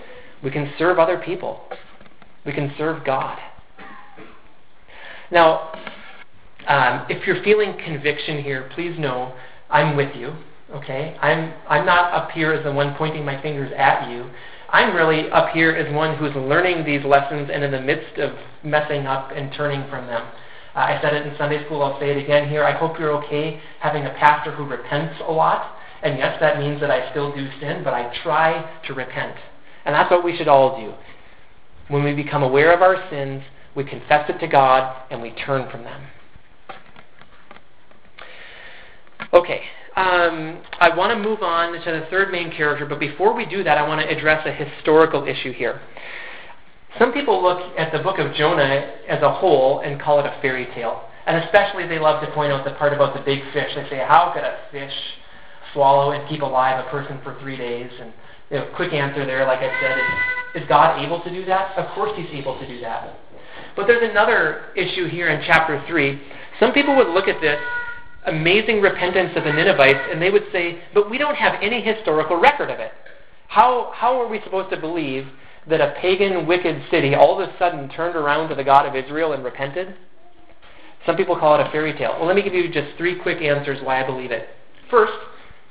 We 0.42 0.50
can 0.50 0.72
serve 0.78 0.98
other 0.98 1.18
people, 1.18 1.60
we 2.44 2.52
can 2.52 2.72
serve 2.76 3.04
God. 3.04 3.38
Now, 5.30 5.72
um, 6.66 7.06
if 7.08 7.26
you're 7.26 7.42
feeling 7.42 7.76
conviction 7.84 8.42
here, 8.42 8.70
please 8.74 8.98
know 8.98 9.34
I'm 9.70 9.96
with 9.96 10.14
you. 10.14 10.34
Okay, 10.72 11.16
I'm 11.20 11.52
I'm 11.68 11.86
not 11.86 12.12
up 12.12 12.30
here 12.30 12.52
as 12.52 12.64
the 12.64 12.72
one 12.72 12.94
pointing 12.96 13.24
my 13.24 13.40
fingers 13.42 13.72
at 13.76 14.10
you. 14.10 14.30
I'm 14.70 14.94
really 14.94 15.30
up 15.30 15.50
here 15.50 15.70
as 15.70 15.92
one 15.94 16.16
who's 16.16 16.34
learning 16.34 16.84
these 16.84 17.04
lessons 17.04 17.50
and 17.52 17.62
in 17.62 17.70
the 17.70 17.80
midst 17.80 18.18
of 18.18 18.32
messing 18.64 19.06
up 19.06 19.30
and 19.34 19.52
turning 19.52 19.88
from 19.88 20.06
them. 20.06 20.26
Uh, 20.74 20.78
I 20.78 20.98
said 21.00 21.14
it 21.14 21.26
in 21.26 21.36
Sunday 21.38 21.64
school, 21.66 21.82
I'll 21.82 21.98
say 22.00 22.10
it 22.10 22.22
again 22.22 22.48
here. 22.48 22.64
I 22.64 22.72
hope 22.72 22.98
you're 22.98 23.12
okay 23.24 23.60
having 23.80 24.04
a 24.06 24.10
pastor 24.10 24.50
who 24.50 24.64
repents 24.64 25.20
a 25.26 25.30
lot. 25.30 25.76
And 26.02 26.18
yes, 26.18 26.36
that 26.40 26.58
means 26.58 26.80
that 26.80 26.90
I 26.90 27.10
still 27.10 27.34
do 27.34 27.48
sin, 27.60 27.82
but 27.84 27.94
I 27.94 28.12
try 28.22 28.78
to 28.86 28.94
repent. 28.94 29.36
And 29.84 29.94
that's 29.94 30.10
what 30.10 30.24
we 30.24 30.36
should 30.36 30.48
all 30.48 30.78
do. 30.78 30.92
When 31.88 32.02
we 32.02 32.14
become 32.14 32.42
aware 32.42 32.72
of 32.74 32.82
our 32.82 33.08
sins, 33.10 33.42
we 33.74 33.84
confess 33.84 34.28
it 34.28 34.38
to 34.40 34.46
God 34.46 35.02
and 35.10 35.22
we 35.22 35.30
turn 35.30 35.70
from 35.70 35.84
them. 35.84 36.02
Okay, 39.32 39.62
um, 39.96 40.62
I 40.80 40.94
want 40.96 41.12
to 41.12 41.28
move 41.28 41.42
on 41.42 41.72
to 41.72 41.92
the 41.92 42.06
third 42.10 42.30
main 42.30 42.50
character, 42.50 42.86
but 42.86 43.00
before 43.00 43.34
we 43.34 43.46
do 43.46 43.62
that, 43.64 43.78
I 43.78 43.86
want 43.86 44.00
to 44.00 44.08
address 44.08 44.46
a 44.46 44.52
historical 44.52 45.26
issue 45.26 45.52
here. 45.52 45.80
Some 46.98 47.12
people 47.12 47.42
look 47.42 47.76
at 47.76 47.92
the 47.92 47.98
book 47.98 48.18
of 48.18 48.34
Jonah 48.34 48.94
as 49.08 49.20
a 49.22 49.32
whole 49.32 49.80
and 49.80 50.00
call 50.00 50.20
it 50.20 50.26
a 50.26 50.38
fairy 50.40 50.66
tale. 50.74 51.02
And 51.26 51.42
especially 51.44 51.88
they 51.88 51.98
love 51.98 52.22
to 52.24 52.30
point 52.32 52.52
out 52.52 52.64
the 52.64 52.72
part 52.72 52.92
about 52.92 53.14
the 53.14 53.22
big 53.22 53.42
fish. 53.52 53.70
They 53.74 53.88
say, 53.88 54.04
how 54.06 54.32
could 54.32 54.44
a 54.44 54.58
fish 54.70 54.92
swallow 55.72 56.12
and 56.12 56.28
keep 56.28 56.42
alive 56.42 56.84
a 56.84 56.88
person 56.90 57.18
for 57.24 57.38
three 57.40 57.56
days? 57.56 57.90
And 58.00 58.12
you 58.50 58.58
know, 58.58 58.70
quick 58.76 58.92
answer 58.92 59.26
there, 59.26 59.44
like 59.46 59.58
I 59.58 59.80
said, 59.80 59.98
is, 59.98 60.62
is 60.62 60.68
God 60.68 61.04
able 61.04 61.20
to 61.22 61.30
do 61.30 61.44
that? 61.46 61.76
Of 61.76 61.92
course 61.94 62.12
he's 62.16 62.30
able 62.32 62.58
to 62.60 62.66
do 62.66 62.80
that. 62.80 63.18
But 63.74 63.86
there's 63.86 64.08
another 64.08 64.66
issue 64.76 65.08
here 65.08 65.28
in 65.28 65.42
chapter 65.46 65.82
3. 65.88 66.20
Some 66.60 66.72
people 66.72 66.94
would 66.96 67.08
look 67.08 67.26
at 67.26 67.40
this 67.40 67.58
amazing 68.26 68.80
repentance 68.80 69.32
of 69.36 69.44
the 69.44 69.52
Ninevites 69.52 70.08
and 70.12 70.22
they 70.22 70.30
would 70.30 70.44
say, 70.52 70.80
but 70.94 71.10
we 71.10 71.18
don't 71.18 71.34
have 71.34 71.54
any 71.60 71.80
historical 71.80 72.36
record 72.36 72.70
of 72.70 72.78
it. 72.78 72.92
How, 73.48 73.92
how 73.94 74.20
are 74.20 74.28
we 74.28 74.40
supposed 74.42 74.70
to 74.70 74.80
believe 74.80 75.26
that 75.68 75.80
a 75.80 75.94
pagan, 76.00 76.46
wicked 76.46 76.82
city 76.90 77.14
all 77.14 77.40
of 77.40 77.48
a 77.48 77.58
sudden 77.58 77.88
turned 77.88 78.16
around 78.16 78.48
to 78.48 78.54
the 78.54 78.64
God 78.64 78.86
of 78.86 78.94
Israel 78.94 79.32
and 79.32 79.44
repented? 79.44 79.94
Some 81.06 81.16
people 81.16 81.36
call 81.36 81.60
it 81.60 81.66
a 81.66 81.70
fairy 81.70 81.92
tale. 81.92 82.16
Well, 82.18 82.26
let 82.26 82.36
me 82.36 82.42
give 82.42 82.54
you 82.54 82.70
just 82.70 82.96
three 82.96 83.18
quick 83.20 83.42
answers 83.42 83.78
why 83.82 84.02
I 84.02 84.06
believe 84.06 84.30
it. 84.30 84.48
First, 84.90 85.12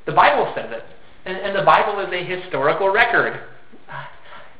the 0.05 0.11
Bible 0.11 0.51
says 0.55 0.69
it, 0.71 0.83
and, 1.25 1.37
and 1.37 1.55
the 1.55 1.63
Bible 1.63 1.99
is 2.01 2.13
a 2.13 2.23
historical 2.23 2.91
record. 2.91 3.39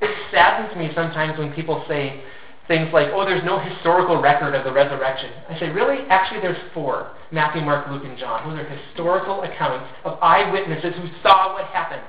It 0.02 0.18
saddens 0.32 0.76
me 0.76 0.92
sometimes 0.96 1.38
when 1.38 1.54
people 1.54 1.86
say, 1.88 2.24
things 2.68 2.90
like, 2.94 3.10
oh, 3.14 3.26
there's 3.26 3.44
no 3.44 3.60
historical 3.60 4.22
record 4.22 4.56
of 4.56 4.64
the 4.64 4.72
resurrection. 4.72 5.32
I 5.50 5.60
say, 5.60 5.70
really? 5.70 6.08
Actually, 6.10 6.42
there's 6.42 6.60
four 6.74 7.12
Matthew, 7.32 7.62
Mark, 7.62 7.90
Luke, 7.90 8.04
and 8.06 8.18
John. 8.18 8.50
Those 8.50 8.64
are 8.64 8.70
historical 8.70 9.42
accounts 9.44 9.90
of 10.06 10.18
eyewitnesses 10.22 10.94
who 10.96 11.08
saw 11.22 11.54
what 11.54 11.66
happened. 11.66 12.04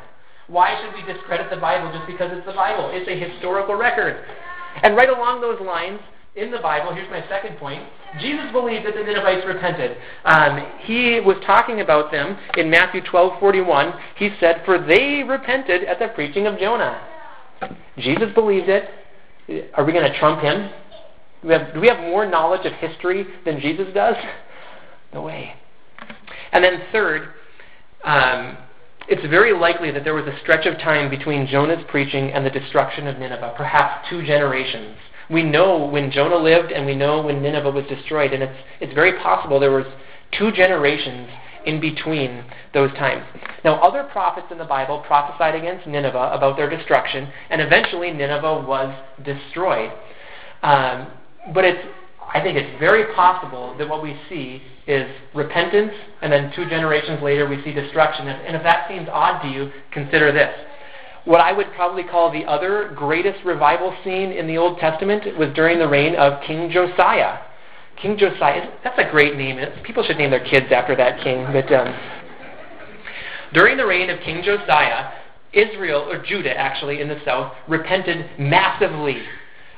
Why 0.46 0.80
should 0.80 0.94
we 0.94 1.12
discredit 1.12 1.50
the 1.50 1.56
Bible 1.56 1.92
just 1.92 2.06
because 2.06 2.30
it's 2.32 2.46
the 2.46 2.52
Bible? 2.52 2.90
It's 2.92 3.08
a 3.08 3.16
historical 3.16 3.74
record. 3.74 4.24
And 4.82 4.96
right 4.96 5.08
along 5.08 5.40
those 5.40 5.60
lines, 5.60 6.00
in 6.36 6.50
the 6.50 6.58
Bible, 6.58 6.92
here's 6.92 7.08
my 7.10 7.26
second 7.28 7.58
point. 7.58 7.82
Jesus 8.20 8.50
believed 8.50 8.86
that 8.86 8.94
the 8.94 9.02
Ninevites 9.02 9.46
repented. 9.46 9.96
Um, 10.24 10.66
he 10.80 11.20
was 11.20 11.36
talking 11.46 11.80
about 11.80 12.10
them 12.10 12.36
in 12.56 12.68
Matthew 12.68 13.02
12:41. 13.02 13.94
He 14.16 14.34
said, 14.40 14.64
"For 14.64 14.78
they 14.78 15.22
repented 15.22 15.84
at 15.84 16.00
the 16.00 16.08
preaching 16.08 16.46
of 16.46 16.58
Jonah." 16.58 17.00
Jesus 17.98 18.32
believed 18.34 18.68
it. 18.68 18.90
Are 19.74 19.84
we 19.84 19.92
going 19.92 20.10
to 20.10 20.18
trump 20.18 20.40
him? 20.40 20.70
Do 21.42 21.48
we, 21.48 21.54
have, 21.54 21.74
do 21.74 21.80
we 21.80 21.88
have 21.88 22.00
more 22.00 22.26
knowledge 22.26 22.66
of 22.66 22.72
history 22.74 23.26
than 23.44 23.60
Jesus 23.60 23.92
does? 23.94 24.16
No 25.12 25.22
way. 25.22 25.54
And 26.52 26.64
then 26.64 26.82
third, 26.90 27.34
um, 28.02 28.56
it's 29.08 29.26
very 29.28 29.52
likely 29.52 29.90
that 29.90 30.04
there 30.04 30.14
was 30.14 30.26
a 30.26 30.38
stretch 30.40 30.66
of 30.66 30.78
time 30.78 31.10
between 31.10 31.46
Jonah's 31.46 31.84
preaching 31.88 32.32
and 32.32 32.44
the 32.44 32.50
destruction 32.50 33.06
of 33.06 33.18
Nineveh, 33.18 33.54
perhaps 33.56 34.08
two 34.08 34.24
generations. 34.24 34.96
We 35.30 35.42
know 35.42 35.86
when 35.86 36.10
Jonah 36.10 36.36
lived 36.36 36.72
and 36.72 36.86
we 36.86 36.94
know 36.94 37.22
when 37.22 37.42
Nineveh 37.42 37.70
was 37.70 37.86
destroyed, 37.86 38.32
and 38.32 38.42
it's, 38.42 38.58
it's 38.80 38.94
very 38.94 39.18
possible 39.20 39.58
there 39.58 39.70
was 39.70 39.86
two 40.38 40.52
generations 40.52 41.28
in 41.66 41.80
between 41.80 42.44
those 42.72 42.90
times. 42.92 43.24
Now, 43.64 43.80
other 43.80 44.04
prophets 44.04 44.48
in 44.50 44.58
the 44.58 44.64
Bible 44.64 45.02
prophesied 45.06 45.54
against 45.54 45.86
Nineveh 45.86 46.30
about 46.32 46.56
their 46.56 46.68
destruction, 46.68 47.28
and 47.50 47.60
eventually 47.60 48.10
Nineveh 48.10 48.64
was 48.66 48.94
destroyed. 49.24 49.90
Um, 50.62 51.08
but 51.54 51.64
it's, 51.64 51.86
I 52.32 52.40
think 52.40 52.56
it's 52.56 52.78
very 52.78 53.14
possible 53.14 53.76
that 53.78 53.88
what 53.88 54.02
we 54.02 54.18
see 54.28 54.62
is 54.86 55.08
repentance, 55.34 55.92
and 56.22 56.32
then 56.32 56.52
two 56.54 56.68
generations 56.68 57.22
later 57.22 57.48
we 57.48 57.62
see 57.64 57.72
destruction. 57.72 58.28
And 58.28 58.54
if 58.54 58.62
that 58.62 58.88
seems 58.88 59.08
odd 59.10 59.42
to 59.42 59.48
you, 59.48 59.72
consider 59.92 60.32
this. 60.32 60.54
What 61.24 61.40
I 61.40 61.52
would 61.52 61.72
probably 61.74 62.04
call 62.04 62.30
the 62.30 62.44
other 62.44 62.92
greatest 62.94 63.44
revival 63.44 63.96
scene 64.04 64.30
in 64.30 64.46
the 64.46 64.58
Old 64.58 64.78
Testament 64.78 65.38
was 65.38 65.48
during 65.54 65.78
the 65.78 65.88
reign 65.88 66.14
of 66.16 66.42
King 66.46 66.70
Josiah. 66.70 67.38
King 67.96 68.18
Josiah, 68.18 68.70
that's 68.82 68.98
a 68.98 69.10
great 69.10 69.36
name. 69.36 69.58
People 69.84 70.04
should 70.04 70.18
name 70.18 70.30
their 70.30 70.44
kids 70.44 70.66
after 70.70 70.94
that 70.96 71.22
king. 71.22 71.46
But 71.50 71.72
um, 71.72 71.94
during 73.54 73.78
the 73.78 73.86
reign 73.86 74.10
of 74.10 74.20
King 74.20 74.42
Josiah, 74.42 75.12
Israel, 75.54 76.06
or 76.10 76.22
Judah 76.22 76.54
actually, 76.54 77.00
in 77.00 77.08
the 77.08 77.20
south, 77.24 77.54
repented 77.68 78.28
massively. 78.38 79.22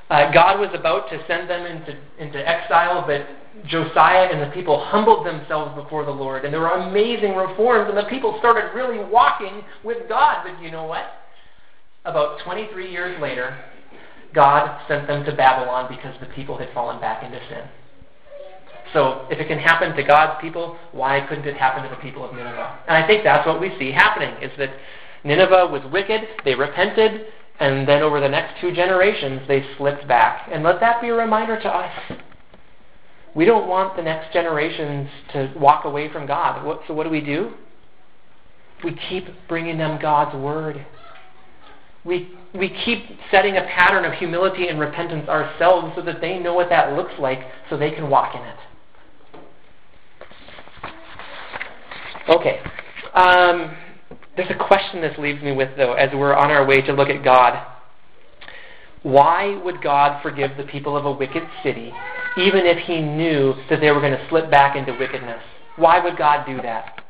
Uh, 0.08 0.32
God 0.32 0.58
was 0.58 0.70
about 0.72 1.10
to 1.10 1.22
send 1.28 1.48
them 1.48 1.66
into, 1.66 1.96
into 2.18 2.38
exile, 2.38 3.04
but 3.06 3.26
Josiah 3.66 4.28
and 4.30 4.42
the 4.42 4.54
people 4.54 4.84
humbled 4.84 5.26
themselves 5.26 5.74
before 5.80 6.04
the 6.04 6.10
Lord, 6.10 6.44
and 6.44 6.52
there 6.52 6.60
were 6.60 6.68
amazing 6.68 7.34
reforms, 7.34 7.88
and 7.88 7.96
the 7.96 8.08
people 8.08 8.36
started 8.38 8.74
really 8.74 9.02
walking 9.02 9.62
with 9.82 10.08
God. 10.08 10.44
But 10.44 10.62
you 10.62 10.70
know 10.70 10.84
what? 10.84 11.04
About 12.04 12.38
23 12.44 12.90
years 12.90 13.20
later, 13.20 13.58
God 14.34 14.80
sent 14.86 15.06
them 15.06 15.24
to 15.24 15.34
Babylon 15.34 15.86
because 15.88 16.14
the 16.20 16.26
people 16.34 16.58
had 16.58 16.72
fallen 16.74 17.00
back 17.00 17.24
into 17.24 17.40
sin. 17.48 17.64
So 18.92 19.26
if 19.30 19.40
it 19.40 19.48
can 19.48 19.58
happen 19.58 19.96
to 19.96 20.02
God's 20.02 20.40
people, 20.40 20.78
why 20.92 21.26
couldn't 21.28 21.46
it 21.46 21.56
happen 21.56 21.82
to 21.82 21.88
the 21.88 22.00
people 22.00 22.24
of 22.24 22.34
Nineveh? 22.34 22.78
And 22.86 22.96
I 22.96 23.06
think 23.06 23.24
that's 23.24 23.46
what 23.46 23.60
we 23.60 23.76
see 23.78 23.90
happening, 23.90 24.40
is 24.42 24.52
that 24.58 24.70
Nineveh 25.24 25.66
was 25.72 25.82
wicked, 25.90 26.22
they 26.44 26.54
repented, 26.54 27.26
and 27.58 27.88
then 27.88 28.02
over 28.02 28.20
the 28.20 28.28
next 28.28 28.60
two 28.60 28.72
generations, 28.72 29.40
they 29.48 29.64
slipped 29.76 30.06
back. 30.06 30.48
And 30.52 30.62
let 30.62 30.78
that 30.80 31.00
be 31.00 31.08
a 31.08 31.14
reminder 31.14 31.60
to 31.60 31.68
us. 31.68 31.90
We 33.36 33.44
don't 33.44 33.68
want 33.68 33.96
the 33.96 34.02
next 34.02 34.32
generations 34.32 35.10
to 35.34 35.52
walk 35.58 35.84
away 35.84 36.10
from 36.10 36.26
God. 36.26 36.80
so 36.88 36.94
what 36.94 37.04
do 37.04 37.10
we 37.10 37.20
do? 37.20 37.52
We 38.82 38.98
keep 39.10 39.26
bringing 39.46 39.76
them 39.76 39.98
God's 40.00 40.34
Word. 40.34 40.86
We, 42.02 42.30
we 42.54 42.70
keep 42.86 43.04
setting 43.30 43.58
a 43.58 43.62
pattern 43.62 44.06
of 44.06 44.14
humility 44.14 44.68
and 44.68 44.80
repentance 44.80 45.28
ourselves 45.28 45.92
so 45.96 46.02
that 46.02 46.22
they 46.22 46.38
know 46.38 46.54
what 46.54 46.70
that 46.70 46.94
looks 46.94 47.12
like 47.18 47.40
so 47.68 47.76
they 47.76 47.90
can 47.90 48.08
walk 48.08 48.34
in 48.34 48.40
it. 48.42 48.56
Okay. 52.30 52.60
Um, 53.12 53.76
there's 54.36 54.50
a 54.50 54.66
question 54.66 55.02
this 55.02 55.16
leaves 55.18 55.42
me 55.42 55.52
with, 55.52 55.76
though, 55.76 55.92
as 55.92 56.08
we're 56.14 56.34
on 56.34 56.50
our 56.50 56.64
way 56.64 56.80
to 56.80 56.92
look 56.94 57.10
at 57.10 57.22
God. 57.22 57.66
Why 59.02 59.60
would 59.62 59.82
God 59.82 60.22
forgive 60.22 60.56
the 60.56 60.64
people 60.64 60.96
of 60.96 61.04
a 61.04 61.12
wicked 61.12 61.42
city, 61.62 61.92
even 62.36 62.66
if 62.66 62.78
He 62.86 63.00
knew 63.00 63.54
that 63.70 63.80
they 63.80 63.90
were 63.90 64.00
going 64.00 64.12
to 64.12 64.28
slip 64.28 64.50
back 64.50 64.76
into 64.76 64.92
wickedness? 64.98 65.42
Why 65.76 66.02
would 66.02 66.16
God 66.16 66.46
do 66.46 66.56
that? 66.62 67.04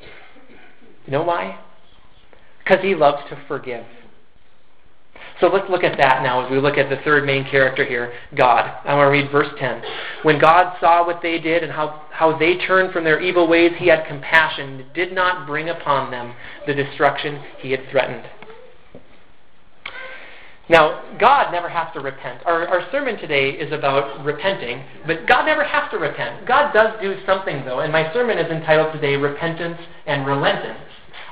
You 1.07 1.13
know 1.13 1.23
why? 1.23 1.59
Because 2.59 2.83
He 2.83 2.95
loves 2.95 3.23
to 3.31 3.39
forgive. 3.47 3.85
So 5.41 5.49
let's 5.49 5.69
look 5.69 5.85
at 5.85 5.99
that 5.99 6.23
now 6.23 6.45
as 6.45 6.51
we 6.51 6.59
look 6.59 6.79
at 6.79 6.89
the 6.89 6.97
third 7.05 7.27
main 7.27 7.45
character 7.45 7.85
here, 7.85 8.13
God. 8.37 8.73
I 8.85 8.95
want 8.95 9.07
to 9.09 9.11
read 9.11 9.31
verse 9.31 9.53
10. 9.59 9.83
When 10.23 10.41
God 10.41 10.77
saw 10.81 11.07
what 11.07 11.21
they 11.21 11.39
did 11.39 11.63
and 11.63 11.71
how, 11.71 12.07
how 12.11 12.39
they 12.39 12.57
turned 12.57 12.93
from 12.93 13.05
their 13.05 13.21
evil 13.21 13.47
ways, 13.47 13.73
he 13.77 13.89
had 13.89 14.07
compassion 14.07 14.81
and 14.81 14.95
did 14.95 15.13
not 15.13 15.47
bring 15.47 15.69
upon 15.69 16.11
them 16.11 16.35
the 16.67 16.73
destruction 16.73 17.43
he 17.59 17.71
had 17.71 17.81
threatened. 17.91 18.27
Now, 20.69 21.17
God 21.21 21.53
never 21.53 21.69
has 21.69 21.93
to 21.95 22.01
repent. 22.01 22.43
Our, 22.45 22.67
our 22.67 22.91
sermon 22.91 23.17
today 23.19 23.51
is 23.51 23.73
about 23.73 24.25
repenting, 24.25 24.83
but 25.07 25.27
God 25.27 25.47
never 25.47 25.63
has 25.63 25.89
to 25.93 25.99
repent. 25.99 26.47
God 26.47 26.73
does 26.73 27.01
do 27.01 27.17
something, 27.25 27.65
though, 27.65 27.81
and 27.81 27.93
my 27.93 28.13
sermon 28.13 28.37
is 28.39 28.51
entitled 28.51 28.93
today 28.93 29.15
Repentance 29.15 29.79
and 30.07 30.27
Relentance. 30.27 30.81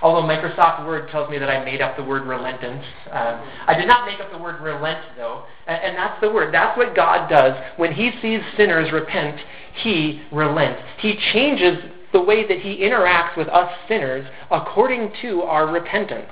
Although 0.02 0.28
Microsoft 0.28 0.86
Word 0.86 1.08
tells 1.10 1.30
me 1.30 1.38
that 1.38 1.48
I 1.48 1.64
made 1.64 1.80
up 1.80 1.96
the 1.96 2.04
word 2.04 2.26
relentance. 2.26 2.84
Um, 3.10 3.40
I 3.66 3.74
did 3.74 3.88
not 3.88 4.06
make 4.06 4.20
up 4.20 4.30
the 4.30 4.38
word 4.38 4.60
relent, 4.60 4.98
though. 5.16 5.44
And, 5.66 5.82
and 5.82 5.96
that's 5.96 6.20
the 6.20 6.30
word. 6.30 6.52
That's 6.52 6.76
what 6.76 6.94
God 6.94 7.28
does. 7.28 7.56
When 7.78 7.92
He 7.92 8.10
sees 8.20 8.40
sinners 8.56 8.92
repent, 8.92 9.40
He 9.82 10.22
relents. 10.30 10.82
He 10.98 11.18
changes 11.32 11.78
the 12.12 12.20
way 12.20 12.46
that 12.46 12.60
He 12.60 12.78
interacts 12.78 13.36
with 13.36 13.48
us 13.48 13.72
sinners 13.88 14.26
according 14.50 15.12
to 15.22 15.42
our 15.42 15.72
repentance. 15.72 16.30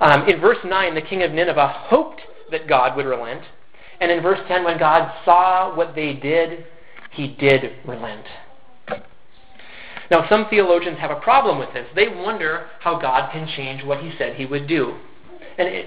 Um, 0.00 0.26
in 0.28 0.40
verse 0.40 0.58
9, 0.64 0.94
the 0.94 1.02
king 1.02 1.22
of 1.22 1.30
Nineveh 1.32 1.68
hoped 1.68 2.22
that 2.50 2.68
God 2.68 2.96
would 2.96 3.06
relent. 3.06 3.42
And 4.00 4.10
in 4.10 4.22
verse 4.22 4.40
10, 4.48 4.64
when 4.64 4.78
God 4.78 5.12
saw 5.24 5.76
what 5.76 5.94
they 5.94 6.14
did, 6.14 6.64
he 7.12 7.28
did 7.38 7.72
relent. 7.86 8.24
Now, 10.10 10.26
some 10.28 10.46
theologians 10.48 10.98
have 10.98 11.10
a 11.10 11.20
problem 11.20 11.58
with 11.58 11.72
this. 11.72 11.86
They 11.94 12.08
wonder 12.08 12.66
how 12.80 12.98
God 12.98 13.30
can 13.30 13.46
change 13.56 13.84
what 13.84 14.00
he 14.00 14.12
said 14.18 14.34
he 14.34 14.46
would 14.46 14.66
do. 14.66 14.96
And 15.58 15.68
it, 15.68 15.86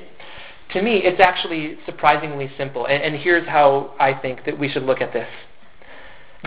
to 0.72 0.82
me, 0.82 1.02
it's 1.04 1.20
actually 1.20 1.78
surprisingly 1.86 2.50
simple. 2.58 2.86
And, 2.86 3.04
and 3.04 3.16
here's 3.16 3.48
how 3.48 3.94
I 4.00 4.14
think 4.14 4.46
that 4.46 4.58
we 4.58 4.70
should 4.70 4.84
look 4.84 5.02
at 5.02 5.12
this 5.12 5.28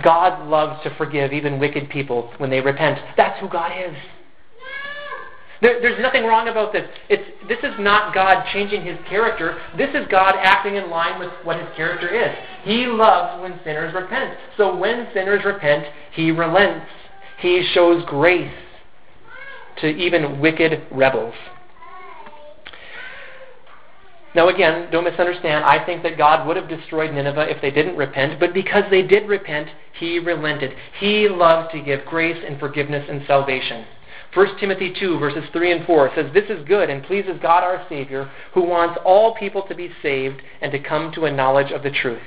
God 0.02 0.48
loves 0.48 0.82
to 0.84 0.94
forgive 0.96 1.32
even 1.32 1.58
wicked 1.58 1.90
people 1.90 2.32
when 2.38 2.50
they 2.50 2.60
repent. 2.60 2.98
That's 3.16 3.38
who 3.40 3.48
God 3.48 3.72
is. 3.72 3.96
There, 5.62 5.80
there's 5.80 6.00
nothing 6.00 6.24
wrong 6.24 6.48
about 6.48 6.72
this. 6.72 6.88
It's, 7.08 7.24
this 7.48 7.58
is 7.58 7.74
not 7.78 8.14
God 8.14 8.44
changing 8.52 8.84
his 8.84 8.98
character. 9.08 9.58
This 9.76 9.90
is 9.94 10.06
God 10.10 10.34
acting 10.38 10.76
in 10.76 10.90
line 10.90 11.18
with 11.18 11.30
what 11.44 11.58
his 11.58 11.68
character 11.76 12.08
is. 12.08 12.34
He 12.64 12.86
loves 12.86 13.40
when 13.40 13.58
sinners 13.64 13.94
repent. 13.94 14.36
So 14.56 14.76
when 14.76 15.08
sinners 15.14 15.44
repent, 15.44 15.86
he 16.12 16.30
relents. 16.30 16.86
He 17.40 17.66
shows 17.72 18.04
grace 18.06 18.52
to 19.80 19.86
even 19.86 20.40
wicked 20.40 20.86
rebels. 20.90 21.34
Now, 24.34 24.50
again, 24.50 24.88
don't 24.92 25.04
misunderstand. 25.04 25.64
I 25.64 25.84
think 25.86 26.02
that 26.02 26.18
God 26.18 26.46
would 26.46 26.58
have 26.58 26.68
destroyed 26.68 27.14
Nineveh 27.14 27.48
if 27.48 27.62
they 27.62 27.70
didn't 27.70 27.96
repent, 27.96 28.38
but 28.38 28.52
because 28.52 28.84
they 28.90 29.00
did 29.00 29.26
repent, 29.26 29.68
He 29.98 30.18
relented. 30.18 30.74
He 31.00 31.26
loves 31.26 31.72
to 31.72 31.80
give 31.80 32.04
grace 32.04 32.42
and 32.46 32.60
forgiveness 32.60 33.06
and 33.08 33.22
salvation. 33.26 33.86
1 34.36 34.58
Timothy 34.58 34.92
2, 35.00 35.18
verses 35.18 35.44
3 35.50 35.72
and 35.72 35.86
4 35.86 36.10
says, 36.14 36.26
This 36.34 36.44
is 36.50 36.68
good 36.68 36.90
and 36.90 37.02
pleases 37.04 37.38
God 37.40 37.64
our 37.64 37.86
Savior, 37.88 38.30
who 38.52 38.60
wants 38.60 39.00
all 39.02 39.34
people 39.34 39.62
to 39.62 39.74
be 39.74 39.90
saved 40.02 40.42
and 40.60 40.70
to 40.72 40.78
come 40.78 41.10
to 41.14 41.24
a 41.24 41.32
knowledge 41.32 41.72
of 41.72 41.82
the 41.82 41.90
truth. 41.90 42.20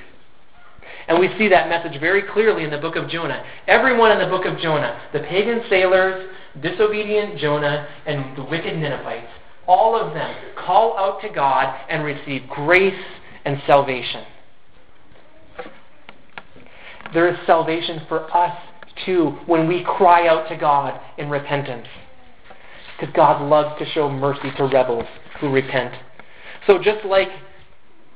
And 1.07 1.19
we 1.19 1.29
see 1.37 1.49
that 1.49 1.69
message 1.69 1.99
very 1.99 2.23
clearly 2.23 2.63
in 2.63 2.71
the 2.71 2.79
book 2.79 2.95
of 2.95 3.09
Jonah. 3.09 3.43
Everyone 3.67 4.11
in 4.11 4.17
the 4.17 4.35
book 4.35 4.45
of 4.47 4.57
Jonah, 4.57 4.99
the 5.13 5.19
pagan 5.19 5.61
sailors, 5.69 6.27
disobedient 6.63 7.37
Jonah, 7.37 7.87
and 8.07 8.35
the 8.35 8.43
wicked 8.43 8.75
Ninevites, 8.75 9.29
all 9.67 9.95
of 9.95 10.15
them 10.15 10.35
call 10.57 10.97
out 10.97 11.21
to 11.21 11.29
God 11.29 11.79
and 11.91 12.03
receive 12.03 12.49
grace 12.49 13.05
and 13.45 13.61
salvation. 13.67 14.25
There 17.13 17.31
is 17.31 17.37
salvation 17.45 18.01
for 18.07 18.35
us 18.35 18.57
too 19.05 19.37
when 19.45 19.67
we 19.67 19.83
cry 19.83 20.27
out 20.27 20.49
to 20.49 20.55
God 20.55 20.99
in 21.19 21.29
repentance. 21.29 21.87
Because 22.99 23.15
God 23.15 23.47
loves 23.47 23.77
to 23.79 23.85
show 23.91 24.09
mercy 24.09 24.51
to 24.57 24.63
rebels 24.65 25.05
who 25.39 25.51
repent. 25.51 25.95
So 26.67 26.77
just 26.77 27.05
like 27.05 27.29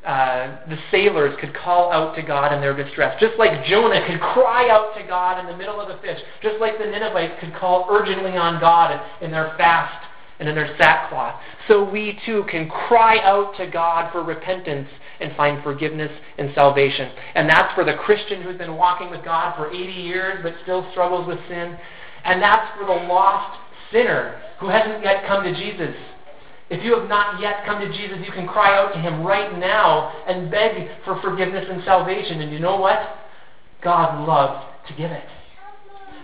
uh, 0.06 0.68
the 0.68 0.78
sailors 0.92 1.34
could 1.40 1.56
call 1.56 1.92
out 1.92 2.16
to 2.16 2.22
God 2.22 2.54
in 2.54 2.60
their 2.60 2.76
distress, 2.76 3.18
just 3.22 3.38
like 3.40 3.66
Jonah 3.66 4.06
could 4.06 4.20
cry 4.20 4.70
out 4.70 4.94
to 4.98 5.04
God 5.08 5.40
in 5.40 5.46
the 5.46 5.56
middle 5.56 5.80
of 5.80 5.88
the 5.88 5.98
fish, 6.02 6.20
just 6.42 6.60
like 6.60 6.78
the 6.78 6.86
Ninevites 6.86 7.40
could 7.40 7.56
call 7.56 7.88
urgently 7.90 8.36
on 8.36 8.60
God 8.60 9.00
in 9.22 9.32
their 9.32 9.54
fast 9.58 10.06
and 10.40 10.50
in 10.50 10.56
their 10.56 10.76
sackcloth. 10.78 11.40
So 11.70 11.90
we 11.90 12.20
too 12.26 12.44
can 12.50 12.70
cry 12.70 13.20
out 13.20 13.56
to 13.58 13.68
God 13.68 14.12
for 14.12 14.24
repentance 14.24 14.90
and 15.22 15.34
find 15.38 15.64
forgiveness 15.64 16.12
and 16.38 16.52
salvation. 16.54 17.10
And 17.36 17.50
that's 17.50 17.74
for 17.74 17.86
the 17.86 17.94
Christian 17.94 18.42
who's 18.42 18.58
been 18.58 18.76
walking 18.76 19.10
with 19.10 19.24
God 19.24 19.56
for 19.56 19.72
80 19.72 19.94
years 19.94 20.40
but 20.44 20.54
still 20.64 20.86
struggles 20.92 21.28
with 21.28 21.40
sin. 21.48 21.78
And 22.26 22.42
that's 22.42 22.78
for 22.78 22.86
the 22.86 23.08
lost 23.08 23.60
sinner 23.94 24.42
who 24.60 24.68
hasn't 24.68 25.04
yet 25.04 25.26
come 25.26 25.44
to 25.44 25.54
Jesus 25.54 25.96
if 26.74 26.84
you 26.84 26.98
have 26.98 27.08
not 27.08 27.40
yet 27.40 27.66
come 27.66 27.80
to 27.82 27.88
Jesus, 27.88 28.18
you 28.26 28.32
can 28.32 28.48
cry 28.48 28.76
out 28.76 28.94
to 28.94 29.00
Him 29.00 29.22
right 29.22 29.58
now 29.60 30.12
and 30.28 30.50
beg 30.50 30.90
for 31.06 31.22
forgiveness 31.22 31.66
and 31.70 31.84
salvation. 31.84 32.42
And 32.42 32.52
you 32.52 32.60
know 32.60 32.78
what? 32.78 32.98
God 33.84 34.28
loves 34.28 34.66
to 34.88 34.94
give 34.96 35.12
it. 35.12 35.24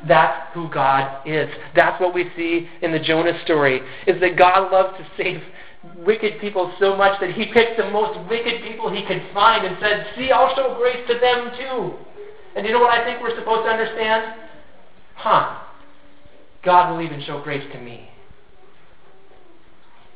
That's 0.08 0.52
who 0.56 0.68
God 0.70 1.28
is. 1.28 1.50
That's 1.76 2.02
what 2.02 2.16
we 2.16 2.32
see 2.36 2.68
in 2.82 2.92
the 2.92 3.00
Jonah 3.00 3.40
story, 3.44 3.82
is 4.08 4.20
that 4.22 4.38
God 4.38 4.72
loves 4.72 4.98
to 4.98 5.06
save 5.22 5.42
wicked 5.98 6.42
people 6.42 6.74
so 6.80 6.96
much 6.96 7.20
that 7.22 7.32
he 7.34 7.46
picked 7.54 7.78
the 7.78 7.90
most 7.92 8.28
wicked 8.28 8.64
people 8.64 8.92
he 8.92 9.06
could 9.06 9.22
find 9.34 9.68
and 9.68 9.78
said, 9.80 10.08
See, 10.18 10.32
I'll 10.32 10.56
show 10.56 10.76
grace 10.80 11.06
to 11.10 11.20
them 11.20 11.52
too. 11.60 11.94
And 12.56 12.66
you 12.66 12.72
know 12.72 12.80
what 12.80 12.98
I 12.98 13.06
think 13.06 13.22
we're 13.22 13.38
supposed 13.38 13.66
to 13.66 13.70
understand? 13.70 14.34
Huh. 15.16 15.60
God 16.64 16.92
will 16.92 17.02
even 17.02 17.22
show 17.22 17.42
grace 17.42 17.64
to 17.74 17.80
me. 17.80 18.10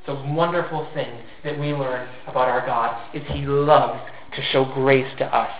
The 0.05 0.15
wonderful 0.15 0.87
thing 0.93 1.21
that 1.43 1.57
we 1.57 1.67
learn 1.67 2.07
about 2.27 2.49
our 2.49 2.65
God 2.65 3.15
is 3.15 3.23
He 3.27 3.45
loves 3.45 4.01
to 4.35 4.41
show 4.51 4.65
grace 4.65 5.11
to 5.19 5.25
us, 5.25 5.51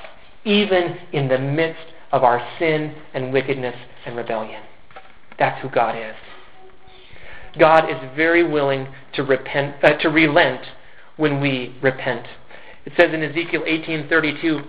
even 0.43 0.97
in 1.13 1.29
the 1.29 1.37
midst 1.37 1.85
of 2.11 2.23
our 2.23 2.45
sin 2.59 2.93
and 3.13 3.31
wickedness 3.31 3.75
and 4.05 4.17
rebellion. 4.17 4.61
That's 5.39 5.61
who 5.61 5.69
God 5.69 5.95
is. 5.95 6.15
God 7.57 7.89
is 7.89 7.97
very 8.15 8.43
willing 8.43 8.87
to 9.13 9.23
repent, 9.23 9.75
uh, 9.83 9.93
to 9.99 10.09
relent 10.09 10.61
when 11.17 11.39
we 11.39 11.75
repent. 11.81 12.25
It 12.85 12.93
says 12.99 13.13
in 13.13 13.23
Ezekiel 13.23 13.63
18:32, 13.65 14.67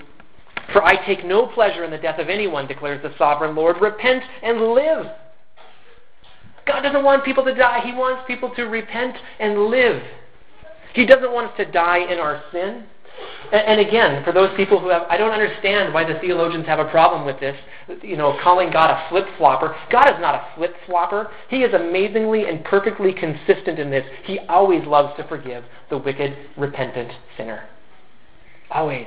"For 0.73 0.85
I 0.85 0.97
take 1.05 1.25
no 1.25 1.47
pleasure 1.47 1.83
in 1.83 1.91
the 1.91 1.99
death 1.99 2.19
of 2.19 2.29
anyone," 2.29 2.67
declares 2.67 3.03
the 3.03 3.13
sovereign 3.19 3.57
Lord. 3.57 3.81
"Repent 3.81 4.23
and 4.43 4.75
live." 4.75 5.11
God 6.67 6.81
doesn't 6.81 7.05
want 7.05 7.25
people 7.25 7.45
to 7.45 7.55
die. 7.55 7.81
He 7.85 7.93
wants 7.93 8.23
people 8.27 8.55
to 8.57 8.65
repent 8.65 9.17
and 9.39 9.67
live. 9.67 10.03
He 10.95 11.05
doesn't 11.05 11.33
want 11.33 11.51
us 11.51 11.57
to 11.59 11.71
die 11.71 12.11
in 12.11 12.19
our 12.19 12.43
sin. 12.53 12.85
And, 13.53 13.81
again, 13.81 14.25
for 14.25 14.33
those 14.33 14.51
people 14.57 14.81
who 14.81 14.89
have, 14.89 15.03
I 15.09 15.17
don't 15.17 15.31
understand 15.31 15.95
why 15.95 16.05
the 16.05 16.19
theologians 16.19 16.67
have 16.67 16.81
a 16.81 16.91
problem 16.91 17.25
with 17.25 17.39
this, 17.39 17.57
you 18.03 18.17
know, 18.17 18.39
calling 18.43 18.71
God 18.73 18.91
a 18.91 19.09
flip 19.09 19.27
flopper. 19.39 19.77
God 19.91 20.07
is 20.07 20.21
not 20.21 20.35
a 20.35 20.47
flip 20.57 20.75
flopper. 20.87 21.31
He 21.49 21.59
is 21.59 21.73
amazingly 21.75 22.49
and 22.49 22.65
perfectly 22.65 23.13
consistent 23.13 23.79
in 23.79 23.91
this. 23.91 24.05
He 24.25 24.41
always 24.49 24.85
loves 24.87 25.17
to 25.19 25.29
forgive 25.29 25.65
the 25.91 25.99
wicked, 25.99 26.37
repentant 26.57 27.13
sinner. 27.37 27.69
Always. 28.71 29.07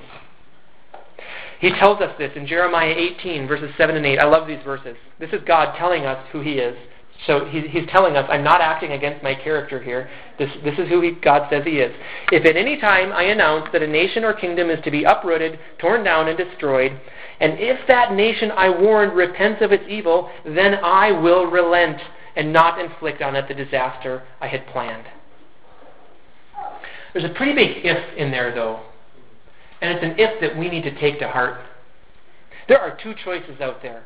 He 1.60 1.72
tells 1.72 2.00
us 2.00 2.16
this 2.18 2.32
in 2.36 2.48
Jeremiah 2.48 2.94
18, 2.96 3.48
verses 3.48 3.72
7 3.78 3.96
and 3.96 4.06
8. 4.06 4.20
I 4.20 4.26
love 4.26 4.48
these 4.48 4.64
verses. 4.64 4.96
This 5.20 5.32
is 5.32 5.42
God 5.46 5.76
telling 5.78 6.06
us 6.06 6.24
who 6.32 6.42
He 6.42 6.54
is. 6.54 6.78
So 7.26 7.46
he, 7.46 7.62
he's 7.62 7.88
telling 7.90 8.16
us, 8.16 8.28
I'm 8.30 8.44
not 8.44 8.62
acting 8.62 8.92
against 8.92 9.24
my 9.24 9.34
character 9.34 9.82
here. 9.82 10.10
This, 10.38 10.50
this 10.64 10.78
is 10.78 10.88
who 10.88 11.02
he, 11.02 11.12
God 11.12 11.48
says 11.50 11.64
he 11.66 11.80
is. 11.80 11.94
If 12.32 12.46
at 12.46 12.56
any 12.56 12.80
time 12.80 13.12
I 13.12 13.24
announce 13.24 13.70
that 13.74 13.82
a 13.82 13.88
nation 13.88 14.24
or 14.24 14.34
kingdom 14.34 14.70
is 14.70 14.84
to 14.84 14.92
be 14.92 15.04
uprooted, 15.04 15.60
torn 15.80 16.04
down, 16.04 16.28
and 16.28 16.38
destroyed, 16.38 16.92
and 17.40 17.54
if 17.60 17.88
that 17.88 18.14
nation 18.14 18.52
I 18.52 18.70
warned 18.70 19.14
repents 19.14 19.62
of 19.62 19.72
its 19.72 19.84
evil, 19.88 20.30
then 20.46 20.76
I 20.76 21.12
will 21.12 21.46
relent 21.46 22.00
and 22.36 22.54
not 22.54 22.80
inflict 22.80 23.22
on 23.22 23.36
it 23.36 23.48
the 23.48 23.56
disaster 23.56 24.24
I 24.40 24.48
had 24.48 24.68
planned. 24.68 25.06
There's 27.14 27.26
a 27.26 27.34
pretty 27.34 27.54
big 27.54 27.84
if 27.84 28.18
in 28.18 28.30
there, 28.30 28.54
though. 28.54 28.82
And 29.82 29.92
it's 29.92 30.04
an 30.04 30.16
if 30.20 30.40
that 30.42 30.58
we 30.58 30.70
need 30.70 30.84
to 30.84 31.00
take 31.00 31.20
to 31.20 31.28
heart. 31.28 31.62
There 32.68 32.80
are 32.80 32.98
two 33.02 33.14
choices 33.24 33.60
out 33.62 33.82
there 33.82 34.06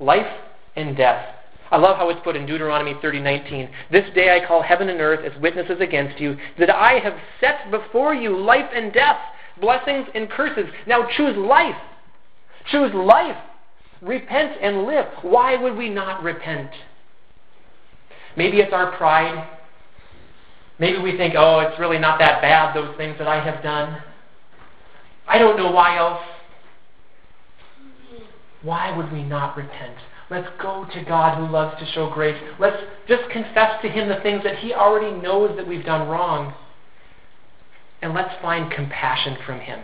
life 0.00 0.26
and 0.76 0.96
death. 0.96 1.34
I 1.70 1.76
love 1.76 1.96
how 1.96 2.08
it's 2.08 2.20
put 2.22 2.36
in 2.36 2.46
Deuteronomy 2.46 2.94
30:19. 2.94 3.68
This 3.90 4.08
day 4.14 4.34
I 4.34 4.46
call 4.46 4.62
heaven 4.62 4.88
and 4.88 5.00
earth 5.00 5.24
as 5.24 5.38
witnesses 5.40 5.80
against 5.80 6.20
you 6.20 6.36
that 6.58 6.70
I 6.70 6.98
have 6.98 7.14
set 7.40 7.70
before 7.70 8.14
you 8.14 8.36
life 8.36 8.70
and 8.74 8.92
death, 8.92 9.18
blessings 9.60 10.08
and 10.14 10.30
curses. 10.30 10.66
Now 10.86 11.06
choose 11.16 11.36
life. 11.36 11.76
Choose 12.70 12.92
life. 12.94 13.36
Repent 14.00 14.56
and 14.60 14.84
live. 14.84 15.06
Why 15.22 15.56
would 15.56 15.76
we 15.76 15.88
not 15.88 16.22
repent? 16.22 16.70
Maybe 18.36 18.60
it's 18.60 18.72
our 18.72 18.92
pride. 18.92 19.48
Maybe 20.78 20.98
we 20.98 21.16
think, 21.16 21.34
oh, 21.36 21.58
it's 21.60 21.78
really 21.80 21.98
not 21.98 22.20
that 22.20 22.40
bad, 22.40 22.74
those 22.74 22.96
things 22.96 23.16
that 23.18 23.26
I 23.26 23.40
have 23.40 23.62
done. 23.64 24.00
I 25.26 25.38
don't 25.38 25.56
know 25.56 25.72
why 25.72 25.98
else. 25.98 26.22
Why 28.62 28.96
would 28.96 29.12
we 29.12 29.22
not 29.22 29.56
repent? 29.56 29.96
Let's 30.30 30.48
go 30.60 30.86
to 30.92 31.04
God 31.04 31.38
who 31.38 31.50
loves 31.50 31.78
to 31.80 31.90
show 31.92 32.10
grace. 32.10 32.36
Let's 32.58 32.82
just 33.06 33.30
confess 33.30 33.80
to 33.82 33.88
Him 33.88 34.08
the 34.08 34.20
things 34.20 34.44
that 34.44 34.58
He 34.58 34.74
already 34.74 35.18
knows 35.18 35.56
that 35.56 35.66
we've 35.66 35.84
done 35.84 36.06
wrong. 36.08 36.54
And 38.02 38.12
let's 38.14 38.40
find 38.42 38.70
compassion 38.70 39.38
from 39.46 39.60
Him. 39.60 39.80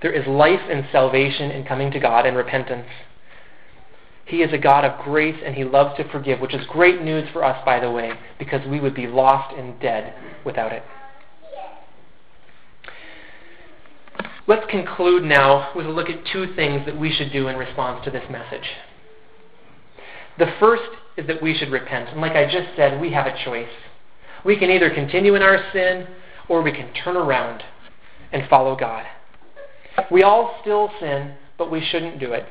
There 0.00 0.12
is 0.12 0.26
life 0.28 0.60
and 0.70 0.86
salvation 0.92 1.50
in 1.50 1.64
coming 1.64 1.90
to 1.90 1.98
God 1.98 2.26
and 2.26 2.36
repentance. 2.36 2.86
He 4.24 4.42
is 4.42 4.52
a 4.52 4.58
God 4.58 4.84
of 4.84 5.02
grace 5.04 5.40
and 5.44 5.54
He 5.56 5.64
loves 5.64 5.96
to 5.96 6.08
forgive, 6.10 6.38
which 6.38 6.54
is 6.54 6.64
great 6.68 7.02
news 7.02 7.28
for 7.32 7.42
us, 7.42 7.60
by 7.64 7.80
the 7.80 7.90
way, 7.90 8.12
because 8.38 8.64
we 8.68 8.78
would 8.78 8.94
be 8.94 9.06
lost 9.08 9.56
and 9.56 9.80
dead 9.80 10.14
without 10.44 10.72
it. 10.72 10.84
Let's 14.48 14.68
conclude 14.70 15.24
now 15.24 15.72
with 15.76 15.84
a 15.84 15.90
look 15.90 16.08
at 16.08 16.24
two 16.32 16.54
things 16.56 16.86
that 16.86 16.98
we 16.98 17.12
should 17.12 17.30
do 17.30 17.48
in 17.48 17.56
response 17.56 18.02
to 18.06 18.10
this 18.10 18.24
message. 18.30 18.64
The 20.38 20.50
first 20.58 20.88
is 21.18 21.26
that 21.26 21.42
we 21.42 21.54
should 21.54 21.70
repent. 21.70 22.08
And 22.08 22.20
like 22.22 22.32
I 22.32 22.46
just 22.46 22.74
said, 22.74 22.98
we 22.98 23.12
have 23.12 23.26
a 23.26 23.44
choice. 23.44 23.68
We 24.46 24.58
can 24.58 24.70
either 24.70 24.88
continue 24.88 25.34
in 25.34 25.42
our 25.42 25.62
sin 25.74 26.06
or 26.48 26.62
we 26.62 26.72
can 26.72 26.90
turn 26.94 27.14
around 27.14 27.62
and 28.32 28.48
follow 28.48 28.74
God. 28.74 29.04
We 30.10 30.22
all 30.22 30.56
still 30.62 30.90
sin, 30.98 31.34
but 31.58 31.70
we 31.70 31.84
shouldn't 31.84 32.18
do 32.18 32.32
it. 32.32 32.46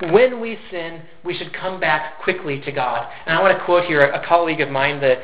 When 0.00 0.40
we 0.40 0.56
sin, 0.70 1.02
we 1.24 1.36
should 1.36 1.52
come 1.52 1.80
back 1.80 2.22
quickly 2.22 2.60
to 2.60 2.70
God. 2.70 3.10
And 3.26 3.36
I 3.36 3.42
want 3.42 3.58
to 3.58 3.64
quote 3.64 3.84
here 3.84 4.00
a 4.00 4.24
colleague 4.24 4.60
of 4.60 4.70
mine, 4.70 5.00
the 5.00 5.16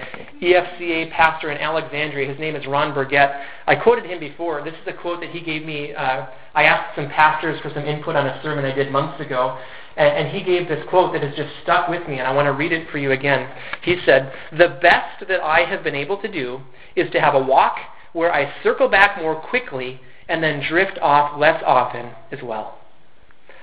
EFCA 0.42 1.12
pastor 1.12 1.52
in 1.52 1.58
Alexandria. 1.58 2.28
His 2.28 2.40
name 2.40 2.56
is 2.56 2.66
Ron 2.66 2.92
Burgett. 2.92 3.30
I 3.68 3.76
quoted 3.76 4.04
him 4.04 4.18
before. 4.18 4.64
This 4.64 4.74
is 4.74 4.88
a 4.88 4.92
quote 4.92 5.20
that 5.20 5.30
he 5.30 5.40
gave 5.40 5.64
me. 5.64 5.94
Uh, 5.94 6.26
I 6.54 6.64
asked 6.64 6.96
some 6.96 7.08
pastors 7.08 7.60
for 7.60 7.70
some 7.72 7.84
input 7.84 8.16
on 8.16 8.26
a 8.26 8.42
sermon 8.42 8.64
I 8.64 8.74
did 8.74 8.90
months 8.90 9.20
ago. 9.20 9.60
And, 9.96 10.26
and 10.26 10.36
he 10.36 10.42
gave 10.42 10.66
this 10.66 10.84
quote 10.90 11.12
that 11.12 11.22
has 11.22 11.36
just 11.36 11.52
stuck 11.62 11.88
with 11.88 12.08
me, 12.08 12.18
and 12.18 12.26
I 12.26 12.32
want 12.32 12.46
to 12.46 12.52
read 12.52 12.72
it 12.72 12.90
for 12.90 12.98
you 12.98 13.12
again. 13.12 13.48
He 13.82 13.98
said, 14.04 14.32
The 14.50 14.80
best 14.82 15.28
that 15.28 15.40
I 15.40 15.60
have 15.60 15.84
been 15.84 15.94
able 15.94 16.20
to 16.20 16.26
do 16.26 16.60
is 16.96 17.08
to 17.12 17.20
have 17.20 17.36
a 17.36 17.42
walk 17.42 17.76
where 18.12 18.34
I 18.34 18.52
circle 18.64 18.88
back 18.88 19.22
more 19.22 19.40
quickly 19.40 20.00
and 20.28 20.42
then 20.42 20.66
drift 20.68 20.98
off 21.00 21.38
less 21.38 21.62
often 21.64 22.10
as 22.32 22.42
well. 22.42 22.80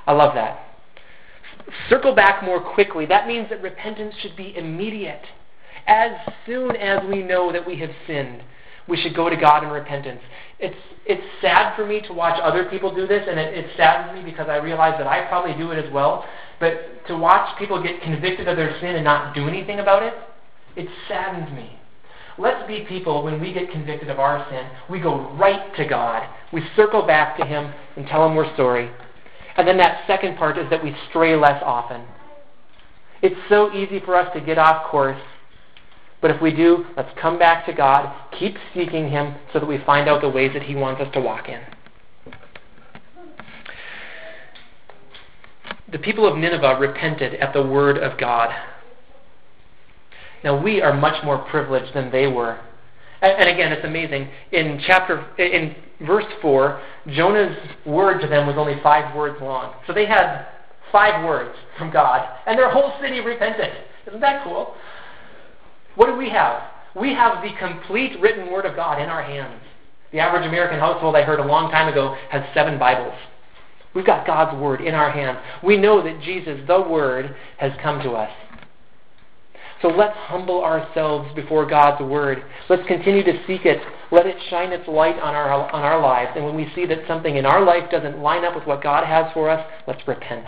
I 0.07 0.13
love 0.13 0.35
that 0.35 0.70
circle 1.89 2.13
back 2.13 2.43
more 2.43 2.59
quickly. 2.59 3.05
That 3.05 3.27
means 3.27 3.49
that 3.49 3.61
repentance 3.61 4.15
should 4.21 4.35
be 4.35 4.55
immediate. 4.55 5.23
As 5.87 6.11
soon 6.45 6.75
as 6.75 7.03
we 7.07 7.23
know 7.23 7.51
that 7.51 7.65
we 7.65 7.77
have 7.79 7.89
sinned, 8.07 8.43
we 8.87 8.97
should 8.97 9.15
go 9.15 9.29
to 9.29 9.35
God 9.35 9.63
in 9.63 9.69
repentance. 9.69 10.21
It's, 10.59 10.77
it's 11.05 11.23
sad 11.41 11.75
for 11.75 11.85
me 11.85 12.01
to 12.01 12.13
watch 12.13 12.39
other 12.41 12.65
people 12.65 12.93
do 12.93 13.07
this, 13.07 13.23
and 13.27 13.39
it, 13.39 13.57
it 13.57 13.71
saddens 13.77 14.13
me 14.13 14.29
because 14.29 14.47
I 14.47 14.57
realize 14.57 14.95
that 14.97 15.07
I 15.07 15.25
probably 15.27 15.53
do 15.53 15.71
it 15.71 15.83
as 15.83 15.91
well. 15.91 16.25
But 16.59 17.05
to 17.07 17.17
watch 17.17 17.57
people 17.57 17.81
get 17.81 18.01
convicted 18.01 18.47
of 18.47 18.57
their 18.57 18.79
sin 18.79 18.95
and 18.95 19.03
not 19.03 19.33
do 19.33 19.47
anything 19.47 19.79
about 19.79 20.03
it, 20.03 20.13
it 20.75 20.87
saddens 21.07 21.51
me. 21.55 21.77
Let's 22.37 22.65
be 22.67 22.85
people, 22.87 23.23
when 23.23 23.41
we 23.41 23.53
get 23.53 23.71
convicted 23.71 24.09
of 24.09 24.19
our 24.19 24.47
sin, 24.49 24.65
we 24.89 24.99
go 24.99 25.31
right 25.33 25.75
to 25.75 25.85
God. 25.85 26.27
We 26.53 26.63
circle 26.75 27.05
back 27.05 27.37
to 27.37 27.45
Him 27.45 27.73
and 27.95 28.07
tell 28.07 28.25
Him 28.25 28.35
we're 28.35 28.55
sorry. 28.55 28.89
And 29.57 29.67
then 29.67 29.77
that 29.77 30.05
second 30.07 30.37
part 30.37 30.57
is 30.57 30.69
that 30.69 30.83
we 30.83 30.95
stray 31.09 31.35
less 31.35 31.61
often. 31.65 32.03
It's 33.21 33.35
so 33.49 33.71
easy 33.73 33.99
for 33.99 34.15
us 34.15 34.31
to 34.33 34.41
get 34.41 34.57
off 34.57 34.89
course. 34.89 35.21
But 36.21 36.31
if 36.31 36.41
we 36.41 36.51
do, 36.51 36.85
let's 36.95 37.09
come 37.19 37.39
back 37.39 37.65
to 37.65 37.73
God, 37.73 38.13
keep 38.37 38.55
seeking 38.73 39.09
Him 39.09 39.35
so 39.51 39.59
that 39.59 39.65
we 39.65 39.79
find 39.79 40.07
out 40.07 40.21
the 40.21 40.29
ways 40.29 40.51
that 40.53 40.63
He 40.63 40.75
wants 40.75 41.01
us 41.01 41.11
to 41.13 41.21
walk 41.21 41.49
in. 41.49 41.61
The 45.91 45.99
people 45.99 46.25
of 46.25 46.37
Nineveh 46.37 46.77
repented 46.79 47.35
at 47.35 47.53
the 47.53 47.61
word 47.61 47.97
of 47.97 48.17
God. 48.17 48.49
Now, 50.43 50.59
we 50.59 50.81
are 50.81 50.93
much 50.93 51.23
more 51.23 51.39
privileged 51.39 51.93
than 51.93 52.11
they 52.11 52.27
were. 52.27 52.59
And, 53.21 53.31
and 53.31 53.49
again, 53.49 53.71
it's 53.71 53.85
amazing. 53.85 54.29
In 54.51 54.81
chapter, 54.85 55.25
in 55.37 55.75
verse 56.05 56.25
4, 56.41 56.81
Jonah's 57.09 57.57
word 57.85 58.21
to 58.21 58.27
them 58.27 58.47
was 58.47 58.55
only 58.57 58.75
five 58.83 59.15
words 59.15 59.37
long. 59.41 59.75
So 59.87 59.93
they 59.93 60.05
had 60.05 60.45
five 60.91 61.23
words 61.25 61.55
from 61.77 61.91
God, 61.91 62.27
and 62.45 62.57
their 62.57 62.71
whole 62.71 62.93
city 63.01 63.19
repented. 63.21 63.71
Isn't 64.07 64.19
that 64.19 64.43
cool? 64.43 64.75
What 65.95 66.07
do 66.07 66.15
we 66.15 66.29
have? 66.29 66.61
We 66.95 67.13
have 67.13 67.41
the 67.41 67.51
complete 67.57 68.19
written 68.19 68.51
word 68.51 68.65
of 68.65 68.75
God 68.75 69.01
in 69.01 69.09
our 69.09 69.23
hands. 69.23 69.61
The 70.11 70.19
average 70.19 70.45
American 70.45 70.79
household 70.79 71.15
I 71.15 71.21
heard 71.21 71.39
a 71.39 71.45
long 71.45 71.71
time 71.71 71.87
ago 71.87 72.17
has 72.29 72.43
seven 72.53 72.77
Bibles. 72.77 73.15
We've 73.93 74.05
got 74.05 74.25
God's 74.25 74.59
word 74.61 74.81
in 74.81 74.93
our 74.93 75.11
hands. 75.11 75.39
We 75.63 75.77
know 75.77 76.01
that 76.01 76.21
Jesus, 76.21 76.59
the 76.67 76.81
Word, 76.81 77.35
has 77.57 77.71
come 77.81 78.01
to 78.03 78.11
us. 78.11 78.31
So 79.81 79.87
let's 79.87 80.15
humble 80.15 80.63
ourselves 80.63 81.33
before 81.33 81.65
God's 81.65 82.03
Word. 82.03 82.43
Let's 82.69 82.85
continue 82.87 83.23
to 83.23 83.33
seek 83.47 83.65
it. 83.65 83.81
Let 84.11 84.27
it 84.27 84.35
shine 84.49 84.71
its 84.71 84.87
light 84.87 85.15
on 85.15 85.33
our, 85.33 85.49
on 85.51 85.81
our 85.81 85.99
lives. 85.99 86.31
And 86.35 86.45
when 86.45 86.55
we 86.55 86.71
see 86.75 86.85
that 86.85 86.99
something 87.07 87.35
in 87.35 87.45
our 87.45 87.65
life 87.65 87.89
doesn't 87.89 88.19
line 88.19 88.45
up 88.45 88.55
with 88.55 88.67
what 88.67 88.83
God 88.83 89.05
has 89.07 89.31
for 89.33 89.49
us, 89.49 89.65
let's 89.87 90.07
repent. 90.07 90.45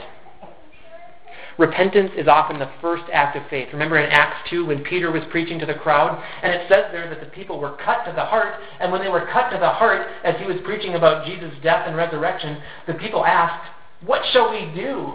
Repentance 1.57 2.11
is 2.17 2.27
often 2.27 2.57
the 2.59 2.71
first 2.81 3.03
act 3.11 3.37
of 3.37 3.43
faith. 3.49 3.69
Remember 3.73 3.97
in 3.97 4.11
Acts 4.11 4.49
2 4.49 4.65
when 4.65 4.83
Peter 4.83 5.11
was 5.11 5.21
preaching 5.29 5.59
to 5.59 5.65
the 5.65 5.73
crowd? 5.73 6.21
And 6.41 6.51
it 6.51 6.67
says 6.67 6.85
there 6.91 7.09
that 7.09 7.19
the 7.19 7.27
people 7.27 7.59
were 7.59 7.77
cut 7.83 8.05
to 8.05 8.11
the 8.11 8.25
heart. 8.25 8.55
And 8.79 8.91
when 8.91 9.01
they 9.01 9.09
were 9.09 9.27
cut 9.31 9.49
to 9.51 9.59
the 9.59 9.69
heart, 9.69 10.07
as 10.23 10.35
he 10.39 10.45
was 10.45 10.57
preaching 10.63 10.95
about 10.95 11.25
Jesus' 11.25 11.53
death 11.61 11.87
and 11.87 11.95
resurrection, 11.95 12.61
the 12.87 12.95
people 12.95 13.25
asked, 13.25 13.69
What 14.05 14.21
shall 14.31 14.51
we 14.51 14.65
do? 14.75 15.13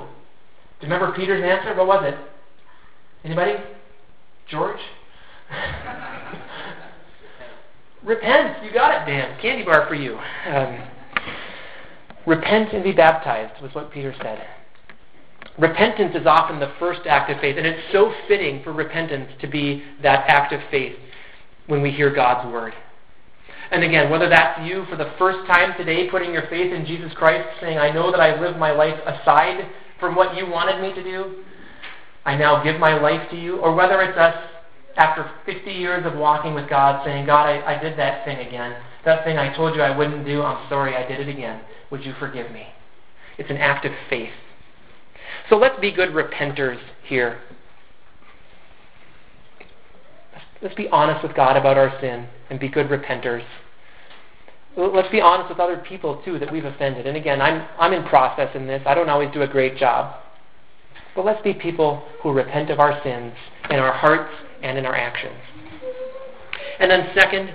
Do 0.81 0.87
you 0.87 0.93
remember 0.93 1.13
Peter's 1.17 1.43
answer? 1.43 1.77
What 1.77 1.89
was 1.89 2.05
it? 2.07 2.19
Anybody? 3.25 3.55
George? 4.51 4.81
Repent. 8.05 8.65
You 8.65 8.73
got 8.73 9.03
it, 9.03 9.11
Dan. 9.11 9.39
Candy 9.41 9.65
bar 9.65 9.87
for 9.89 9.95
you. 9.95 10.19
Um, 10.47 10.89
repent 12.27 12.73
and 12.73 12.85
be 12.85 12.93
baptized 12.93 13.61
was 13.63 13.75
what 13.75 13.91
Peter 13.93 14.15
said. 14.23 14.47
Repentance 15.59 16.15
is 16.15 16.27
often 16.27 16.61
the 16.61 16.73
first 16.79 17.01
act 17.07 17.31
of 17.31 17.41
faith, 17.41 17.57
and 17.59 17.67
it's 17.67 17.93
so 17.93 18.15
fitting 18.29 18.63
for 18.63 18.73
repentance 18.73 19.31
to 19.41 19.49
be 19.49 19.83
that 20.03 20.25
act 20.29 20.53
of 20.53 20.61
faith 20.71 20.97
when 21.67 21.83
we 21.83 21.91
hear 21.91 22.15
God's 22.15 22.51
word. 22.53 22.73
And 23.71 23.83
again, 23.83 24.09
whether 24.09 24.29
that's 24.29 24.67
you 24.67 24.87
for 24.89 24.97
the 24.97 25.13
first 25.19 25.47
time 25.47 25.77
today 25.77 26.09
putting 26.09 26.33
your 26.33 26.47
faith 26.49 26.73
in 26.73 26.87
Jesus 26.87 27.13
Christ, 27.15 27.47
saying, 27.61 27.77
I 27.77 27.91
know 27.91 28.11
that 28.11 28.21
I 28.21 28.41
live 28.41 28.57
my 28.57 28.71
life 28.71 28.99
aside 29.05 29.69
from 30.01 30.15
what 30.15 30.37
you 30.37 30.47
wanted 30.49 30.81
me 30.81 30.95
to 30.95 31.03
do, 31.03 31.45
I 32.29 32.37
now 32.37 32.63
give 32.63 32.79
my 32.79 32.93
life 33.01 33.31
to 33.31 33.41
you, 33.41 33.57
or 33.57 33.75
whether 33.75 34.03
it's 34.03 34.19
us 34.19 34.35
after 34.99 35.31
50 35.47 35.71
years 35.71 36.05
of 36.05 36.15
walking 36.15 36.53
with 36.53 36.69
God 36.69 37.03
saying, 37.03 37.25
God, 37.25 37.47
I, 37.47 37.77
I 37.77 37.83
did 37.83 37.99
that 37.99 38.27
thing 38.27 38.47
again. 38.47 38.77
That 39.07 39.25
thing 39.25 39.39
I 39.39 39.57
told 39.57 39.75
you 39.75 39.81
I 39.81 39.97
wouldn't 39.97 40.27
do, 40.27 40.43
I'm 40.43 40.69
sorry, 40.69 40.95
I 40.95 41.09
did 41.09 41.21
it 41.21 41.29
again. 41.31 41.63
Would 41.91 42.05
you 42.05 42.13
forgive 42.21 42.53
me? 42.53 42.67
It's 43.39 43.49
an 43.49 43.57
act 43.57 43.87
of 43.87 43.93
faith. 44.11 44.29
So 45.49 45.57
let's 45.57 45.81
be 45.81 45.91
good 45.91 46.11
repenters 46.11 46.79
here. 47.03 47.41
Let's 50.61 50.75
be 50.75 50.87
honest 50.89 51.23
with 51.23 51.35
God 51.35 51.57
about 51.57 51.79
our 51.79 51.99
sin 51.99 52.29
and 52.51 52.61
be 52.61 52.69
good 52.69 52.89
repenters. 52.89 53.45
Let's 54.77 55.11
be 55.11 55.23
honest 55.23 55.49
with 55.49 55.61
other 55.61 55.79
people 55.79 56.21
too 56.27 56.39
that 56.41 56.53
we've 56.53 56.67
offended. 56.67 57.07
And 57.07 57.17
again, 57.17 57.41
I'm 57.41 57.67
I'm 57.79 57.95
in 57.95 58.05
process 58.05 58.55
in 58.55 58.67
this. 58.67 58.83
I 58.85 58.93
don't 58.93 59.09
always 59.09 59.33
do 59.33 59.41
a 59.41 59.49
great 59.49 59.79
job. 59.79 60.15
But 61.15 61.25
let's 61.25 61.43
be 61.43 61.55
people 61.55 62.05
who 62.23 62.33
repent 62.33 62.71
of 62.71 62.81
our 62.81 63.01
sins 63.03 63.33
in 63.71 63.77
our 63.77 63.93
hearts 63.93 64.33
and 64.63 64.79
in 64.79 64.87
our 64.87 64.95
actions. 64.95 65.37
And 66.79 66.91
then 66.91 67.11
second, 67.15 67.53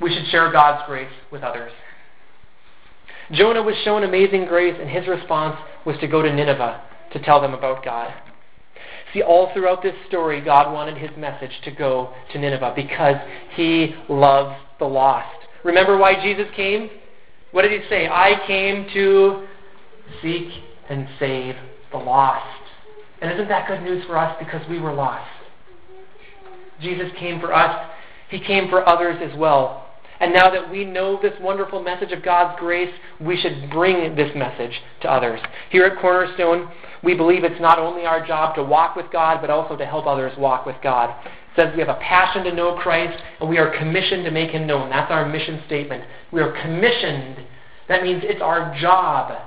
we 0.00 0.14
should 0.14 0.26
share 0.28 0.52
God's 0.52 0.86
grace 0.86 1.12
with 1.30 1.42
others. 1.42 1.72
Jonah 3.32 3.62
was 3.62 3.74
shown 3.84 4.04
amazing 4.04 4.46
grace, 4.46 4.76
and 4.80 4.88
his 4.88 5.06
response 5.06 5.58
was 5.84 5.96
to 5.98 6.06
go 6.06 6.22
to 6.22 6.32
Nineveh 6.32 6.80
to 7.12 7.18
tell 7.20 7.40
them 7.40 7.54
about 7.54 7.84
God. 7.84 8.14
See, 9.12 9.22
all 9.22 9.52
throughout 9.52 9.82
this 9.82 9.94
story, 10.06 10.40
God 10.40 10.72
wanted 10.72 10.98
his 10.98 11.10
message 11.16 11.52
to 11.64 11.70
go 11.70 12.14
to 12.32 12.38
Nineveh 12.38 12.72
because 12.76 13.16
he 13.54 13.94
loves 14.08 14.54
the 14.78 14.84
lost. 14.84 15.36
Remember 15.64 15.96
why 15.96 16.22
Jesus 16.22 16.46
came? 16.54 16.90
What 17.50 17.62
did 17.62 17.72
he 17.72 17.88
say? 17.88 18.06
I 18.06 18.40
came 18.46 18.86
to 18.92 19.46
seek 20.22 20.48
and 20.88 21.08
save 21.18 21.56
the 21.90 21.98
lost. 21.98 22.62
And 23.20 23.32
isn't 23.32 23.48
that 23.48 23.68
good 23.68 23.82
news 23.82 24.04
for 24.06 24.16
us 24.16 24.36
because 24.38 24.66
we 24.68 24.78
were 24.78 24.92
lost? 24.92 25.28
Jesus 26.80 27.10
came 27.18 27.40
for 27.40 27.52
us, 27.52 27.90
he 28.28 28.38
came 28.38 28.68
for 28.68 28.88
others 28.88 29.18
as 29.22 29.36
well. 29.36 29.86
And 30.20 30.32
now 30.32 30.50
that 30.50 30.70
we 30.70 30.84
know 30.84 31.20
this 31.20 31.34
wonderful 31.40 31.82
message 31.82 32.10
of 32.10 32.24
God's 32.24 32.58
grace, 32.58 32.92
we 33.20 33.36
should 33.36 33.70
bring 33.70 34.16
this 34.16 34.34
message 34.34 34.72
to 35.02 35.10
others. 35.10 35.40
Here 35.70 35.84
at 35.84 36.00
Cornerstone, 36.00 36.68
we 37.04 37.14
believe 37.14 37.44
it's 37.44 37.60
not 37.60 37.78
only 37.78 38.04
our 38.04 38.26
job 38.26 38.56
to 38.56 38.62
walk 38.62 38.96
with 38.96 39.06
God, 39.12 39.40
but 39.40 39.50
also 39.50 39.76
to 39.76 39.86
help 39.86 40.06
others 40.06 40.36
walk 40.36 40.66
with 40.66 40.76
God. 40.82 41.14
It 41.24 41.30
says 41.56 41.72
we 41.74 41.80
have 41.80 41.88
a 41.88 42.00
passion 42.00 42.44
to 42.44 42.54
know 42.54 42.76
Christ, 42.76 43.22
and 43.40 43.48
we 43.48 43.58
are 43.58 43.76
commissioned 43.78 44.24
to 44.24 44.30
make 44.32 44.50
him 44.50 44.66
known. 44.66 44.90
That's 44.90 45.10
our 45.10 45.28
mission 45.28 45.62
statement. 45.66 46.02
We 46.32 46.40
are 46.40 46.60
commissioned. 46.62 47.46
That 47.88 48.02
means 48.02 48.22
it's 48.24 48.42
our 48.42 48.76
job 48.80 49.40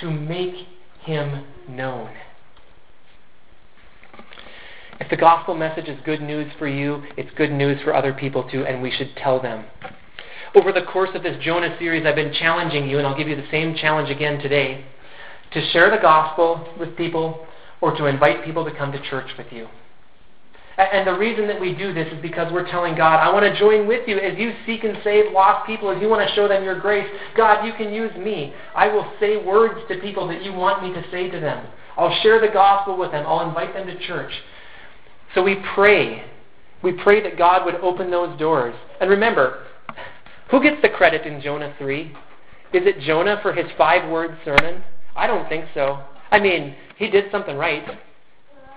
to 0.00 0.10
make 0.10 0.66
him 1.02 1.44
known. 1.68 2.10
If 4.98 5.10
the 5.10 5.16
gospel 5.16 5.54
message 5.54 5.88
is 5.88 5.98
good 6.04 6.22
news 6.22 6.50
for 6.58 6.66
you, 6.66 7.02
it's 7.16 7.30
good 7.36 7.52
news 7.52 7.80
for 7.82 7.94
other 7.94 8.14
people 8.14 8.48
too, 8.48 8.64
and 8.64 8.80
we 8.82 8.90
should 8.90 9.14
tell 9.16 9.40
them. 9.40 9.66
Over 10.54 10.72
the 10.72 10.82
course 10.82 11.10
of 11.14 11.22
this 11.22 11.36
Jonah 11.44 11.76
series, 11.78 12.06
I've 12.06 12.14
been 12.14 12.32
challenging 12.32 12.88
you, 12.88 12.98
and 12.98 13.06
I'll 13.06 13.16
give 13.16 13.28
you 13.28 13.36
the 13.36 13.48
same 13.50 13.74
challenge 13.74 14.08
again 14.10 14.38
today, 14.38 14.84
to 15.52 15.70
share 15.70 15.90
the 15.90 16.00
gospel 16.00 16.66
with 16.78 16.96
people 16.96 17.46
or 17.80 17.94
to 17.96 18.06
invite 18.06 18.44
people 18.44 18.64
to 18.64 18.74
come 18.74 18.90
to 18.92 19.02
church 19.10 19.28
with 19.36 19.48
you. 19.52 19.68
And 20.78 21.06
the 21.06 21.16
reason 21.16 21.46
that 21.48 21.58
we 21.58 21.74
do 21.74 21.94
this 21.94 22.06
is 22.12 22.20
because 22.20 22.52
we're 22.52 22.70
telling 22.70 22.94
God, 22.96 23.16
I 23.16 23.32
want 23.32 23.50
to 23.50 23.58
join 23.58 23.86
with 23.86 24.06
you 24.06 24.18
as 24.18 24.38
you 24.38 24.52
seek 24.66 24.84
and 24.84 24.98
save 25.02 25.32
lost 25.32 25.66
people, 25.66 25.90
as 25.90 26.02
you 26.02 26.08
want 26.08 26.28
to 26.28 26.34
show 26.34 26.48
them 26.48 26.64
your 26.64 26.78
grace. 26.78 27.08
God, 27.34 27.64
you 27.64 27.72
can 27.72 27.94
use 27.94 28.14
me. 28.16 28.52
I 28.74 28.88
will 28.88 29.10
say 29.18 29.42
words 29.42 29.80
to 29.88 29.98
people 30.00 30.28
that 30.28 30.42
you 30.42 30.52
want 30.52 30.82
me 30.82 30.92
to 30.92 31.10
say 31.10 31.30
to 31.30 31.40
them. 31.40 31.66
I'll 31.96 32.14
share 32.22 32.40
the 32.40 32.52
gospel 32.52 32.98
with 32.98 33.10
them. 33.10 33.24
I'll 33.26 33.48
invite 33.48 33.72
them 33.72 33.86
to 33.86 33.98
church. 34.06 34.32
So 35.34 35.42
we 35.42 35.56
pray. 35.74 36.24
We 36.82 36.92
pray 36.92 37.22
that 37.22 37.38
God 37.38 37.64
would 37.64 37.76
open 37.76 38.10
those 38.10 38.38
doors. 38.38 38.74
And 39.00 39.08
remember, 39.08 39.64
who 40.50 40.62
gets 40.62 40.82
the 40.82 40.90
credit 40.90 41.26
in 41.26 41.40
Jonah 41.40 41.74
3? 41.78 42.02
Is 42.74 42.86
it 42.86 43.00
Jonah 43.00 43.38
for 43.40 43.54
his 43.54 43.66
five 43.78 44.10
word 44.10 44.36
sermon? 44.44 44.84
I 45.14 45.26
don't 45.26 45.48
think 45.48 45.64
so. 45.72 46.04
I 46.30 46.38
mean, 46.38 46.76
he 46.98 47.08
did 47.08 47.30
something 47.30 47.56
right. 47.56 47.82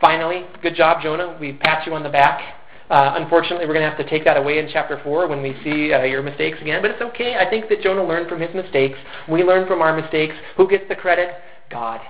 Finally, 0.02 0.46
good 0.62 0.76
job, 0.76 1.02
Jonah. 1.02 1.38
We 1.40 1.54
pat 1.54 1.86
you 1.86 1.94
on 1.94 2.04
the 2.04 2.10
back. 2.10 2.56
Uh, 2.90 3.14
unfortunately, 3.16 3.68
we're 3.68 3.74
going 3.74 3.84
to 3.84 3.90
have 3.90 4.04
to 4.04 4.10
take 4.10 4.26
that 4.26 4.38
away 4.38 4.58
in 4.58 4.70
chapter 4.72 5.00
4 5.04 5.28
when 5.28 5.44
we 5.44 5.56
see 5.64 5.94
uh, 5.94 6.04
your 6.04 6.24
mistakes 6.24 6.58
again, 6.60 6.82
but 6.82 6.90
it's 6.90 7.02
okay. 7.02 7.36
I 7.36 7.48
think 7.48 7.70
that 7.70 7.82
Jonah 7.82 8.04
learned 8.04 8.30
from 8.30 8.40
his 8.40 8.54
mistakes. 8.56 8.98
We 9.30 9.44
learn 9.44 9.68
from 9.68 9.82
our 9.82 10.00
mistakes. 10.00 10.34
Who 10.58 10.68
gets 10.68 10.86
the 10.90 10.96
credit? 10.96 11.36
God. 11.70 12.02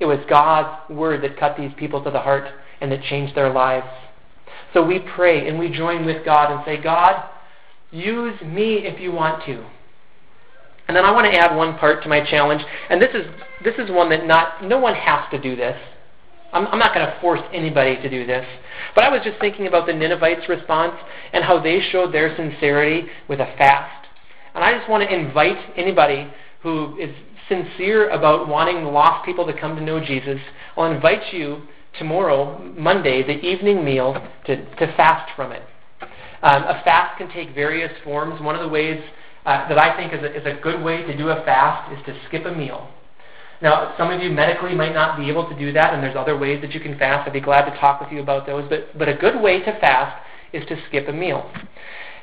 It 0.00 0.06
was 0.06 0.18
God's 0.28 0.90
word 0.90 1.22
that 1.22 1.38
cut 1.38 1.56
these 1.56 1.70
people 1.78 2.02
to 2.02 2.10
the 2.10 2.20
heart 2.20 2.48
and 2.80 2.90
that 2.90 3.02
changed 3.04 3.36
their 3.36 3.52
lives. 3.52 3.86
So 4.72 4.84
we 4.84 4.98
pray 5.14 5.46
and 5.46 5.58
we 5.58 5.70
join 5.70 6.04
with 6.04 6.24
God 6.24 6.50
and 6.50 6.64
say, 6.64 6.82
God, 6.82 7.28
Use 7.94 8.40
me 8.42 8.78
if 8.78 9.00
you 9.00 9.12
want 9.12 9.44
to. 9.46 9.64
And 10.88 10.96
then 10.96 11.04
I 11.04 11.12
want 11.12 11.32
to 11.32 11.38
add 11.38 11.56
one 11.56 11.78
part 11.78 12.02
to 12.02 12.08
my 12.08 12.28
challenge, 12.28 12.60
and 12.90 13.00
this 13.00 13.14
is 13.14 13.24
this 13.62 13.74
is 13.78 13.88
one 13.90 14.10
that 14.10 14.26
not 14.26 14.64
no 14.64 14.78
one 14.78 14.94
has 14.94 15.30
to 15.30 15.40
do 15.40 15.54
this. 15.54 15.80
I'm, 16.54 16.66
I'm 16.68 16.78
not 16.78 16.94
going 16.94 17.06
to 17.06 17.20
force 17.20 17.40
anybody 17.52 17.96
to 17.96 18.08
do 18.08 18.24
this. 18.24 18.46
But 18.94 19.04
I 19.04 19.10
was 19.10 19.20
just 19.24 19.38
thinking 19.40 19.66
about 19.66 19.86
the 19.86 19.92
Ninevites' 19.92 20.48
response 20.48 20.94
and 21.32 21.44
how 21.44 21.60
they 21.60 21.80
showed 21.90 22.14
their 22.14 22.34
sincerity 22.36 23.08
with 23.28 23.40
a 23.40 23.46
fast. 23.58 24.06
And 24.54 24.64
I 24.64 24.78
just 24.78 24.88
want 24.88 25.08
to 25.08 25.14
invite 25.14 25.58
anybody 25.76 26.32
who 26.62 26.96
is 26.98 27.10
sincere 27.48 28.08
about 28.10 28.48
wanting 28.48 28.84
lost 28.84 29.26
people 29.26 29.46
to 29.46 29.60
come 29.60 29.76
to 29.76 29.82
know 29.82 30.00
Jesus. 30.00 30.38
I'll 30.76 30.90
invite 30.90 31.32
you 31.32 31.62
tomorrow, 31.98 32.58
Monday, 32.76 33.22
the 33.22 33.38
evening 33.44 33.84
meal, 33.84 34.14
to, 34.46 34.56
to 34.56 34.86
fast 34.96 35.30
from 35.36 35.52
it. 35.52 35.62
Um, 36.42 36.62
a 36.62 36.82
fast 36.84 37.18
can 37.18 37.30
take 37.30 37.54
various 37.54 37.92
forms. 38.04 38.40
One 38.40 38.54
of 38.54 38.62
the 38.62 38.68
ways 38.68 39.02
uh, 39.44 39.68
that 39.68 39.78
I 39.78 39.96
think 39.96 40.12
is 40.12 40.22
a, 40.22 40.36
is 40.36 40.46
a 40.46 40.60
good 40.60 40.82
way 40.82 41.02
to 41.02 41.16
do 41.16 41.28
a 41.30 41.44
fast 41.44 41.92
is 41.92 42.04
to 42.06 42.18
skip 42.28 42.44
a 42.44 42.52
meal. 42.52 42.88
Now, 43.64 43.94
some 43.96 44.10
of 44.10 44.20
you 44.20 44.30
medically 44.30 44.74
might 44.74 44.92
not 44.92 45.18
be 45.18 45.30
able 45.30 45.48
to 45.48 45.58
do 45.58 45.72
that, 45.72 45.94
and 45.94 46.02
there's 46.02 46.16
other 46.16 46.36
ways 46.36 46.60
that 46.60 46.72
you 46.72 46.80
can 46.80 46.98
fast. 46.98 47.26
I'd 47.26 47.32
be 47.32 47.40
glad 47.40 47.64
to 47.64 47.74
talk 47.80 47.98
with 47.98 48.12
you 48.12 48.20
about 48.20 48.44
those. 48.44 48.68
But, 48.68 48.96
but 48.98 49.08
a 49.08 49.14
good 49.14 49.40
way 49.40 49.60
to 49.60 49.80
fast 49.80 50.22
is 50.52 50.68
to 50.68 50.76
skip 50.86 51.08
a 51.08 51.12
meal. 51.12 51.50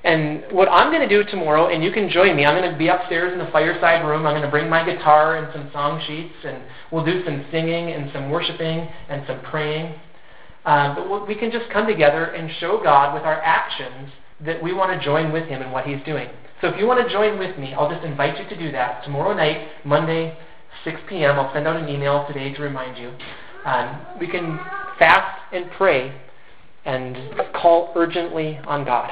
And 0.03 0.43
what 0.51 0.69
I'm 0.69 0.91
going 0.91 1.01
to 1.01 1.09
do 1.09 1.27
tomorrow, 1.31 1.69
and 1.69 1.83
you 1.83 1.91
can 1.91 2.11
join 2.11 2.35
me, 2.35 2.45
I'm 2.45 2.55
going 2.55 2.71
to 2.71 2.77
be 2.77 2.89
upstairs 2.89 3.33
in 3.33 3.39
the 3.39 3.49
fireside 3.51 4.07
room. 4.07 4.27
I'm 4.27 4.33
going 4.33 4.43
to 4.43 4.51
bring 4.51 4.69
my 4.69 4.85
guitar 4.85 5.37
and 5.37 5.51
some 5.51 5.71
song 5.73 5.99
sheets, 6.05 6.35
and 6.45 6.61
we'll 6.91 7.05
do 7.05 7.25
some 7.25 7.43
singing 7.49 7.91
and 7.91 8.11
some 8.13 8.29
worshiping 8.29 8.87
and 9.09 9.23
some 9.25 9.41
praying. 9.41 9.95
Um, 10.65 10.93
but 10.93 11.27
we 11.27 11.33
can 11.33 11.49
just 11.49 11.71
come 11.71 11.87
together 11.87 12.25
and 12.25 12.51
show 12.59 12.79
God 12.83 13.15
with 13.15 13.23
our 13.23 13.41
actions 13.41 14.11
that 14.45 14.61
we 14.61 14.73
want 14.73 14.91
to 14.91 15.03
join 15.03 15.33
with 15.33 15.47
him 15.47 15.63
in 15.63 15.71
what 15.71 15.87
he's 15.87 16.03
doing. 16.05 16.29
So 16.61 16.67
if 16.67 16.79
you 16.79 16.85
want 16.85 17.03
to 17.03 17.11
join 17.11 17.39
with 17.39 17.57
me, 17.57 17.73
I'll 17.73 17.89
just 17.89 18.05
invite 18.05 18.37
you 18.37 18.47
to 18.47 18.55
do 18.55 18.71
that 18.73 19.03
tomorrow 19.03 19.33
night, 19.33 19.69
Monday, 19.83 20.37
6 20.83 20.99
p.m. 21.07 21.39
I'll 21.39 21.53
send 21.53 21.67
out 21.67 21.75
an 21.75 21.89
email 21.89 22.25
today 22.27 22.53
to 22.53 22.61
remind 22.61 22.97
you. 22.97 23.11
Um, 23.65 23.99
we 24.19 24.27
can 24.27 24.59
fast 24.97 25.41
and 25.53 25.69
pray 25.71 26.19
and 26.85 27.17
call 27.53 27.91
urgently 27.95 28.59
on 28.65 28.85
God. 28.85 29.11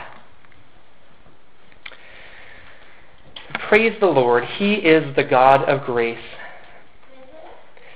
Praise 3.68 3.96
the 4.00 4.08
Lord. 4.08 4.44
He 4.46 4.76
is 4.76 5.16
the 5.16 5.24
God 5.24 5.64
of 5.70 5.86
grace. 5.86 6.18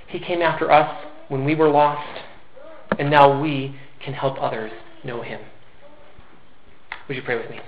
He 0.08 0.20
came 0.20 0.44
after 0.44 0.72
us 0.72 1.06
when 1.30 1.44
we 1.44 1.56
were 1.56 1.70
lost, 1.70 2.22
and 3.00 3.10
now 3.10 3.42
we 3.42 3.76
can 4.04 4.14
help 4.14 4.40
others 4.40 4.72
know 5.04 5.24
Him. 5.24 5.42
Would 7.08 7.18
you 7.18 7.24
pray 7.24 7.38
with 7.38 7.50
me? 7.50 7.60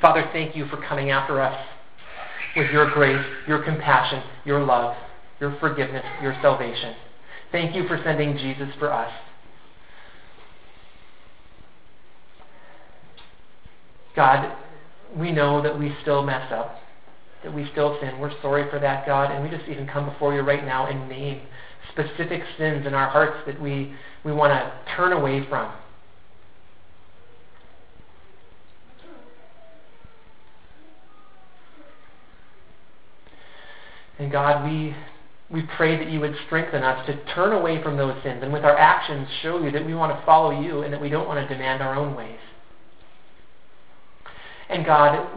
Father, 0.00 0.28
thank 0.32 0.56
you 0.56 0.66
for 0.66 0.78
coming 0.78 1.10
after 1.10 1.40
us 1.40 1.56
with 2.56 2.70
your 2.70 2.90
grace, 2.92 3.24
your 3.46 3.62
compassion, 3.62 4.22
your 4.44 4.64
love, 4.64 4.96
your 5.40 5.56
forgiveness, 5.58 6.04
your 6.22 6.36
salvation. 6.42 6.94
Thank 7.50 7.74
you 7.74 7.86
for 7.86 8.00
sending 8.04 8.36
Jesus 8.36 8.68
for 8.78 8.92
us. 8.92 9.12
God, 14.14 14.56
we 15.16 15.32
know 15.32 15.62
that 15.62 15.78
we 15.78 15.94
still 16.02 16.22
mess 16.22 16.50
up, 16.52 16.76
that 17.42 17.52
we 17.52 17.68
still 17.72 17.98
sin. 18.00 18.18
We're 18.18 18.38
sorry 18.42 18.68
for 18.70 18.78
that, 18.78 19.06
God, 19.06 19.30
and 19.30 19.42
we 19.42 19.54
just 19.54 19.68
even 19.68 19.86
come 19.86 20.10
before 20.10 20.34
you 20.34 20.40
right 20.40 20.64
now 20.64 20.86
and 20.86 21.08
name 21.08 21.40
specific 21.92 22.42
sins 22.58 22.86
in 22.86 22.94
our 22.94 23.08
hearts 23.08 23.36
that 23.46 23.60
we, 23.60 23.94
we 24.24 24.32
want 24.32 24.52
to 24.52 24.94
turn 24.96 25.12
away 25.12 25.46
from. 25.48 25.72
And 34.22 34.30
God, 34.30 34.64
we, 34.64 34.94
we 35.50 35.66
pray 35.76 35.96
that 35.96 36.08
you 36.08 36.20
would 36.20 36.36
strengthen 36.46 36.84
us 36.84 37.04
to 37.06 37.24
turn 37.34 37.52
away 37.52 37.82
from 37.82 37.96
those 37.96 38.14
sins 38.22 38.38
and 38.40 38.52
with 38.52 38.64
our 38.64 38.78
actions 38.78 39.26
show 39.42 39.60
you 39.60 39.72
that 39.72 39.84
we 39.84 39.94
want 39.94 40.16
to 40.16 40.24
follow 40.24 40.62
you 40.62 40.82
and 40.82 40.92
that 40.92 41.00
we 41.00 41.08
don't 41.08 41.26
want 41.26 41.46
to 41.46 41.52
demand 41.52 41.82
our 41.82 41.96
own 41.96 42.14
ways. 42.14 42.38
And 44.68 44.86
God, 44.86 45.28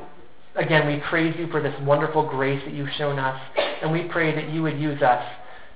again, 0.56 0.86
we 0.86 1.02
praise 1.10 1.36
you 1.40 1.48
for 1.48 1.64
this 1.64 1.74
wonderful 1.82 2.30
grace 2.30 2.62
that 2.64 2.76
you've 2.76 2.92
shown 2.92 3.18
us. 3.18 3.42
And 3.82 3.92
we 3.92 4.04
pray 4.04 4.36
that 4.36 4.50
you 4.50 4.62
would 4.62 4.80
use 4.80 5.02
us 5.02 5.26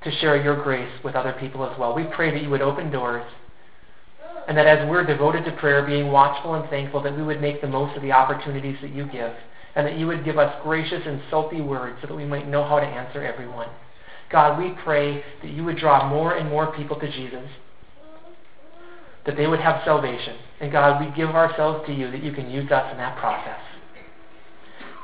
to 0.03 0.11
share 0.19 0.41
your 0.41 0.61
grace 0.63 0.91
with 1.03 1.15
other 1.15 1.33
people 1.33 1.67
as 1.67 1.77
well. 1.79 1.95
We 1.95 2.03
pray 2.03 2.29
that 2.31 2.43
you 2.43 2.51
would 2.51 2.61
open 2.61 2.91
doors. 2.91 3.25
And 4.47 4.55
that 4.55 4.67
as 4.67 4.87
we're 4.87 5.03
devoted 5.03 5.45
to 5.45 5.51
prayer, 5.53 5.83
being 5.83 6.11
watchful 6.11 6.53
and 6.53 6.69
thankful, 6.69 7.01
that 7.01 7.17
we 7.17 7.23
would 7.23 7.41
make 7.41 7.59
the 7.59 7.67
most 7.67 7.97
of 7.97 8.03
the 8.03 8.11
opportunities 8.11 8.77
that 8.81 8.91
you 8.91 9.07
give. 9.07 9.33
And 9.75 9.85
that 9.85 9.97
you 9.97 10.07
would 10.07 10.25
give 10.25 10.37
us 10.37 10.53
gracious 10.63 11.03
and 11.05 11.21
salty 11.29 11.61
words 11.61 11.99
so 12.01 12.07
that 12.07 12.15
we 12.15 12.25
might 12.25 12.47
know 12.47 12.63
how 12.63 12.79
to 12.79 12.85
answer 12.85 13.23
everyone. 13.23 13.69
God, 14.31 14.57
we 14.57 14.75
pray 14.83 15.23
that 15.41 15.51
you 15.51 15.63
would 15.63 15.77
draw 15.77 16.09
more 16.09 16.35
and 16.35 16.49
more 16.49 16.75
people 16.75 16.99
to 16.99 17.11
Jesus 17.11 17.47
that 19.29 19.37
they 19.37 19.45
would 19.45 19.59
have 19.59 19.81
salvation. 19.85 20.37
And 20.59 20.71
God, 20.71 21.05
we 21.05 21.15
give 21.15 21.29
ourselves 21.29 21.85
to 21.85 21.93
you 21.93 22.09
that 22.09 22.23
you 22.23 22.31
can 22.31 22.49
use 22.49 22.71
us 22.71 22.91
in 22.91 22.97
that 22.97 23.17
process. 23.19 23.59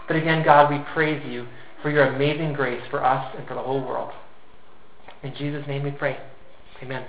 But 0.08 0.18
again, 0.18 0.44
God, 0.44 0.72
we 0.72 0.84
praise 0.94 1.24
you 1.30 1.48
for 1.82 1.92
your 1.92 2.08
amazing 2.08 2.54
grace 2.54 2.82
for 2.90 3.04
us 3.04 3.36
and 3.38 3.48
for 3.48 3.54
the 3.54 3.62
whole 3.62 3.86
world. 3.86 4.12
In 5.24 5.36
Jesus' 5.36 5.68
name 5.68 5.84
we 5.84 5.92
pray. 5.92 6.18
Amen. 6.82 7.06